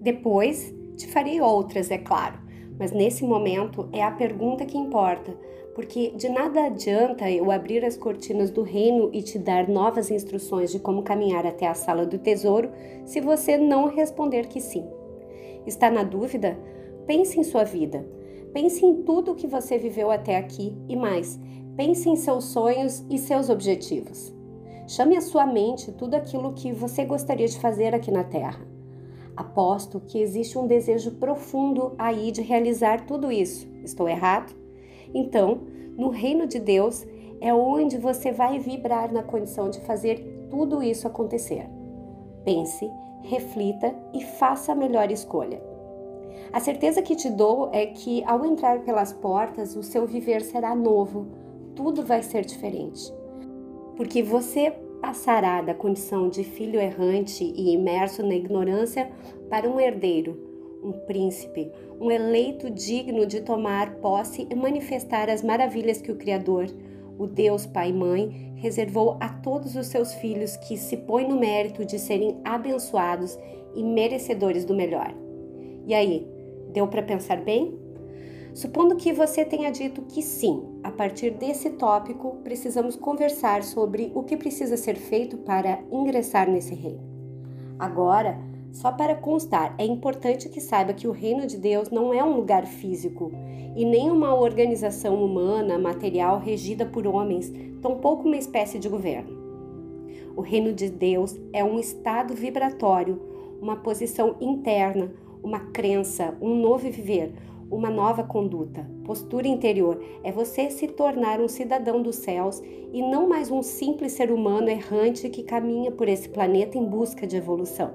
Depois, 0.01 0.80
te 1.01 1.07
farei 1.07 1.41
outras, 1.41 1.91
é 1.91 1.97
claro, 1.97 2.39
mas 2.79 2.93
nesse 2.93 3.25
momento 3.25 3.89
é 3.91 4.03
a 4.03 4.11
pergunta 4.11 4.67
que 4.67 4.77
importa, 4.77 5.35
porque 5.75 6.11
de 6.11 6.29
nada 6.29 6.67
adianta 6.67 7.31
eu 7.31 7.51
abrir 7.51 7.83
as 7.87 7.97
cortinas 7.97 8.51
do 8.51 8.63
reino 8.63 9.09
e 9.11 9.23
te 9.23 9.39
dar 9.39 9.67
novas 9.67 10.11
instruções 10.11 10.71
de 10.71 10.79
como 10.79 11.03
caminhar 11.03 11.47
até 11.47 11.67
a 11.67 11.75
sala 11.75 12.05
do 12.05 12.19
tesouro 12.19 12.71
se 13.07 13.19
você 13.19 13.57
não 13.57 13.87
responder 13.87 14.47
que 14.47 14.61
sim. 14.61 14.87
Está 15.67 15.91
na 15.91 16.03
dúvida? 16.03 16.59
Pense 17.07 17.41
em 17.41 17.45
sua 17.45 17.65
vida. 17.65 18.07
Pense 18.53 18.85
em 18.85 19.03
tudo 19.03 19.33
o 19.33 19.35
que 19.35 19.47
você 19.47 19.79
viveu 19.79 20.11
até 20.11 20.37
aqui 20.37 20.77
e 20.87 20.97
mais. 20.97 21.41
Pense 21.77 22.11
em 22.11 22.17
seus 22.17 22.45
sonhos 22.45 23.03
e 23.09 23.17
seus 23.17 23.49
objetivos. 23.49 24.35
Chame 24.87 25.17
à 25.17 25.23
sua 25.23 25.47
mente 25.47 25.93
tudo 25.93 26.15
aquilo 26.15 26.53
que 26.53 26.73
você 26.73 27.07
gostaria 27.07 27.47
de 27.47 27.59
fazer 27.59 27.95
aqui 27.95 28.11
na 28.11 28.25
Terra. 28.25 28.70
Aposto 29.37 30.01
que 30.01 30.21
existe 30.21 30.59
um 30.59 30.67
desejo 30.67 31.13
profundo 31.13 31.95
aí 31.99 32.31
de 32.31 32.43
realizar 32.43 33.07
tudo 33.07 33.31
isso. 33.31 33.69
Estou 33.83 34.09
errado? 34.09 34.55
Então, 35.15 35.61
no 35.97 36.09
reino 36.09 36.47
de 36.47 36.59
Deus 36.59 37.07
é 37.41 37.53
onde 37.55 37.97
você 37.97 38.33
vai 38.33 38.59
vibrar 38.59 39.13
na 39.13 39.23
condição 39.23 39.71
de 39.71 39.81
fazer 39.81 40.47
tudo 40.51 40.83
isso 40.83 41.07
acontecer. 41.07 41.69
Pense, 42.45 42.91
reflita 43.23 43.95
e 44.13 44.23
faça 44.23 44.73
a 44.73 44.75
melhor 44.75 45.11
escolha. 45.11 45.63
A 46.53 46.59
certeza 46.59 47.03
que 47.03 47.15
te 47.15 47.31
dou 47.31 47.71
é 47.73 47.87
que 47.87 48.25
ao 48.25 48.45
entrar 48.45 48.81
pelas 48.81 49.13
portas, 49.13 49.77
o 49.77 49.83
seu 49.83 50.07
viver 50.07 50.43
será 50.43 50.75
novo, 50.75 51.29
tudo 51.77 52.03
vai 52.03 52.23
ser 52.23 52.45
diferente. 52.45 53.13
Porque 53.97 54.23
você 54.23 54.73
passará 55.01 55.63
da 55.63 55.75
condição 55.75 56.29
de 56.29 56.45
filho 56.45 56.81
errante 56.81 57.45
e 57.45 57.73
imerso 57.73 58.23
na 58.23 58.35
ignorância 58.35 59.11
para 59.49 59.69
um 59.69 59.81
herdeiro, 59.81 60.39
um 60.83 60.93
príncipe, 60.93 61.71
um 62.01 62.11
eleito 62.11 62.71
digno 62.71 63.27
de 63.27 63.41
tomar 63.41 63.95
posse 63.97 64.47
e 64.51 64.55
manifestar 64.55 65.29
as 65.29 65.43
maravilhas 65.43 66.01
que 66.01 66.13
o 66.13 66.17
Criador, 66.17 66.67
o 67.19 67.27
Deus 67.27 67.67
Pai 67.67 67.91
e 67.91 67.93
Mãe, 67.93 68.53
reservou 68.57 69.17
a 69.21 69.29
todos 69.29 69.77
os 69.77 69.87
seus 69.87 70.15
filhos 70.15 70.57
que 70.57 70.77
se 70.77 70.97
põem 70.97 71.29
no 71.29 71.39
mérito 71.39 71.85
de 71.85 71.99
serem 71.99 72.41
abençoados 72.45 73.39
e 73.75 73.83
merecedores 73.83 74.65
do 74.65 74.75
melhor. 74.75 75.15
E 75.87 75.95
aí, 75.95 76.27
Deu 76.73 76.87
para 76.87 77.03
pensar 77.03 77.41
bem? 77.41 77.79
Supondo 78.55 78.97
que 78.97 79.13
você 79.13 79.45
tenha 79.45 79.71
dito 79.71 80.03
que 80.03 80.23
sim, 80.23 80.63
a 80.83 80.91
partir 80.91 81.31
desse 81.31 81.71
tópico 81.71 82.39
precisamos 82.43 82.97
conversar 82.97 83.63
sobre 83.63 84.11
o 84.15 84.23
que 84.23 84.37
precisa 84.37 84.77
ser 84.77 84.97
feito 84.97 85.37
para 85.39 85.81
ingressar 85.91 86.51
nesse 86.51 86.75
reino. 86.75 87.03
Agora, 87.79 88.39
só 88.73 88.93
para 88.93 89.15
constar, 89.15 89.75
é 89.79 89.85
importante 89.85 90.49
que 90.49 90.61
saiba 90.61 90.93
que 90.93 91.09
o 91.09 91.13
reino 91.13 91.47
de 91.47 91.59
Deus 91.59 91.91
não 91.91 92.15
é 92.15 92.23
um 92.23 92.37
lugar 92.37 92.67
físico 92.67 93.33
e 93.77 93.85
nem 93.85 94.11
uma 94.11 94.35
organização 94.35 95.23
humana, 95.23 95.79
material 95.79 96.39
regida 96.39 96.87
por 96.87 97.07
homens, 97.07 97.53
tampouco 97.83 98.27
uma 98.27 98.37
espécie 98.37 98.79
de 98.79 98.89
governo. 98.89 99.39
O 100.37 100.41
reino 100.41 100.73
de 100.73 100.89
Deus 100.89 101.39
é 101.53 101.65
um 101.65 101.79
estado 101.79 102.35
vibratório, 102.35 103.21
uma 103.61 103.77
posição 103.77 104.37
interna, 104.41 105.13
uma 105.43 105.61
crença, 105.61 106.37
um 106.41 106.55
novo 106.55 106.91
viver, 106.91 107.33
uma 107.71 107.89
nova 107.89 108.25
conduta. 108.25 108.85
Postura 109.05 109.47
interior 109.47 110.03
é 110.25 110.33
você 110.33 110.71
se 110.71 110.89
tornar 110.89 111.41
um 111.41 111.49
cidadão 111.49 112.03
dos 112.03 112.17
céus 112.17 112.61
e 112.93 113.01
não 113.01 113.29
mais 113.29 113.51
um 113.51 113.63
simples 113.63 114.13
ser 114.13 114.33
humano 114.33 114.69
errante 114.69 115.29
que 115.29 115.43
caminha 115.43 115.91
por 115.91 116.09
esse 116.09 116.29
planeta 116.29 116.77
em 116.77 116.85
busca 116.85 117.27
de 117.27 117.37
evolução. 117.37 117.93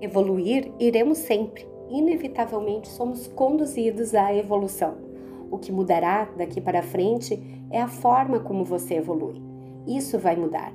Evoluir 0.00 0.72
iremos 0.78 1.18
sempre, 1.18 1.66
inevitavelmente 1.90 2.88
somos 2.88 3.26
conduzidos 3.26 4.14
à 4.14 4.34
evolução. 4.34 4.94
O 5.50 5.58
que 5.58 5.72
mudará 5.72 6.28
daqui 6.36 6.60
para 6.60 6.82
frente 6.82 7.40
é 7.70 7.80
a 7.80 7.88
forma 7.88 8.40
como 8.40 8.64
você 8.64 8.94
evolui. 8.94 9.42
Isso 9.86 10.18
vai 10.18 10.36
mudar 10.36 10.72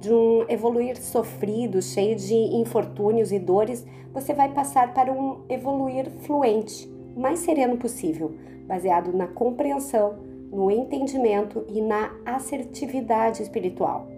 de 0.00 0.12
um 0.12 0.44
evoluir 0.48 0.96
sofrido, 0.96 1.82
cheio 1.82 2.14
de 2.14 2.34
infortúnios 2.34 3.32
e 3.32 3.38
dores, 3.38 3.84
você 4.12 4.32
vai 4.32 4.52
passar 4.52 4.94
para 4.94 5.12
um 5.12 5.40
evoluir 5.48 6.10
fluente, 6.20 6.88
mais 7.18 7.40
sereno 7.40 7.76
possível, 7.76 8.32
baseado 8.66 9.12
na 9.12 9.26
compreensão, 9.26 10.18
no 10.52 10.70
entendimento 10.70 11.64
e 11.68 11.80
na 11.80 12.12
assertividade 12.24 13.42
espiritual. 13.42 14.08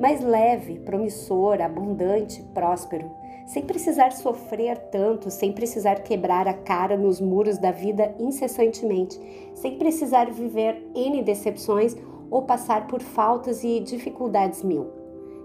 Mais 0.00 0.20
leve, 0.20 0.80
promissor, 0.80 1.60
abundante, 1.62 2.42
próspero, 2.52 3.10
sem 3.46 3.62
precisar 3.62 4.12
sofrer 4.12 4.76
tanto, 4.90 5.30
sem 5.30 5.52
precisar 5.52 6.02
quebrar 6.02 6.48
a 6.48 6.54
cara 6.54 6.96
nos 6.96 7.20
muros 7.20 7.58
da 7.58 7.70
vida 7.70 8.14
incessantemente, 8.18 9.20
sem 9.54 9.78
precisar 9.78 10.30
viver 10.30 10.82
N 10.94 11.22
decepções 11.22 11.96
ou 12.30 12.42
passar 12.42 12.86
por 12.86 13.00
faltas 13.00 13.62
e 13.62 13.78
dificuldades 13.80 14.62
mil. 14.62 15.01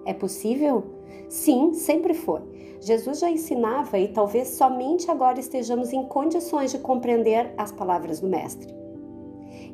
É 0.08 0.14
possível? 0.14 0.86
Sim, 1.28 1.74
sempre 1.74 2.14
foi. 2.14 2.42
Jesus 2.80 3.20
já 3.20 3.30
ensinava 3.30 4.00
e 4.00 4.08
talvez 4.08 4.48
somente 4.48 5.12
agora 5.12 5.38
estejamos 5.38 5.92
em 5.92 6.02
condições 6.06 6.72
de 6.72 6.80
compreender 6.80 7.54
as 7.58 7.74
palavras 7.74 8.22
do 8.22 8.28
Mestre. 8.28 8.74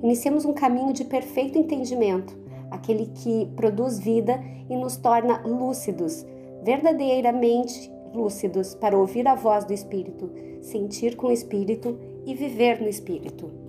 Iniciemos 0.02 0.44
um 0.44 0.52
caminho 0.52 0.92
de 0.92 1.06
perfeito 1.06 1.60
entendimento, 1.60 2.36
aquele 2.72 3.06
que 3.14 3.46
produz 3.56 4.00
vida 4.00 4.44
e 4.68 4.76
nos 4.76 4.98
torna 4.98 5.44
lúcidos, 5.46 6.26
verdadeiramente 6.64 7.94
lúcidos 8.12 8.74
para 8.74 8.98
ouvir 8.98 9.28
a 9.28 9.36
voz 9.36 9.66
do 9.66 9.74
Espírito, 9.74 10.32
sentir 10.62 11.16
com 11.16 11.28
o 11.28 11.32
Espírito 11.32 12.00
e 12.26 12.34
viver 12.34 12.82
no 12.82 12.90
Espírito. 12.90 13.63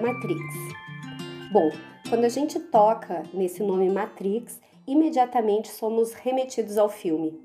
Matrix. 0.00 0.40
Bom, 1.52 1.70
quando 2.08 2.24
a 2.24 2.28
gente 2.28 2.58
toca 2.58 3.22
nesse 3.32 3.62
nome 3.62 3.88
Matrix, 3.88 4.60
imediatamente 4.86 5.68
somos 5.68 6.12
remetidos 6.12 6.78
ao 6.78 6.88
filme. 6.88 7.40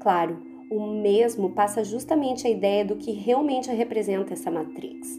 Claro, 0.00 0.42
o 0.70 0.86
mesmo 0.86 1.50
passa 1.50 1.84
justamente 1.84 2.46
a 2.46 2.50
ideia 2.50 2.84
do 2.84 2.96
que 2.96 3.12
realmente 3.12 3.70
representa 3.70 4.32
essa 4.32 4.50
Matrix. 4.50 5.18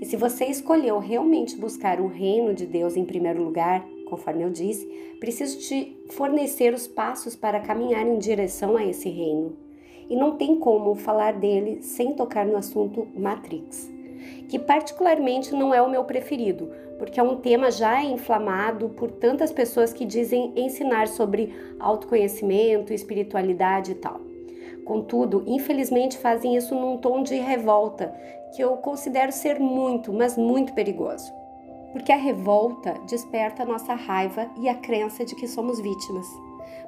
E 0.00 0.04
se 0.04 0.16
você 0.16 0.44
escolheu 0.44 0.98
realmente 0.98 1.56
buscar 1.56 2.00
o 2.00 2.06
reino 2.06 2.54
de 2.54 2.66
Deus 2.66 2.96
em 2.96 3.04
primeiro 3.04 3.42
lugar, 3.42 3.84
conforme 4.08 4.44
eu 4.44 4.50
disse, 4.50 4.86
preciso 5.18 5.58
te 5.58 5.96
fornecer 6.10 6.72
os 6.72 6.86
passos 6.86 7.34
para 7.34 7.60
caminhar 7.60 8.06
em 8.06 8.18
direção 8.18 8.76
a 8.76 8.84
esse 8.84 9.08
reino. 9.08 9.56
E 10.08 10.16
não 10.16 10.36
tem 10.36 10.58
como 10.58 10.94
falar 10.94 11.32
dele 11.32 11.82
sem 11.82 12.14
tocar 12.14 12.46
no 12.46 12.56
assunto 12.56 13.06
Matrix, 13.14 13.90
que 14.48 14.58
particularmente 14.58 15.54
não 15.54 15.74
é 15.74 15.80
o 15.80 15.90
meu 15.90 16.04
preferido, 16.04 16.70
porque 16.98 17.20
é 17.20 17.22
um 17.22 17.36
tema 17.36 17.70
já 17.70 18.02
inflamado 18.02 18.88
por 18.90 19.10
tantas 19.10 19.52
pessoas 19.52 19.92
que 19.92 20.04
dizem 20.04 20.52
ensinar 20.56 21.08
sobre 21.08 21.54
autoconhecimento, 21.78 22.92
espiritualidade 22.92 23.92
e 23.92 23.94
tal. 23.94 24.20
Contudo, 24.84 25.44
infelizmente 25.46 26.16
fazem 26.16 26.56
isso 26.56 26.74
num 26.74 26.96
tom 26.96 27.22
de 27.22 27.36
revolta, 27.36 28.14
que 28.54 28.62
eu 28.62 28.76
considero 28.78 29.30
ser 29.30 29.60
muito, 29.60 30.12
mas 30.12 30.36
muito 30.36 30.72
perigoso. 30.72 31.30
Porque 31.92 32.10
a 32.10 32.16
revolta 32.16 32.94
desperta 33.06 33.62
a 33.62 33.66
nossa 33.66 33.94
raiva 33.94 34.50
e 34.58 34.68
a 34.68 34.74
crença 34.74 35.24
de 35.24 35.34
que 35.34 35.46
somos 35.46 35.80
vítimas. 35.80 36.26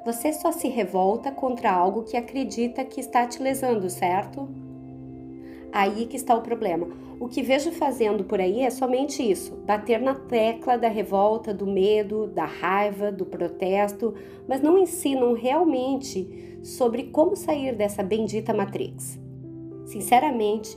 Você 0.03 0.33
só 0.33 0.51
se 0.51 0.67
revolta 0.67 1.31
contra 1.31 1.71
algo 1.71 2.03
que 2.03 2.17
acredita 2.17 2.83
que 2.83 2.99
está 2.99 3.25
te 3.27 3.41
lesando, 3.41 3.87
certo? 3.87 4.49
Aí 5.71 6.07
que 6.07 6.17
está 6.17 6.35
o 6.35 6.41
problema. 6.41 6.87
O 7.21 7.27
que 7.27 7.43
vejo 7.43 7.71
fazendo 7.71 8.23
por 8.23 8.41
aí 8.41 8.61
é 8.61 8.71
somente 8.71 9.21
isso: 9.21 9.55
bater 9.57 10.01
na 10.01 10.15
tecla 10.15 10.75
da 10.75 10.87
revolta, 10.87 11.53
do 11.53 11.67
medo, 11.67 12.25
da 12.25 12.45
raiva, 12.45 13.11
do 13.11 13.27
protesto, 13.27 14.15
mas 14.47 14.59
não 14.59 14.75
ensinam 14.75 15.33
realmente 15.33 16.57
sobre 16.63 17.03
como 17.03 17.35
sair 17.35 17.75
dessa 17.75 18.01
bendita 18.01 18.55
Matrix. 18.55 19.19
Sinceramente, 19.85 20.75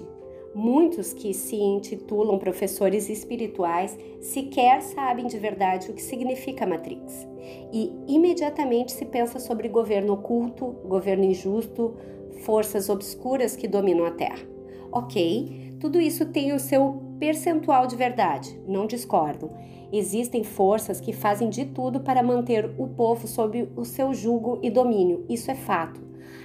Muitos 0.57 1.13
que 1.13 1.35
se 1.35 1.57
intitulam 1.57 2.39
professores 2.39 3.11
espirituais 3.11 3.99
sequer 4.21 4.83
sabem 4.83 5.27
de 5.27 5.37
verdade 5.37 5.91
o 5.91 5.93
que 5.93 6.01
significa 6.01 6.65
Matrix. 6.65 7.27
E 7.73 7.93
imediatamente 8.07 8.93
se 8.93 9.05
pensa 9.05 9.41
sobre 9.41 9.69
governo 9.69 10.13
oculto, 10.13 10.67
governo 10.85 11.25
injusto, 11.25 11.97
forças 12.43 12.89
obscuras 12.89 13.57
que 13.57 13.67
dominam 13.67 14.07
a 14.07 14.13
Terra. 14.13 14.54
Ok, 14.97 15.77
tudo 15.81 16.01
isso 16.01 16.25
tem 16.27 16.53
o 16.53 16.61
seu 16.61 17.03
percentual 17.19 17.85
de 17.85 17.97
verdade, 17.97 18.57
não 18.65 18.87
discordo. 18.87 19.51
Existem 19.93 20.45
forças 20.45 21.01
que 21.01 21.13
fazem 21.13 21.51
de 21.51 21.65
tudo 21.65 21.99
para 21.99 22.23
manter 22.23 22.73
o 22.79 22.87
povo 22.87 23.27
sob 23.27 23.69
o 23.75 23.85
seu 23.85 24.15
jugo 24.15 24.61
e 24.63 24.71
domínio, 24.71 25.27
isso 25.29 25.51
é 25.51 25.55
fato. 25.57 26.01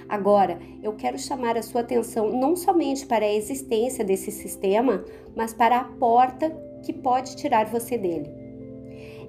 Agora, 0.08 0.58
eu 0.82 0.94
quero 0.94 1.16
chamar 1.16 1.56
a 1.56 1.62
sua 1.62 1.82
atenção 1.82 2.32
não 2.32 2.56
somente 2.56 3.06
para 3.06 3.24
a 3.24 3.32
existência 3.32 4.04
desse 4.04 4.32
sistema, 4.32 5.04
mas 5.36 5.54
para 5.54 5.78
a 5.78 5.84
porta 5.84 6.50
que 6.82 6.92
pode 6.92 7.36
tirar 7.36 7.66
você 7.66 7.96
dele. 7.96 8.28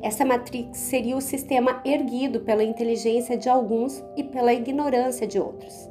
Essa 0.01 0.25
matrix 0.25 0.79
seria 0.79 1.15
o 1.15 1.21
sistema 1.21 1.79
erguido 1.85 2.39
pela 2.39 2.63
inteligência 2.63 3.37
de 3.37 3.47
alguns 3.47 4.03
e 4.17 4.23
pela 4.23 4.51
ignorância 4.51 5.27
de 5.27 5.39
outros. 5.39 5.90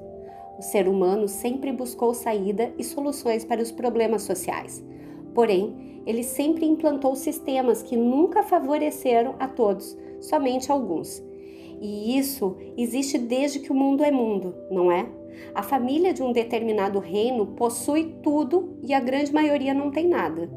O 0.61 0.63
ser 0.63 0.87
humano 0.87 1.27
sempre 1.27 1.73
buscou 1.73 2.13
saída 2.13 2.71
e 2.77 2.85
soluções 2.85 3.47
para 3.47 3.63
os 3.63 3.73
problemas 3.73 4.25
sociais. 4.25 4.85
Porém, 5.35 6.03
ele 6.05 6.23
sempre 6.23 6.67
implantou 6.67 7.17
sistemas 7.17 7.83
que 7.83 7.97
nunca 7.97 8.43
favoreceram 8.43 9.37
a 9.39 9.49
todos, 9.49 9.97
somente 10.21 10.71
alguns. 10.71 11.25
E 11.81 12.19
isso 12.19 12.59
existe 12.77 13.17
desde 13.17 13.61
que 13.61 13.73
o 13.73 13.75
mundo 13.75 14.05
é 14.05 14.11
mundo, 14.11 14.55
não 14.71 14.93
é? 14.93 15.09
A 15.55 15.63
família 15.63 16.13
de 16.13 16.23
um 16.23 16.31
determinado 16.31 16.99
reino 16.99 17.47
possui 17.47 18.17
tudo 18.23 18.77
e 18.83 18.93
a 18.93 19.01
grande 19.01 19.33
maioria 19.33 19.73
não 19.73 19.91
tem 19.91 20.07
nada. 20.07 20.51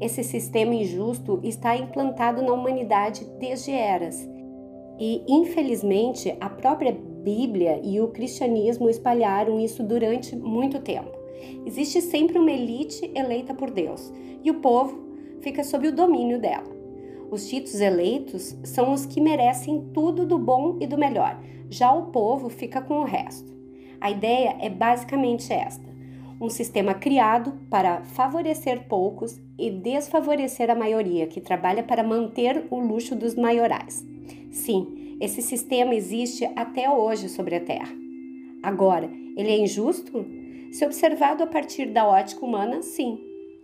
Esse 0.00 0.22
sistema 0.22 0.72
injusto 0.72 1.40
está 1.42 1.76
implantado 1.76 2.42
na 2.42 2.52
humanidade 2.52 3.24
desde 3.40 3.72
eras. 3.72 4.24
E, 5.00 5.24
infelizmente, 5.26 6.32
a 6.40 6.48
própria 6.48 6.96
Bíblia 7.22 7.80
e 7.82 8.00
o 8.00 8.08
cristianismo 8.08 8.90
espalharam 8.90 9.60
isso 9.60 9.82
durante 9.82 10.34
muito 10.34 10.80
tempo. 10.80 11.10
Existe 11.64 12.00
sempre 12.00 12.38
uma 12.38 12.50
elite 12.50 13.10
eleita 13.14 13.54
por 13.54 13.70
Deus 13.70 14.12
e 14.42 14.50
o 14.50 14.60
povo 14.60 14.98
fica 15.40 15.62
sob 15.62 15.88
o 15.88 15.94
domínio 15.94 16.40
dela. 16.40 16.70
Os 17.30 17.48
ditos 17.48 17.80
eleitos 17.80 18.56
são 18.64 18.92
os 18.92 19.06
que 19.06 19.20
merecem 19.20 19.88
tudo 19.94 20.26
do 20.26 20.38
bom 20.38 20.76
e 20.80 20.86
do 20.86 20.98
melhor, 20.98 21.40
já 21.70 21.92
o 21.92 22.06
povo 22.06 22.48
fica 22.48 22.80
com 22.80 23.00
o 23.00 23.04
resto. 23.04 23.50
A 24.00 24.10
ideia 24.10 24.56
é 24.60 24.68
basicamente 24.68 25.52
esta: 25.52 25.88
um 26.40 26.50
sistema 26.50 26.92
criado 26.92 27.52
para 27.70 28.02
favorecer 28.02 28.86
poucos 28.88 29.40
e 29.58 29.70
desfavorecer 29.70 30.70
a 30.70 30.74
maioria, 30.74 31.26
que 31.26 31.40
trabalha 31.40 31.82
para 31.82 32.02
manter 32.02 32.66
o 32.68 32.80
luxo 32.80 33.14
dos 33.14 33.34
maiorais. 33.34 34.04
Sim, 34.50 35.01
esse 35.24 35.40
sistema 35.40 35.94
existe 35.94 36.44
até 36.56 36.90
hoje 36.90 37.28
sobre 37.28 37.56
a 37.56 37.60
Terra. 37.60 37.94
Agora, 38.62 39.10
ele 39.36 39.50
é 39.50 39.58
injusto? 39.58 40.26
Se 40.72 40.84
observado 40.84 41.42
a 41.42 41.46
partir 41.46 41.86
da 41.86 42.06
ótica 42.06 42.44
humana, 42.44 42.82
sim. 42.82 43.20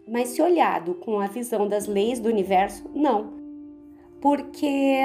Mas 0.07 0.29
se 0.29 0.41
olhado 0.41 0.95
com 0.95 1.21
a 1.21 1.27
visão 1.27 1.69
das 1.69 1.87
leis 1.87 2.21
do 2.21 2.29
universo, 2.29 2.91
não 2.95 3.39
porque 4.21 5.01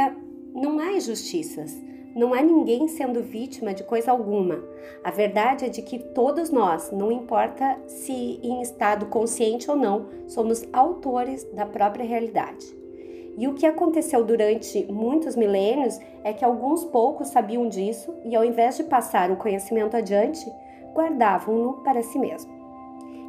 não 0.54 0.80
há 0.80 0.94
injustiças, 0.94 1.82
não 2.16 2.34
há 2.34 2.42
ninguém 2.42 2.88
sendo 2.88 3.22
vítima 3.22 3.74
de 3.74 3.84
coisa 3.84 4.12
alguma. 4.12 4.64
A 5.04 5.12
verdade 5.12 5.66
é 5.66 5.70
de 5.70 5.82
que 5.82 6.00
todos 6.00 6.50
nós, 6.50 6.92
não 6.92 7.12
importa 7.12 7.80
se 7.88 8.14
em 8.44 8.62
estado 8.62 9.08
consciente 9.08 9.70
ou 9.70 9.76
não, 9.76 10.08
somos 10.28 10.64
autores 10.72 11.44
da 11.54 11.66
própria 11.66 12.06
realidade. 12.06 12.83
E 13.38 13.48
o 13.48 13.54
que 13.54 13.66
aconteceu 13.66 14.24
durante 14.24 14.86
muitos 14.92 15.36
milênios 15.36 16.00
é 16.24 16.32
que 16.34 16.46
alguns 16.46 16.84
poucos 16.86 17.30
sabiam 17.30 17.68
disso 17.68 18.14
e, 18.24 18.36
ao 18.36 18.46
invés 18.46 18.78
de 18.78 18.84
passar 18.84 19.32
o 19.32 19.38
conhecimento 19.38 19.98
adiante, 19.98 20.46
guardavam-no 20.94 21.84
para 21.84 22.04
si 22.04 22.20
mesmo. 22.20 22.52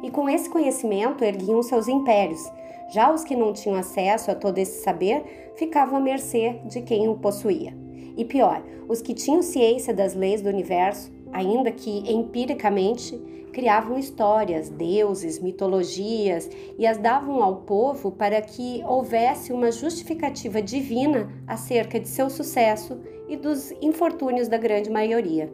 E 0.03 0.11
com 0.11 0.29
esse 0.29 0.49
conhecimento 0.49 1.23
erguiam 1.23 1.63
seus 1.63 1.87
impérios, 1.87 2.51
já 2.89 3.11
os 3.11 3.23
que 3.23 3.35
não 3.35 3.51
tinham 3.51 3.75
acesso 3.77 4.29
a 4.29 4.35
todo 4.35 4.59
esse 4.59 4.83
saber 4.83 5.51
ficavam 5.55 5.97
à 5.97 6.01
mercê 6.01 6.59
de 6.65 6.81
quem 6.81 7.07
o 7.07 7.17
possuía. 7.17 7.73
E 8.15 8.23
pior, 8.23 8.63
os 8.87 9.01
que 9.01 9.13
tinham 9.13 9.41
ciência 9.41 9.93
das 9.93 10.13
leis 10.13 10.41
do 10.41 10.49
universo, 10.49 11.11
ainda 11.35 11.69
que 11.69 12.09
empiricamente, 12.09 13.21
criavam 13.51 13.97
histórias, 13.97 14.69
deuses, 14.69 15.39
mitologias 15.39 16.49
e 16.77 16.87
as 16.87 16.97
davam 16.97 17.43
ao 17.43 17.57
povo 17.57 18.11
para 18.11 18.41
que 18.41 18.81
houvesse 18.85 19.51
uma 19.51 19.71
justificativa 19.71 20.61
divina 20.61 21.29
acerca 21.45 21.99
de 21.99 22.07
seu 22.07 22.29
sucesso 22.29 22.97
e 23.27 23.35
dos 23.35 23.71
infortúnios 23.81 24.47
da 24.47 24.57
grande 24.57 24.89
maioria. 24.89 25.53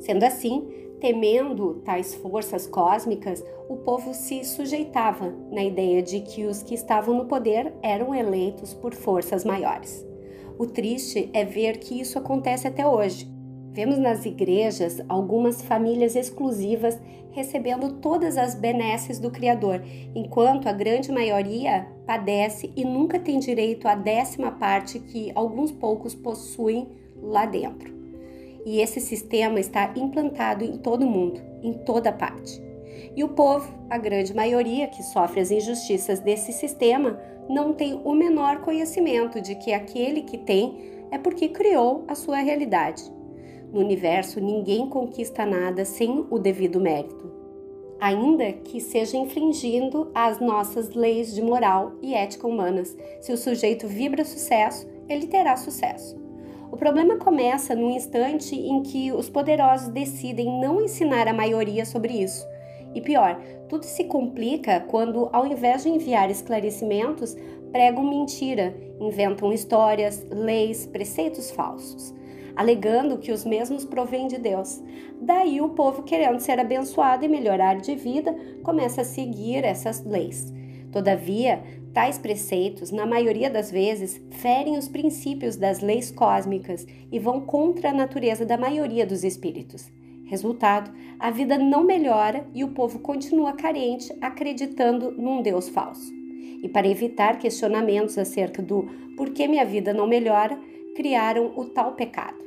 Sendo 0.00 0.24
assim, 0.24 0.66
temendo 1.00 1.80
tais 1.84 2.14
forças 2.14 2.66
cósmicas, 2.66 3.44
o 3.68 3.76
povo 3.76 4.12
se 4.12 4.44
sujeitava 4.44 5.34
na 5.50 5.62
ideia 5.62 6.02
de 6.02 6.20
que 6.20 6.44
os 6.44 6.62
que 6.62 6.74
estavam 6.74 7.14
no 7.14 7.26
poder 7.26 7.72
eram 7.82 8.14
eleitos 8.14 8.74
por 8.74 8.94
forças 8.94 9.44
maiores. 9.44 10.06
O 10.58 10.66
triste 10.66 11.30
é 11.32 11.44
ver 11.44 11.78
que 11.78 12.00
isso 12.00 12.18
acontece 12.18 12.66
até 12.66 12.86
hoje. 12.86 13.35
Vemos 13.76 13.98
nas 13.98 14.24
igrejas 14.24 15.02
algumas 15.06 15.60
famílias 15.60 16.16
exclusivas 16.16 16.98
recebendo 17.32 18.00
todas 18.00 18.38
as 18.38 18.54
benesses 18.54 19.18
do 19.18 19.30
Criador, 19.30 19.82
enquanto 20.14 20.66
a 20.66 20.72
grande 20.72 21.12
maioria 21.12 21.86
padece 22.06 22.72
e 22.74 22.86
nunca 22.86 23.18
tem 23.18 23.38
direito 23.38 23.86
à 23.86 23.94
décima 23.94 24.50
parte 24.50 24.98
que 24.98 25.30
alguns 25.34 25.70
poucos 25.70 26.14
possuem 26.14 26.88
lá 27.20 27.44
dentro. 27.44 27.94
E 28.64 28.80
esse 28.80 28.98
sistema 28.98 29.60
está 29.60 29.92
implantado 29.94 30.64
em 30.64 30.78
todo 30.78 31.04
o 31.04 31.10
mundo, 31.10 31.38
em 31.62 31.74
toda 31.74 32.10
parte. 32.10 32.58
E 33.14 33.22
o 33.22 33.28
povo, 33.28 33.70
a 33.90 33.98
grande 33.98 34.34
maioria 34.34 34.88
que 34.88 35.02
sofre 35.02 35.40
as 35.40 35.50
injustiças 35.50 36.18
desse 36.18 36.50
sistema, 36.50 37.20
não 37.46 37.74
tem 37.74 38.00
o 38.02 38.14
menor 38.14 38.62
conhecimento 38.62 39.38
de 39.38 39.54
que 39.54 39.74
aquele 39.74 40.22
que 40.22 40.38
tem 40.38 41.04
é 41.10 41.18
porque 41.18 41.50
criou 41.50 42.06
a 42.08 42.14
sua 42.14 42.38
realidade. 42.38 43.14
No 43.72 43.80
universo, 43.80 44.40
ninguém 44.40 44.88
conquista 44.88 45.44
nada 45.44 45.84
sem 45.84 46.26
o 46.30 46.38
devido 46.38 46.80
mérito, 46.80 47.30
ainda 48.00 48.52
que 48.52 48.80
seja 48.80 49.16
infringindo 49.16 50.10
as 50.14 50.40
nossas 50.40 50.94
leis 50.94 51.34
de 51.34 51.42
moral 51.42 51.92
e 52.00 52.14
ética 52.14 52.46
humanas. 52.46 52.96
Se 53.20 53.32
o 53.32 53.36
sujeito 53.36 53.86
vibra 53.86 54.24
sucesso, 54.24 54.88
ele 55.08 55.26
terá 55.26 55.56
sucesso. 55.56 56.16
O 56.70 56.76
problema 56.76 57.16
começa 57.16 57.74
no 57.74 57.90
instante 57.90 58.54
em 58.54 58.82
que 58.82 59.12
os 59.12 59.30
poderosos 59.30 59.88
decidem 59.88 60.60
não 60.60 60.82
ensinar 60.82 61.28
a 61.28 61.32
maioria 61.32 61.86
sobre 61.86 62.12
isso 62.12 62.46
E 62.94 63.00
pior, 63.00 63.40
tudo 63.68 63.84
se 63.84 64.04
complica 64.04 64.80
quando, 64.80 65.28
ao 65.32 65.46
invés 65.46 65.82
de 65.82 65.90
enviar 65.90 66.30
esclarecimentos, 66.30 67.36
pregam 67.70 68.04
mentira, 68.04 68.74
inventam 68.98 69.52
histórias, 69.52 70.26
leis, 70.30 70.86
preceitos 70.86 71.50
falsos, 71.50 72.14
alegando 72.56 73.18
que 73.18 73.30
os 73.30 73.44
mesmos 73.44 73.84
provêm 73.84 74.26
de 74.26 74.38
Deus. 74.38 74.82
Daí 75.20 75.60
o 75.60 75.68
povo, 75.70 76.02
querendo 76.02 76.40
ser 76.40 76.58
abençoado 76.58 77.24
e 77.24 77.28
melhorar 77.28 77.76
de 77.76 77.94
vida, 77.94 78.34
começa 78.62 79.02
a 79.02 79.04
seguir 79.04 79.64
essas 79.64 80.04
leis. 80.04 80.52
Todavia, 80.90 81.62
tais 81.92 82.18
preceitos, 82.18 82.90
na 82.90 83.04
maioria 83.04 83.50
das 83.50 83.70
vezes, 83.70 84.20
ferem 84.30 84.78
os 84.78 84.88
princípios 84.88 85.56
das 85.56 85.80
leis 85.80 86.10
cósmicas 86.10 86.86
e 87.12 87.18
vão 87.18 87.42
contra 87.42 87.90
a 87.90 87.94
natureza 87.94 88.46
da 88.46 88.56
maioria 88.56 89.06
dos 89.06 89.22
espíritos. 89.22 89.90
Resultado: 90.24 90.90
a 91.18 91.30
vida 91.30 91.56
não 91.56 91.84
melhora 91.84 92.46
e 92.54 92.64
o 92.64 92.68
povo 92.68 92.98
continua 92.98 93.52
carente, 93.52 94.12
acreditando 94.20 95.12
num 95.12 95.42
Deus 95.42 95.68
falso. 95.68 96.12
E 96.62 96.68
para 96.68 96.88
evitar 96.88 97.38
questionamentos 97.38 98.18
acerca 98.18 98.62
do 98.62 98.88
por 99.16 99.30
que 99.30 99.46
minha 99.46 99.64
vida 99.64 99.92
não 99.92 100.06
melhora, 100.06 100.58
criaram 100.96 101.52
o 101.56 101.66
tal 101.66 101.92
pecado. 101.92 102.45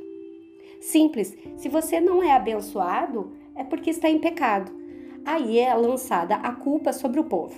Simples, 0.80 1.36
se 1.56 1.68
você 1.68 2.00
não 2.00 2.22
é 2.22 2.32
abençoado, 2.32 3.32
é 3.54 3.62
porque 3.62 3.90
está 3.90 4.08
em 4.08 4.18
pecado. 4.18 4.72
Aí 5.24 5.58
é 5.58 5.72
lançada 5.74 6.36
a 6.36 6.52
culpa 6.52 6.92
sobre 6.92 7.20
o 7.20 7.24
povo. 7.24 7.54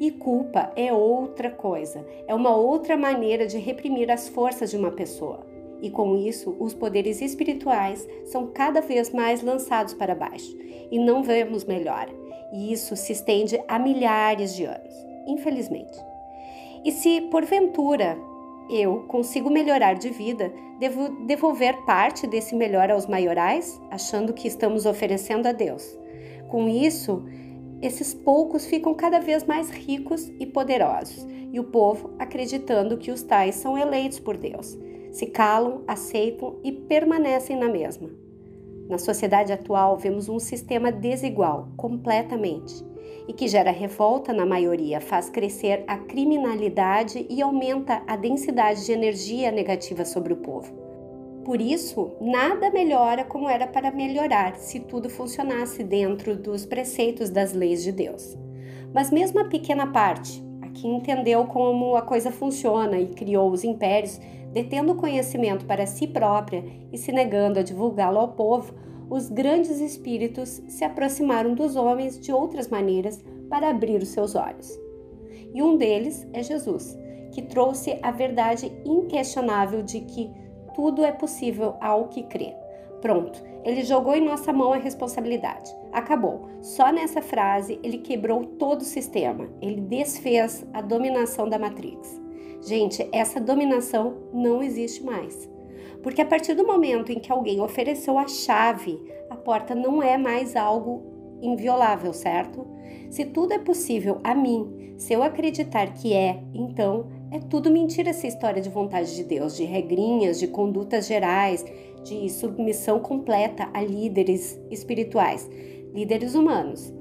E 0.00 0.10
culpa 0.10 0.72
é 0.74 0.92
outra 0.92 1.50
coisa, 1.50 2.04
é 2.26 2.34
uma 2.34 2.54
outra 2.54 2.96
maneira 2.96 3.46
de 3.46 3.58
reprimir 3.58 4.10
as 4.10 4.28
forças 4.28 4.72
de 4.72 4.76
uma 4.76 4.90
pessoa. 4.90 5.46
E 5.80 5.88
com 5.88 6.16
isso, 6.16 6.56
os 6.58 6.74
poderes 6.74 7.20
espirituais 7.20 8.08
são 8.24 8.48
cada 8.48 8.80
vez 8.80 9.10
mais 9.10 9.42
lançados 9.42 9.94
para 9.94 10.14
baixo 10.14 10.56
e 10.90 10.98
não 10.98 11.22
vemos 11.22 11.64
melhora. 11.64 12.10
E 12.52 12.72
isso 12.72 12.96
se 12.96 13.12
estende 13.12 13.62
a 13.68 13.78
milhares 13.78 14.54
de 14.56 14.64
anos, 14.64 14.94
infelizmente. 15.26 15.96
E 16.84 16.90
se 16.90 17.20
porventura 17.22 18.18
eu 18.68 19.04
consigo 19.08 19.50
melhorar 19.50 19.94
de 19.94 20.10
vida, 20.10 20.52
devo 20.78 21.24
devolver 21.26 21.84
parte 21.84 22.26
desse 22.26 22.54
melhor 22.54 22.90
aos 22.90 23.06
maiorais, 23.06 23.80
achando 23.90 24.32
que 24.32 24.48
estamos 24.48 24.86
oferecendo 24.86 25.46
a 25.46 25.52
Deus. 25.52 25.98
Com 26.48 26.68
isso, 26.68 27.22
esses 27.82 28.14
poucos 28.14 28.66
ficam 28.66 28.94
cada 28.94 29.20
vez 29.20 29.44
mais 29.44 29.70
ricos 29.70 30.32
e 30.38 30.46
poderosos, 30.46 31.26
e 31.52 31.60
o 31.60 31.64
povo 31.64 32.10
acreditando 32.18 32.98
que 32.98 33.10
os 33.10 33.22
tais 33.22 33.54
são 33.56 33.76
eleitos 33.76 34.18
por 34.18 34.36
Deus, 34.36 34.78
se 35.12 35.26
calam, 35.26 35.82
aceitam 35.86 36.56
e 36.64 36.72
permanecem 36.72 37.56
na 37.56 37.68
mesma. 37.68 38.10
Na 38.88 38.98
sociedade 38.98 39.52
atual, 39.52 39.96
vemos 39.96 40.28
um 40.28 40.38
sistema 40.38 40.90
desigual, 40.90 41.68
completamente 41.76 42.84
e 43.26 43.32
que 43.32 43.48
gera 43.48 43.70
revolta 43.70 44.32
na 44.32 44.44
maioria, 44.44 45.00
faz 45.00 45.30
crescer 45.30 45.84
a 45.86 45.96
criminalidade 45.96 47.26
e 47.28 47.40
aumenta 47.40 48.02
a 48.06 48.16
densidade 48.16 48.84
de 48.84 48.92
energia 48.92 49.50
negativa 49.50 50.04
sobre 50.04 50.32
o 50.32 50.36
povo. 50.36 50.72
Por 51.44 51.60
isso, 51.60 52.12
nada 52.20 52.70
melhora 52.70 53.22
como 53.22 53.48
era 53.48 53.66
para 53.66 53.90
melhorar 53.90 54.56
se 54.56 54.80
tudo 54.80 55.10
funcionasse 55.10 55.84
dentro 55.84 56.36
dos 56.36 56.64
preceitos 56.64 57.28
das 57.28 57.52
leis 57.52 57.82
de 57.82 57.92
Deus. 57.92 58.36
Mas 58.94 59.10
mesmo 59.10 59.40
a 59.40 59.44
pequena 59.44 59.86
parte, 59.86 60.42
a 60.62 60.68
que 60.68 60.88
entendeu 60.88 61.44
como 61.44 61.96
a 61.96 62.02
coisa 62.02 62.30
funciona 62.30 62.98
e 62.98 63.08
criou 63.08 63.50
os 63.50 63.62
impérios, 63.62 64.18
detendo 64.52 64.92
o 64.92 64.96
conhecimento 64.96 65.66
para 65.66 65.84
si 65.84 66.06
própria 66.06 66.64
e 66.90 66.96
se 66.96 67.12
negando 67.12 67.58
a 67.58 67.62
divulgá-lo 67.62 68.18
ao 68.18 68.28
povo, 68.28 68.72
os 69.14 69.28
grandes 69.28 69.78
espíritos 69.78 70.60
se 70.66 70.84
aproximaram 70.84 71.54
dos 71.54 71.76
homens 71.76 72.18
de 72.18 72.32
outras 72.32 72.66
maneiras 72.66 73.22
para 73.48 73.70
abrir 73.70 74.02
os 74.02 74.08
seus 74.08 74.34
olhos. 74.34 74.76
E 75.54 75.62
um 75.62 75.76
deles 75.76 76.26
é 76.32 76.42
Jesus, 76.42 76.98
que 77.30 77.40
trouxe 77.40 77.96
a 78.02 78.10
verdade 78.10 78.72
inquestionável 78.84 79.84
de 79.84 80.00
que 80.00 80.32
tudo 80.74 81.04
é 81.04 81.12
possível 81.12 81.76
ao 81.80 82.08
que 82.08 82.24
crê. 82.24 82.56
Pronto, 83.00 83.40
ele 83.62 83.84
jogou 83.84 84.16
em 84.16 84.24
nossa 84.24 84.52
mão 84.52 84.72
a 84.72 84.78
responsabilidade. 84.78 85.70
Acabou. 85.92 86.48
Só 86.60 86.90
nessa 86.90 87.22
frase 87.22 87.78
ele 87.84 87.98
quebrou 87.98 88.44
todo 88.44 88.80
o 88.80 88.84
sistema. 88.84 89.48
Ele 89.62 89.80
desfez 89.80 90.66
a 90.72 90.80
dominação 90.80 91.48
da 91.48 91.56
Matrix. 91.56 92.20
Gente, 92.62 93.08
essa 93.12 93.40
dominação 93.40 94.16
não 94.32 94.60
existe 94.60 95.04
mais. 95.04 95.53
Porque 96.04 96.20
a 96.20 96.26
partir 96.26 96.52
do 96.52 96.66
momento 96.66 97.10
em 97.10 97.18
que 97.18 97.32
alguém 97.32 97.62
ofereceu 97.62 98.18
a 98.18 98.28
chave, 98.28 99.02
a 99.30 99.36
porta 99.36 99.74
não 99.74 100.02
é 100.02 100.18
mais 100.18 100.54
algo 100.54 101.02
inviolável, 101.40 102.12
certo? 102.12 102.66
Se 103.08 103.24
tudo 103.24 103.54
é 103.54 103.58
possível 103.58 104.20
a 104.22 104.34
mim, 104.34 104.92
se 104.98 105.14
eu 105.14 105.22
acreditar 105.22 105.94
que 105.94 106.12
é, 106.12 106.42
então 106.52 107.08
é 107.30 107.38
tudo 107.38 107.70
mentira 107.70 108.10
essa 108.10 108.26
história 108.26 108.60
de 108.60 108.68
vontade 108.68 109.16
de 109.16 109.24
Deus, 109.24 109.56
de 109.56 109.64
regrinhas, 109.64 110.38
de 110.38 110.46
condutas 110.46 111.06
gerais, 111.06 111.64
de 112.04 112.28
submissão 112.28 113.00
completa 113.00 113.70
a 113.72 113.82
líderes 113.82 114.60
espirituais, 114.70 115.48
líderes 115.94 116.34
humanos. 116.34 116.92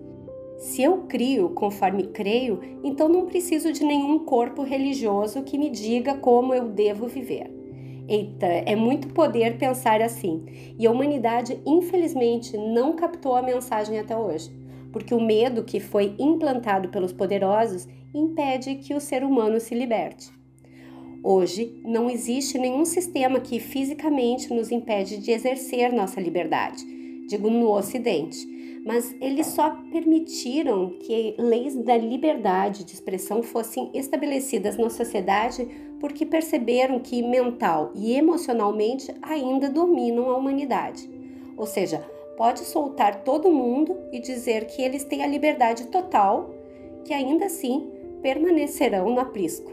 Se 0.60 0.82
eu 0.82 1.00
crio 1.10 1.50
conforme 1.50 2.04
creio, 2.04 2.62
então 2.86 3.10
não 3.10 3.26
preciso 3.26 3.74
de 3.74 3.84
nenhum 3.84 4.20
corpo 4.20 4.64
religioso 4.64 5.44
que 5.44 5.58
me 5.58 5.70
diga 5.70 6.16
como 6.16 6.54
eu 6.54 6.70
devo 6.70 7.06
viver. 7.06 7.63
Eita, 8.08 8.46
é 8.46 8.76
muito 8.76 9.10
poder 9.10 9.58
pensar 9.58 10.02
assim. 10.02 10.46
E 10.78 10.86
a 10.86 10.92
humanidade, 10.92 11.60
infelizmente, 11.66 12.58
não 12.58 12.96
captou 12.96 13.36
a 13.36 13.42
mensagem 13.42 13.98
até 14.00 14.16
hoje, 14.16 14.52
porque 14.92 15.14
o 15.14 15.22
medo 15.22 15.64
que 15.64 15.80
foi 15.80 16.14
implantado 16.20 16.90
pelos 16.90 17.14
poderosos 17.14 17.88
impede 18.14 18.76
que 18.76 18.94
o 18.94 19.00
ser 19.00 19.24
humano 19.24 19.60
se 19.60 19.74
liberte. 19.74 20.32
Hoje, 21.24 21.82
não 21.86 22.10
existe 22.10 22.58
nenhum 22.58 22.84
sistema 22.84 23.40
que 23.40 23.60
fisicamente 23.60 24.54
nos 24.54 24.72
impede 24.72 25.18
de 25.18 25.32
exercer 25.32 25.94
nossa 25.94 26.20
liberdade, 26.20 26.86
digo 27.30 27.50
no 27.50 27.72
Ocidente 27.72 28.54
mas 28.86 29.16
eles 29.22 29.48
só 29.48 29.70
permitiram 29.92 30.90
que 31.00 31.36
leis 31.38 31.76
da 31.76 31.98
liberdade 31.98 32.84
de 32.84 32.94
expressão 32.94 33.42
fossem 33.42 33.90
estabelecidas 33.94 34.78
na 34.78 34.90
sociedade 34.90 35.66
porque 36.04 36.26
perceberam 36.26 37.00
que 37.00 37.22
mental 37.22 37.94
e 37.96 38.14
emocionalmente 38.14 39.10
ainda 39.22 39.70
dominam 39.70 40.30
a 40.30 40.36
humanidade. 40.36 41.10
Ou 41.56 41.66
seja, 41.66 42.06
pode 42.36 42.60
soltar 42.60 43.24
todo 43.24 43.50
mundo 43.50 43.96
e 44.12 44.20
dizer 44.20 44.66
que 44.66 44.82
eles 44.82 45.06
têm 45.06 45.24
a 45.24 45.28
liberdade 45.28 45.88
total, 45.88 46.54
que 47.06 47.14
ainda 47.14 47.46
assim 47.46 47.90
permanecerão 48.22 49.12
no 49.12 49.22
aprisco, 49.22 49.72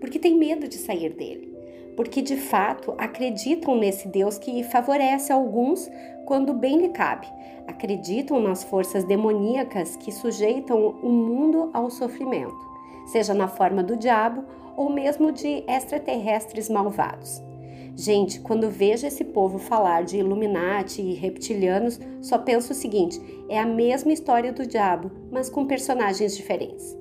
porque 0.00 0.20
tem 0.20 0.38
medo 0.38 0.68
de 0.68 0.76
sair 0.76 1.12
dele 1.12 1.48
porque 1.96 2.22
de 2.22 2.36
fato 2.36 2.94
acreditam 2.96 3.74
nesse 3.74 4.06
Deus 4.06 4.38
que 4.38 4.62
favorece 4.62 5.32
alguns 5.32 5.90
quando 6.26 6.54
bem 6.54 6.78
lhe 6.78 6.90
cabe. 6.90 7.26
Acreditam 7.66 8.38
nas 8.38 8.62
forças 8.62 9.02
demoníacas 9.02 9.96
que 9.96 10.12
sujeitam 10.12 10.94
o 11.02 11.08
mundo 11.08 11.70
ao 11.72 11.90
sofrimento, 11.90 12.56
seja 13.04 13.34
na 13.34 13.48
forma 13.48 13.82
do 13.82 13.96
diabo 13.96 14.44
ou 14.78 14.88
mesmo 14.88 15.32
de 15.32 15.64
extraterrestres 15.66 16.70
malvados. 16.70 17.42
Gente, 17.96 18.40
quando 18.40 18.70
vejo 18.70 19.08
esse 19.08 19.24
povo 19.24 19.58
falar 19.58 20.04
de 20.04 20.18
Illuminati 20.18 21.02
e 21.02 21.14
reptilianos, 21.14 21.98
só 22.22 22.38
penso 22.38 22.70
o 22.72 22.76
seguinte: 22.76 23.20
é 23.48 23.58
a 23.58 23.66
mesma 23.66 24.12
história 24.12 24.52
do 24.52 24.64
diabo, 24.64 25.10
mas 25.32 25.50
com 25.50 25.66
personagens 25.66 26.36
diferentes. 26.36 26.96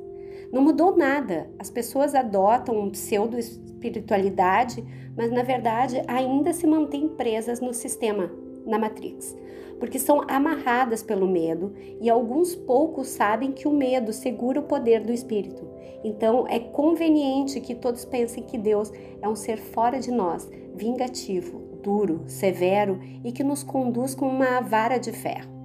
Não 0.52 0.64
mudou 0.64 0.98
nada. 0.98 1.52
As 1.60 1.70
pessoas 1.70 2.16
adotam 2.16 2.80
um 2.80 2.90
pseudo-espiritualidade, 2.90 4.84
mas 5.16 5.32
na 5.32 5.44
verdade 5.44 6.02
ainda 6.08 6.52
se 6.54 6.66
mantêm 6.66 7.08
presas 7.08 7.60
no 7.60 7.76
sistema, 7.76 8.32
na 8.66 8.80
Matrix, 8.80 9.36
porque 9.80 10.00
são 10.00 10.24
amarradas 10.28 11.04
pelo 11.04 11.28
medo 11.28 11.74
e 12.02 12.10
alguns 12.10 12.56
poucos 12.56 13.08
sabem 13.08 13.52
que 13.52 13.68
o 13.68 13.72
medo 13.72 14.12
segura 14.12 14.60
o 14.60 14.64
poder 14.64 15.04
do 15.04 15.14
espírito. 15.14 15.68
Então 16.04 16.48
é 16.48 16.60
conveniente 16.60 17.60
que 17.60 17.76
todos 17.76 18.06
pensem 18.06 18.44
que 18.44 18.58
Deus 18.58 18.92
é 19.22 19.28
um 19.28 19.36
ser 19.36 19.58
fora 19.58 20.00
de 20.00 20.12
nós, 20.12 20.50
vingativo, 20.76 21.60
duro, 21.82 22.24
severo 22.28 23.00
e 23.24 23.32
que 23.32 23.44
nos 23.44 23.64
conduz 23.64 24.14
com 24.14 24.28
uma 24.28 24.62
vara 24.62 24.98
de 24.98 25.12
ferro. 25.12 25.58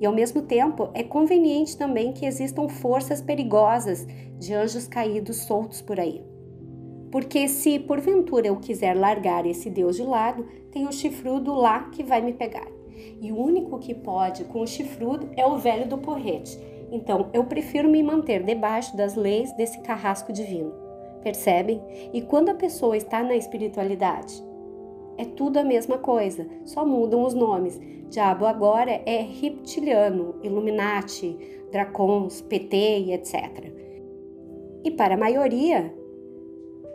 E 0.00 0.06
ao 0.06 0.14
mesmo 0.14 0.42
tempo, 0.42 0.88
é 0.94 1.02
conveniente 1.02 1.76
também 1.76 2.12
que 2.12 2.24
existam 2.24 2.68
forças 2.68 3.20
perigosas 3.20 4.06
de 4.38 4.54
anjos 4.54 4.88
caídos 4.88 5.36
soltos 5.38 5.82
por 5.82 6.00
aí. 6.00 6.24
Porque 7.12 7.48
se 7.48 7.78
porventura 7.78 8.46
eu 8.46 8.56
quiser 8.56 8.96
largar 8.96 9.44
esse 9.44 9.68
Deus 9.68 9.96
de 9.96 10.02
lado, 10.02 10.46
tem 10.70 10.86
o 10.86 10.92
chifrudo 10.92 11.52
lá 11.52 11.90
que 11.90 12.02
vai 12.02 12.22
me 12.22 12.32
pegar. 12.32 12.79
E 13.20 13.30
o 13.30 13.38
único 13.38 13.78
que 13.78 13.94
pode 13.94 14.44
com 14.44 14.62
o 14.62 14.66
chifrudo 14.66 15.28
é 15.36 15.46
o 15.46 15.58
velho 15.58 15.86
do 15.86 15.98
porrete. 15.98 16.58
Então 16.90 17.28
eu 17.32 17.44
prefiro 17.44 17.88
me 17.88 18.02
manter 18.02 18.42
debaixo 18.42 18.96
das 18.96 19.14
leis 19.14 19.52
desse 19.52 19.80
carrasco 19.80 20.32
divino. 20.32 20.72
Percebem? 21.22 21.80
E 22.12 22.22
quando 22.22 22.48
a 22.48 22.54
pessoa 22.54 22.96
está 22.96 23.22
na 23.22 23.36
espiritualidade, 23.36 24.42
É 25.18 25.24
tudo 25.26 25.58
a 25.58 25.64
mesma 25.64 25.98
coisa, 25.98 26.46
só 26.64 26.82
mudam 26.86 27.22
os 27.24 27.34
nomes. 27.34 27.78
Diabo 28.08 28.46
agora 28.46 29.02
é 29.04 29.20
reptiliano, 29.20 30.36
Illuminati, 30.42 31.36
Dracons, 31.70 32.40
PT 32.40 33.12
etc. 33.12 33.70
E 34.82 34.90
para 34.90 35.16
a 35.16 35.18
maioria, 35.18 35.94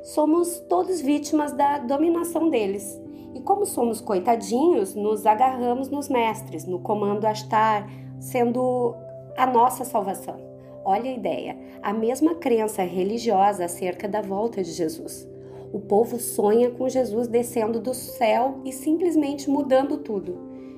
somos 0.01 0.59
todos 0.67 1.01
vítimas 1.01 1.51
da 1.51 1.77
dominação 1.77 2.49
deles. 2.49 2.99
E 3.35 3.41
como 3.41 3.65
somos 3.65 3.99
coitadinhos, 3.99 4.95
nos 4.95 5.25
agarramos 5.25 5.89
nos 5.89 6.07
mestres, 6.07 6.65
no 6.65 6.79
comando 6.79 7.25
Astar, 7.25 7.85
sendo 8.17 8.95
a 9.35 9.45
nossa 9.45 9.83
salvação. 9.83 10.37
Olha 10.85 11.11
a 11.11 11.13
ideia, 11.13 11.57
a 11.83 11.91
mesma 11.91 12.35
crença 12.35 12.81
religiosa 12.83 13.65
acerca 13.65 14.07
da 14.07 14.21
volta 14.21 14.63
de 14.63 14.71
Jesus. 14.71 15.27
O 15.73 15.81
povo 15.81 16.17
sonha 16.17 16.71
com 16.71 16.87
Jesus 16.87 17.27
descendo 17.27 17.81
do 17.81 17.93
céu 17.93 18.61
e 18.63 18.71
simplesmente 18.71 19.49
mudando 19.49 19.97
tudo. 19.97 20.37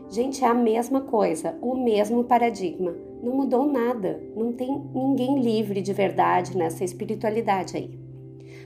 Gente, 0.10 0.44
é 0.44 0.48
a 0.48 0.54
mesma 0.54 1.02
coisa, 1.02 1.56
o 1.62 1.76
mesmo 1.76 2.24
paradigma. 2.24 2.96
Não 3.22 3.36
mudou 3.36 3.68
nada. 3.68 4.20
Não 4.36 4.52
tem 4.52 4.82
ninguém 4.96 5.40
livre 5.42 5.80
de 5.80 5.94
verdade 5.94 6.58
nessa 6.58 6.84
espiritualidade 6.84 7.78
aí. 7.78 8.00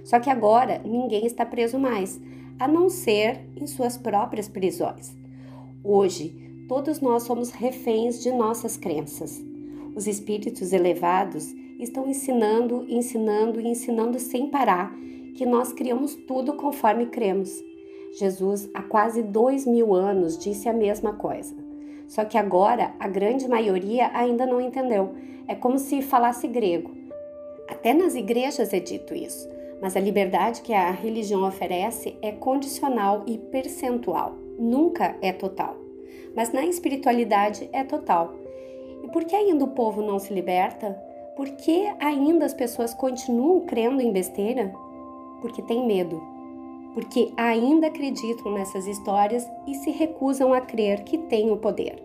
Só 0.04 0.20
que 0.20 0.30
agora 0.30 0.82
ninguém 0.86 1.26
está 1.26 1.46
preso 1.46 1.78
mais, 1.78 2.22
a 2.62 2.68
não 2.68 2.90
ser 2.90 3.42
em 3.56 3.66
suas 3.66 3.98
próprias 3.98 4.48
prisões. 4.48 5.16
Hoje, 5.84 6.36
todos 6.68 7.02
nós 7.02 7.24
somos 7.24 7.50
reféns 7.50 8.22
de 8.22 8.32
nossas 8.32 8.78
crenças. 8.78 9.44
Os 9.96 10.06
espíritos 10.06 10.72
elevados 10.72 11.52
estão 11.80 12.08
ensinando, 12.08 12.86
ensinando 12.88 13.60
e 13.60 13.68
ensinando 13.68 14.20
sem 14.20 14.48
parar 14.50 14.94
que 15.36 15.46
nós 15.46 15.74
criamos 15.74 16.14
tudo 16.14 16.54
conforme 16.54 17.08
cremos 17.08 17.50
Jesus, 18.14 18.70
há 18.74 18.84
quase 18.84 19.24
dois 19.24 19.66
mil 19.66 19.94
anos, 19.96 20.38
disse 20.38 20.68
a 20.68 20.74
mesma 20.74 21.14
coisa. 21.14 21.56
Só 22.08 22.26
que 22.26 22.38
agora 22.38 22.94
a 23.00 23.08
grande 23.08 23.48
maioria 23.48 24.12
ainda 24.14 24.46
não 24.46 24.60
entendeu. 24.60 25.16
É 25.48 25.56
como 25.56 25.80
se 25.80 26.02
falasse 26.02 26.48
grego. 26.48 26.92
Até 27.70 27.94
nas 27.94 28.16
igrejas 28.16 28.74
é 28.74 28.80
dito 28.80 29.16
isso, 29.16 29.48
mas 29.82 29.98
a 29.98 30.00
liberdade 30.00 30.62
que 30.62 30.74
a 30.74 30.92
religião 30.92 31.48
oferece 31.48 32.16
é 32.22 32.32
condicional 32.32 33.24
e 33.26 33.38
percentual, 33.38 34.36
nunca 34.58 35.18
é 35.22 35.34
total. 35.34 35.76
Mas 36.36 36.54
na 36.54 36.66
espiritualidade 36.66 37.70
é 37.74 37.84
total. 37.84 38.34
E 39.04 39.08
por 39.08 39.26
que 39.26 39.36
ainda 39.36 39.66
o 39.66 39.70
povo 39.70 40.02
não 40.02 40.20
se 40.20 40.34
liberta? 40.34 40.92
Por 41.36 41.50
que 41.50 41.92
ainda 42.00 42.46
as 42.46 42.54
pessoas 42.54 42.94
continuam 42.94 43.62
crendo 43.62 44.02
em 44.02 44.12
besteira? 44.12 44.72
Porque 45.42 45.62
tem 45.62 45.86
medo 45.86 46.32
porque 46.94 47.32
ainda 47.38 47.88
acreditam 47.88 48.52
nessas 48.52 48.86
histórias 48.86 49.50
e 49.68 49.76
se 49.76 49.92
recusam 49.92 50.54
a 50.54 50.62
crer 50.62 51.04
que 51.04 51.18
têm 51.18 51.52
o 51.52 51.58
poder. 51.58 52.02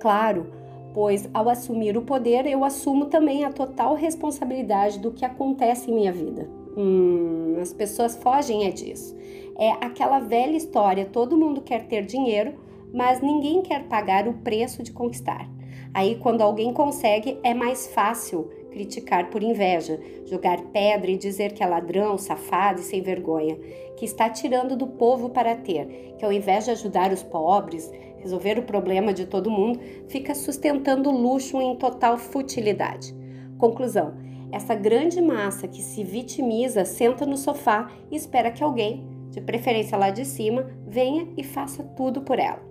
Claro, 0.00 0.52
pois 0.92 1.28
ao 1.32 1.48
assumir 1.48 1.96
o 1.96 2.02
poder 2.02 2.46
eu 2.46 2.64
assumo 2.64 3.06
também 3.06 3.44
a 3.44 3.52
total 3.52 3.94
responsabilidade 3.94 4.98
do 4.98 5.12
que 5.12 5.24
acontece 5.24 5.90
em 5.90 5.94
minha 5.94 6.12
vida. 6.12 6.48
Hum, 6.76 7.56
as 7.60 7.72
pessoas 7.72 8.16
fogem 8.16 8.66
é 8.66 8.70
disso. 8.70 9.16
É 9.56 9.70
aquela 9.80 10.18
velha 10.18 10.56
história: 10.56 11.04
todo 11.06 11.36
mundo 11.36 11.60
quer 11.60 11.86
ter 11.86 12.04
dinheiro, 12.04 12.54
mas 12.92 13.20
ninguém 13.20 13.62
quer 13.62 13.84
pagar 13.84 14.26
o 14.26 14.34
preço 14.34 14.82
de 14.82 14.92
conquistar. 14.92 15.48
Aí, 15.92 16.16
quando 16.16 16.40
alguém 16.42 16.72
consegue, 16.72 17.38
é 17.44 17.54
mais 17.54 17.86
fácil 17.86 18.50
criticar 18.72 19.30
por 19.30 19.40
inveja, 19.44 20.00
jogar 20.26 20.60
pedra 20.72 21.08
e 21.08 21.16
dizer 21.16 21.52
que 21.52 21.62
é 21.62 21.66
ladrão, 21.66 22.18
safado 22.18 22.80
e 22.80 22.82
sem 22.82 23.00
vergonha, 23.00 23.56
que 23.96 24.04
está 24.04 24.28
tirando 24.28 24.76
do 24.76 24.88
povo 24.88 25.30
para 25.30 25.54
ter, 25.54 26.14
que 26.18 26.24
ao 26.24 26.32
invés 26.32 26.64
de 26.64 26.72
ajudar 26.72 27.12
os 27.12 27.22
pobres, 27.22 27.88
resolver 28.18 28.58
o 28.58 28.64
problema 28.64 29.14
de 29.14 29.26
todo 29.26 29.50
mundo, 29.50 29.78
fica 30.08 30.34
sustentando 30.34 31.12
luxo 31.12 31.60
em 31.60 31.76
total 31.76 32.18
futilidade. 32.18 33.14
Conclusão: 33.56 34.14
essa 34.54 34.74
grande 34.74 35.20
massa 35.20 35.66
que 35.66 35.82
se 35.82 36.04
vitimiza 36.04 36.84
senta 36.84 37.26
no 37.26 37.36
sofá 37.36 37.90
e 38.08 38.14
espera 38.14 38.52
que 38.52 38.62
alguém, 38.62 39.04
de 39.30 39.40
preferência 39.40 39.98
lá 39.98 40.10
de 40.10 40.24
cima, 40.24 40.70
venha 40.86 41.26
e 41.36 41.42
faça 41.42 41.82
tudo 41.82 42.22
por 42.22 42.38
ela. 42.38 42.62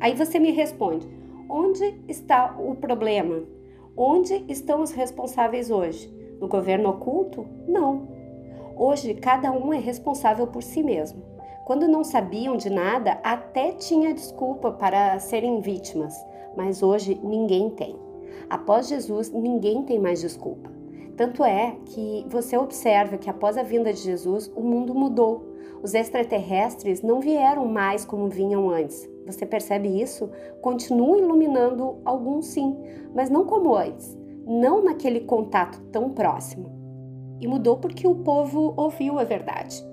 Aí 0.00 0.14
você 0.14 0.38
me 0.38 0.50
responde: 0.50 1.06
onde 1.48 2.00
está 2.08 2.56
o 2.58 2.74
problema? 2.74 3.42
Onde 3.94 4.44
estão 4.48 4.82
os 4.82 4.92
responsáveis 4.92 5.70
hoje? 5.70 6.10
No 6.40 6.48
governo 6.48 6.88
oculto? 6.88 7.46
Não. 7.68 8.08
Hoje, 8.74 9.14
cada 9.14 9.52
um 9.52 9.72
é 9.72 9.78
responsável 9.78 10.46
por 10.46 10.62
si 10.62 10.82
mesmo. 10.82 11.22
Quando 11.66 11.86
não 11.86 12.02
sabiam 12.02 12.56
de 12.56 12.68
nada, 12.70 13.20
até 13.22 13.72
tinha 13.72 14.12
desculpa 14.12 14.72
para 14.72 15.18
serem 15.18 15.60
vítimas, 15.60 16.14
mas 16.56 16.82
hoje 16.82 17.20
ninguém 17.22 17.70
tem. 17.70 17.94
Após 18.50 18.88
Jesus, 18.88 19.30
ninguém 19.30 19.82
tem 19.82 19.98
mais 19.98 20.20
desculpa. 20.20 20.73
Tanto 21.16 21.44
é 21.44 21.76
que 21.86 22.26
você 22.28 22.56
observa 22.56 23.16
que 23.16 23.30
após 23.30 23.56
a 23.56 23.62
vinda 23.62 23.92
de 23.92 24.00
Jesus, 24.00 24.50
o 24.56 24.62
mundo 24.62 24.94
mudou. 24.94 25.54
Os 25.80 25.94
extraterrestres 25.94 27.02
não 27.02 27.20
vieram 27.20 27.66
mais 27.66 28.04
como 28.04 28.28
vinham 28.28 28.68
antes. 28.68 29.08
Você 29.26 29.46
percebe 29.46 29.88
isso? 30.00 30.28
Continua 30.60 31.18
iluminando 31.18 31.98
alguns 32.04 32.46
sim, 32.46 32.76
mas 33.14 33.30
não 33.30 33.44
como 33.44 33.76
antes, 33.76 34.18
não 34.44 34.82
naquele 34.82 35.20
contato 35.20 35.80
tão 35.92 36.10
próximo. 36.10 36.72
E 37.40 37.46
mudou 37.46 37.76
porque 37.76 38.08
o 38.08 38.16
povo 38.16 38.74
ouviu 38.76 39.18
a 39.18 39.24
verdade. 39.24 39.84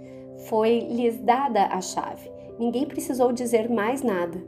Foi-lhes 0.48 1.20
dada 1.20 1.66
a 1.66 1.80
chave. 1.82 2.32
Ninguém 2.58 2.86
precisou 2.86 3.32
dizer 3.32 3.70
mais 3.70 4.02
nada. 4.02 4.44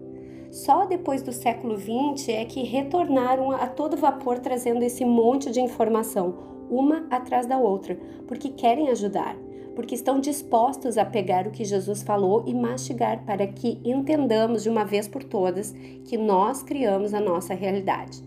Só 0.49 0.85
depois 0.85 1.21
do 1.21 1.31
século 1.31 1.77
XX 1.77 2.29
é 2.29 2.45
que 2.45 2.63
retornaram 2.63 3.51
a 3.51 3.67
todo 3.67 3.97
vapor 3.97 4.39
trazendo 4.39 4.83
esse 4.83 5.03
monte 5.03 5.49
de 5.49 5.59
informação, 5.59 6.52
uma 6.69 7.05
atrás 7.09 7.45
da 7.45 7.57
outra, 7.57 7.97
porque 8.27 8.49
querem 8.49 8.89
ajudar 8.89 9.35
porque 9.75 9.95
estão 9.95 10.19
dispostos 10.19 10.97
a 10.97 11.05
pegar 11.05 11.47
o 11.47 11.51
que 11.51 11.65
Jesus 11.65 12.03
falou 12.03 12.43
e 12.45 12.53
mastigar 12.53 13.25
para 13.25 13.47
que 13.47 13.79
entendamos 13.83 14.63
de 14.63 14.69
uma 14.69 14.83
vez 14.83 15.07
por 15.07 15.23
todas 15.23 15.73
que 16.05 16.17
nós 16.17 16.61
criamos 16.61 17.13
a 17.13 17.19
nossa 17.19 17.53
realidade. 17.53 18.23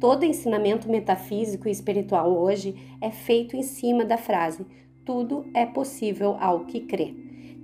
Todo 0.00 0.24
ensinamento 0.24 0.90
metafísico 0.90 1.68
e 1.68 1.70
espiritual 1.70 2.36
hoje 2.36 2.74
é 3.00 3.10
feito 3.10 3.56
em 3.56 3.62
cima 3.62 4.04
da 4.04 4.16
frase: 4.16 4.66
tudo 5.04 5.44
é 5.54 5.64
possível 5.64 6.36
ao 6.40 6.64
que 6.64 6.80
crê. 6.80 7.14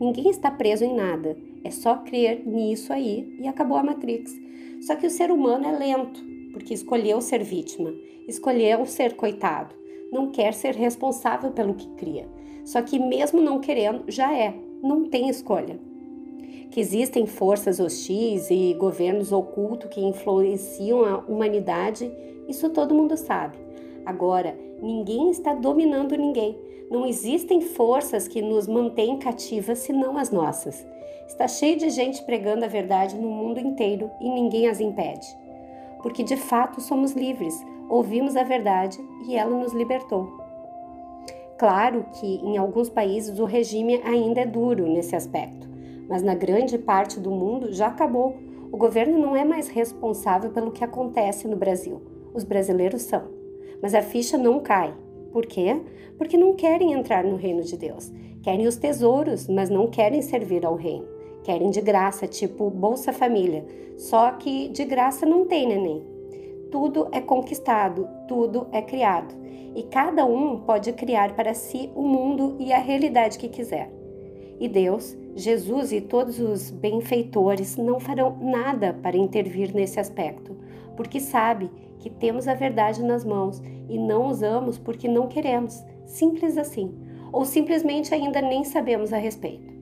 Ninguém 0.00 0.30
está 0.30 0.48
preso 0.48 0.84
em 0.84 0.94
nada, 0.94 1.36
é 1.64 1.70
só 1.72 1.96
crer 1.96 2.46
nisso 2.46 2.92
aí 2.92 3.36
e 3.40 3.48
acabou 3.48 3.76
a 3.76 3.82
Matrix. 3.82 4.32
Só 4.80 4.94
que 4.94 5.08
o 5.08 5.10
ser 5.10 5.32
humano 5.32 5.66
é 5.66 5.72
lento, 5.72 6.22
porque 6.52 6.72
escolheu 6.72 7.20
ser 7.20 7.42
vítima, 7.42 7.92
escolheu 8.28 8.86
ser 8.86 9.16
coitado, 9.16 9.74
não 10.12 10.30
quer 10.30 10.54
ser 10.54 10.74
responsável 10.74 11.50
pelo 11.50 11.74
que 11.74 11.88
cria. 11.90 12.26
Só 12.64 12.82
que, 12.82 12.98
mesmo 12.98 13.40
não 13.40 13.60
querendo, 13.60 14.04
já 14.08 14.36
é, 14.36 14.54
não 14.82 15.04
tem 15.04 15.28
escolha. 15.28 15.78
Que 16.70 16.80
existem 16.80 17.26
forças 17.26 17.80
hostis 17.80 18.50
e 18.50 18.74
governos 18.74 19.32
ocultos 19.32 19.88
que 19.90 20.00
influenciam 20.00 21.04
a 21.04 21.18
humanidade, 21.18 22.10
isso 22.46 22.68
todo 22.70 22.94
mundo 22.94 23.16
sabe. 23.16 23.56
Agora, 24.04 24.58
ninguém 24.82 25.30
está 25.30 25.54
dominando 25.54 26.16
ninguém. 26.16 26.58
Não 26.90 27.06
existem 27.06 27.60
forças 27.60 28.26
que 28.26 28.40
nos 28.40 28.66
mantêm 28.66 29.18
cativas 29.18 29.78
senão 29.78 30.16
as 30.16 30.30
nossas. 30.30 30.86
Está 31.26 31.46
cheio 31.46 31.76
de 31.76 31.90
gente 31.90 32.22
pregando 32.22 32.64
a 32.64 32.68
verdade 32.68 33.16
no 33.16 33.28
mundo 33.28 33.60
inteiro 33.60 34.10
e 34.20 34.30
ninguém 34.30 34.66
as 34.66 34.80
impede. 34.80 35.26
Porque 36.02 36.22
de 36.22 36.36
fato 36.36 36.80
somos 36.80 37.12
livres, 37.12 37.54
ouvimos 37.88 38.36
a 38.36 38.42
verdade 38.42 38.98
e 39.26 39.36
ela 39.36 39.56
nos 39.56 39.72
libertou. 39.72 40.38
Claro 41.58 42.06
que 42.12 42.26
em 42.26 42.56
alguns 42.56 42.88
países 42.88 43.38
o 43.40 43.44
regime 43.44 44.00
ainda 44.04 44.42
é 44.42 44.46
duro 44.46 44.86
nesse 44.86 45.16
aspecto, 45.16 45.68
mas 46.08 46.22
na 46.22 46.34
grande 46.34 46.78
parte 46.78 47.18
do 47.18 47.30
mundo 47.30 47.72
já 47.72 47.88
acabou. 47.88 48.36
O 48.70 48.76
governo 48.76 49.18
não 49.18 49.34
é 49.34 49.44
mais 49.44 49.68
responsável 49.68 50.50
pelo 50.50 50.70
que 50.70 50.84
acontece 50.84 51.48
no 51.48 51.56
Brasil. 51.56 52.00
Os 52.34 52.44
brasileiros 52.44 53.02
são. 53.02 53.24
Mas 53.82 53.94
a 53.94 54.02
ficha 54.02 54.36
não 54.36 54.60
cai. 54.60 54.94
Por 55.32 55.46
quê? 55.46 55.80
Porque 56.16 56.36
não 56.36 56.54
querem 56.54 56.92
entrar 56.92 57.24
no 57.24 57.36
reino 57.36 57.62
de 57.62 57.76
Deus. 57.76 58.12
Querem 58.42 58.66
os 58.66 58.76
tesouros, 58.76 59.48
mas 59.48 59.70
não 59.70 59.88
querem 59.88 60.22
servir 60.22 60.64
ao 60.64 60.74
reino. 60.74 61.06
Querem 61.42 61.70
de 61.70 61.80
graça, 61.80 62.26
tipo 62.26 62.70
Bolsa 62.70 63.12
Família. 63.12 63.64
Só 63.96 64.30
que 64.32 64.68
de 64.68 64.84
graça 64.84 65.24
não 65.24 65.46
tem 65.46 65.66
neném. 65.66 66.17
Tudo 66.70 67.08
é 67.12 67.20
conquistado, 67.20 68.08
tudo 68.26 68.66
é 68.72 68.82
criado 68.82 69.34
e 69.74 69.82
cada 69.84 70.24
um 70.24 70.60
pode 70.60 70.92
criar 70.92 71.34
para 71.36 71.54
si 71.54 71.90
o 71.94 72.02
mundo 72.02 72.56
e 72.58 72.72
a 72.72 72.78
realidade 72.78 73.38
que 73.38 73.48
quiser. 73.48 73.90
E 74.58 74.68
Deus, 74.68 75.16
Jesus 75.36 75.92
e 75.92 76.00
todos 76.00 76.40
os 76.40 76.70
benfeitores 76.70 77.76
não 77.76 78.00
farão 78.00 78.36
nada 78.40 78.92
para 78.92 79.16
intervir 79.16 79.72
nesse 79.72 80.00
aspecto, 80.00 80.56
porque 80.96 81.20
sabe 81.20 81.70
que 82.00 82.10
temos 82.10 82.48
a 82.48 82.54
verdade 82.54 83.02
nas 83.04 83.24
mãos 83.24 83.62
e 83.88 83.98
não 83.98 84.26
usamos 84.26 84.78
porque 84.78 85.06
não 85.06 85.28
queremos, 85.28 85.80
simples 86.04 86.58
assim, 86.58 86.92
ou 87.32 87.44
simplesmente 87.44 88.12
ainda 88.12 88.42
nem 88.42 88.64
sabemos 88.64 89.12
a 89.12 89.16
respeito. 89.16 89.72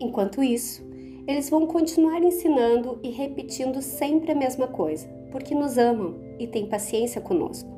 Enquanto 0.00 0.42
isso, 0.42 0.82
Eles 1.28 1.50
vão 1.50 1.66
continuar 1.66 2.22
ensinando 2.22 2.98
e 3.02 3.10
repetindo 3.10 3.82
sempre 3.82 4.32
a 4.32 4.34
mesma 4.34 4.66
coisa, 4.66 5.06
porque 5.30 5.54
nos 5.54 5.78
amam 5.78 6.16
e 6.38 6.46
têm 6.46 6.66
paciência 6.66 7.20
conosco. 7.20 7.68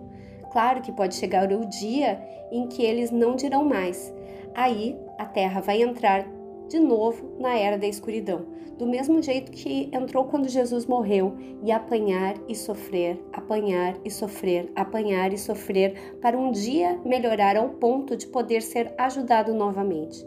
Claro 0.53 0.83
que 0.83 0.93
pode 0.93 1.15
chegar 1.15 1.53
o 1.53 1.67
dia 1.67 2.21
em 2.51 2.67
que 2.67 2.83
eles 2.83 3.11
não 3.11 3.37
dirão 3.37 3.65
mais. 3.65 4.13
Aí 4.55 4.97
a 5.19 5.25
terra 5.25 5.61
vai 5.61 5.83
entrar 5.83 6.27
de 6.69 6.79
novo 6.79 7.37
na 7.39 7.57
era 7.57 7.77
da 7.77 7.87
escuridão, 7.87 8.47
do 8.79 8.87
mesmo 8.87 9.21
jeito 9.23 9.53
que 9.53 9.91
entrou 9.93 10.25
quando 10.25 10.49
Jesus 10.49 10.87
morreu, 10.87 11.37
e 11.63 11.71
apanhar 11.71 12.35
e 12.49 12.55
sofrer, 12.55 13.23
apanhar 13.33 13.97
e 14.05 14.11
sofrer, 14.11 14.73
apanhar 14.75 15.33
e 15.33 15.39
sofrer, 15.39 16.17
para 16.21 16.39
um 16.39 16.51
dia 16.51 16.99
melhorar 17.05 17.57
ao 17.57 17.71
ponto 17.71 18.17
de 18.17 18.27
poder 18.27 18.63
ser 18.63 18.95
ajudado 18.97 19.53
novamente. 19.53 20.25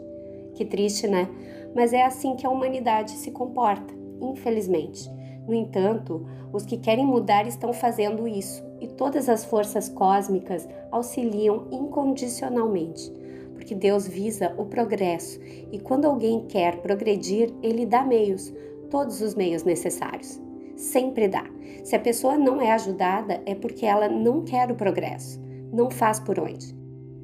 Que 0.54 0.64
triste, 0.64 1.08
né? 1.08 1.28
Mas 1.74 1.92
é 1.92 2.04
assim 2.04 2.36
que 2.36 2.46
a 2.46 2.50
humanidade 2.50 3.12
se 3.12 3.30
comporta, 3.32 3.92
infelizmente. 4.20 5.10
No 5.46 5.54
entanto, 5.54 6.26
os 6.52 6.64
que 6.64 6.78
querem 6.78 7.06
mudar 7.06 7.46
estão 7.46 7.72
fazendo 7.72 8.26
isso, 8.26 8.64
e 8.80 8.88
todas 8.88 9.28
as 9.28 9.44
forças 9.44 9.88
cósmicas 9.88 10.68
auxiliam 10.90 11.68
incondicionalmente 11.70 13.12
porque 13.54 13.74
Deus 13.74 14.06
visa 14.06 14.52
o 14.58 14.66
progresso 14.66 15.40
e 15.72 15.78
quando 15.78 16.04
alguém 16.04 16.44
quer 16.46 16.82
progredir, 16.82 17.50
ele 17.62 17.86
dá 17.86 18.04
meios, 18.04 18.52
todos 18.90 19.22
os 19.22 19.34
meios 19.34 19.64
necessários. 19.64 20.38
Sempre 20.76 21.28
dá. 21.28 21.44
Se 21.82 21.96
a 21.96 22.00
pessoa 22.00 22.36
não 22.36 22.60
é 22.60 22.72
ajudada, 22.72 23.40
é 23.46 23.54
porque 23.54 23.86
ela 23.86 24.08
não 24.08 24.44
quer 24.44 24.70
o 24.70 24.74
progresso, 24.74 25.40
não 25.72 25.90
faz 25.90 26.18
por 26.20 26.38
onde. 26.38 26.74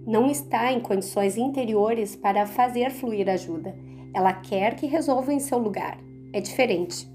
Não 0.07 0.31
está 0.31 0.73
em 0.73 0.81
condições 0.81 1.37
interiores 1.37 2.17
para 2.17 2.47
fazer 2.47 2.91
fluir 2.91 3.29
ajuda. 3.29 3.75
Ela 4.15 4.33
quer 4.33 4.77
que 4.77 4.87
resolva 4.87 5.33
em 5.33 5.39
seu 5.39 5.59
lugar. 5.59 5.99
É 6.33 6.41
diferente. 6.41 7.10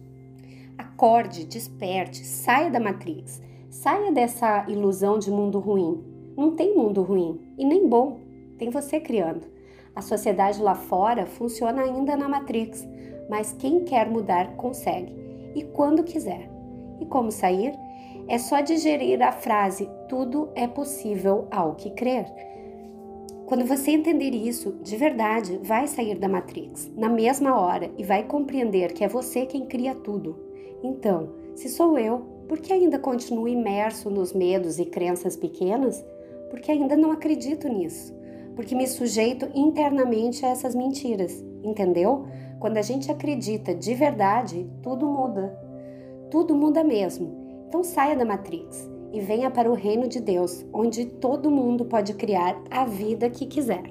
Acorde, 0.77 1.45
desperte, 1.45 2.25
saia 2.25 2.69
da 2.69 2.79
matriz. 2.79 3.41
Saia 3.69 4.11
dessa 4.11 4.65
ilusão 4.67 5.19
de 5.19 5.29
mundo 5.31 5.59
ruim. 5.59 6.03
Não 6.37 6.55
tem 6.55 6.75
mundo 6.75 7.01
ruim 7.01 7.39
e 7.57 7.65
nem 7.65 7.87
bom 7.87 8.19
tem 8.57 8.69
você 8.69 8.99
criando. 8.99 9.47
A 9.95 10.01
sociedade 10.01 10.61
lá 10.61 10.75
fora 10.75 11.25
funciona 11.25 11.81
ainda 11.81 12.17
na 12.17 12.27
Matrix, 12.27 12.85
mas 13.29 13.53
quem 13.53 13.85
quer 13.85 14.09
mudar 14.09 14.55
consegue, 14.55 15.15
e 15.55 15.63
quando 15.63 16.03
quiser. 16.03 16.49
E 16.99 17.05
como 17.05 17.31
sair? 17.31 17.73
É 18.27 18.37
só 18.37 18.59
digerir 18.59 19.21
a 19.21 19.31
frase: 19.31 19.89
tudo 20.09 20.49
é 20.55 20.67
possível 20.67 21.47
ao 21.49 21.75
que 21.75 21.91
crer. 21.91 22.25
Quando 23.45 23.65
você 23.65 23.91
entender 23.91 24.33
isso, 24.33 24.79
de 24.81 24.97
verdade, 24.97 25.59
vai 25.61 25.87
sair 25.87 26.15
da 26.15 26.27
Matrix 26.27 26.91
na 26.95 27.07
mesma 27.07 27.59
hora 27.59 27.91
e 27.97 28.03
vai 28.03 28.23
compreender 28.23 28.91
que 28.91 29.03
é 29.03 29.07
você 29.07 29.45
quem 29.45 29.67
cria 29.67 29.93
tudo. 29.93 30.44
Então, 30.85 31.29
se 31.55 31.69
sou 31.69 31.97
eu, 31.97 32.19
por 32.47 32.59
que 32.59 32.71
ainda 32.71 32.99
continuo 32.99 33.47
imerso 33.47 34.09
nos 34.09 34.33
medos 34.33 34.79
e 34.79 34.85
crenças 34.85 35.35
pequenas? 35.35 36.03
Porque 36.49 36.71
ainda 36.71 36.95
não 36.95 37.11
acredito 37.11 37.67
nisso 37.67 38.15
porque 38.55 38.73
me 38.73 38.87
sujeito 38.87 39.47
internamente 39.53 40.45
a 40.45 40.49
essas 40.49 40.73
mentiras, 40.73 41.43
entendeu? 41.63 42.25
Quando 42.59 42.77
a 42.77 42.81
gente 42.81 43.11
acredita 43.11 43.75
de 43.75 43.93
verdade, 43.93 44.67
tudo 44.81 45.05
muda. 45.05 45.59
Tudo 46.31 46.55
muda 46.55 46.83
mesmo. 46.83 47.65
Então 47.67 47.83
saia 47.83 48.15
da 48.15 48.25
Matrix 48.25 48.89
e 49.11 49.19
venha 49.19 49.51
para 49.51 49.69
o 49.69 49.75
reino 49.75 50.07
de 50.07 50.19
Deus, 50.19 50.65
onde 50.73 51.05
todo 51.05 51.51
mundo 51.51 51.85
pode 51.85 52.13
criar 52.13 52.59
a 52.71 52.85
vida 52.85 53.29
que 53.29 53.45
quiser. 53.45 53.83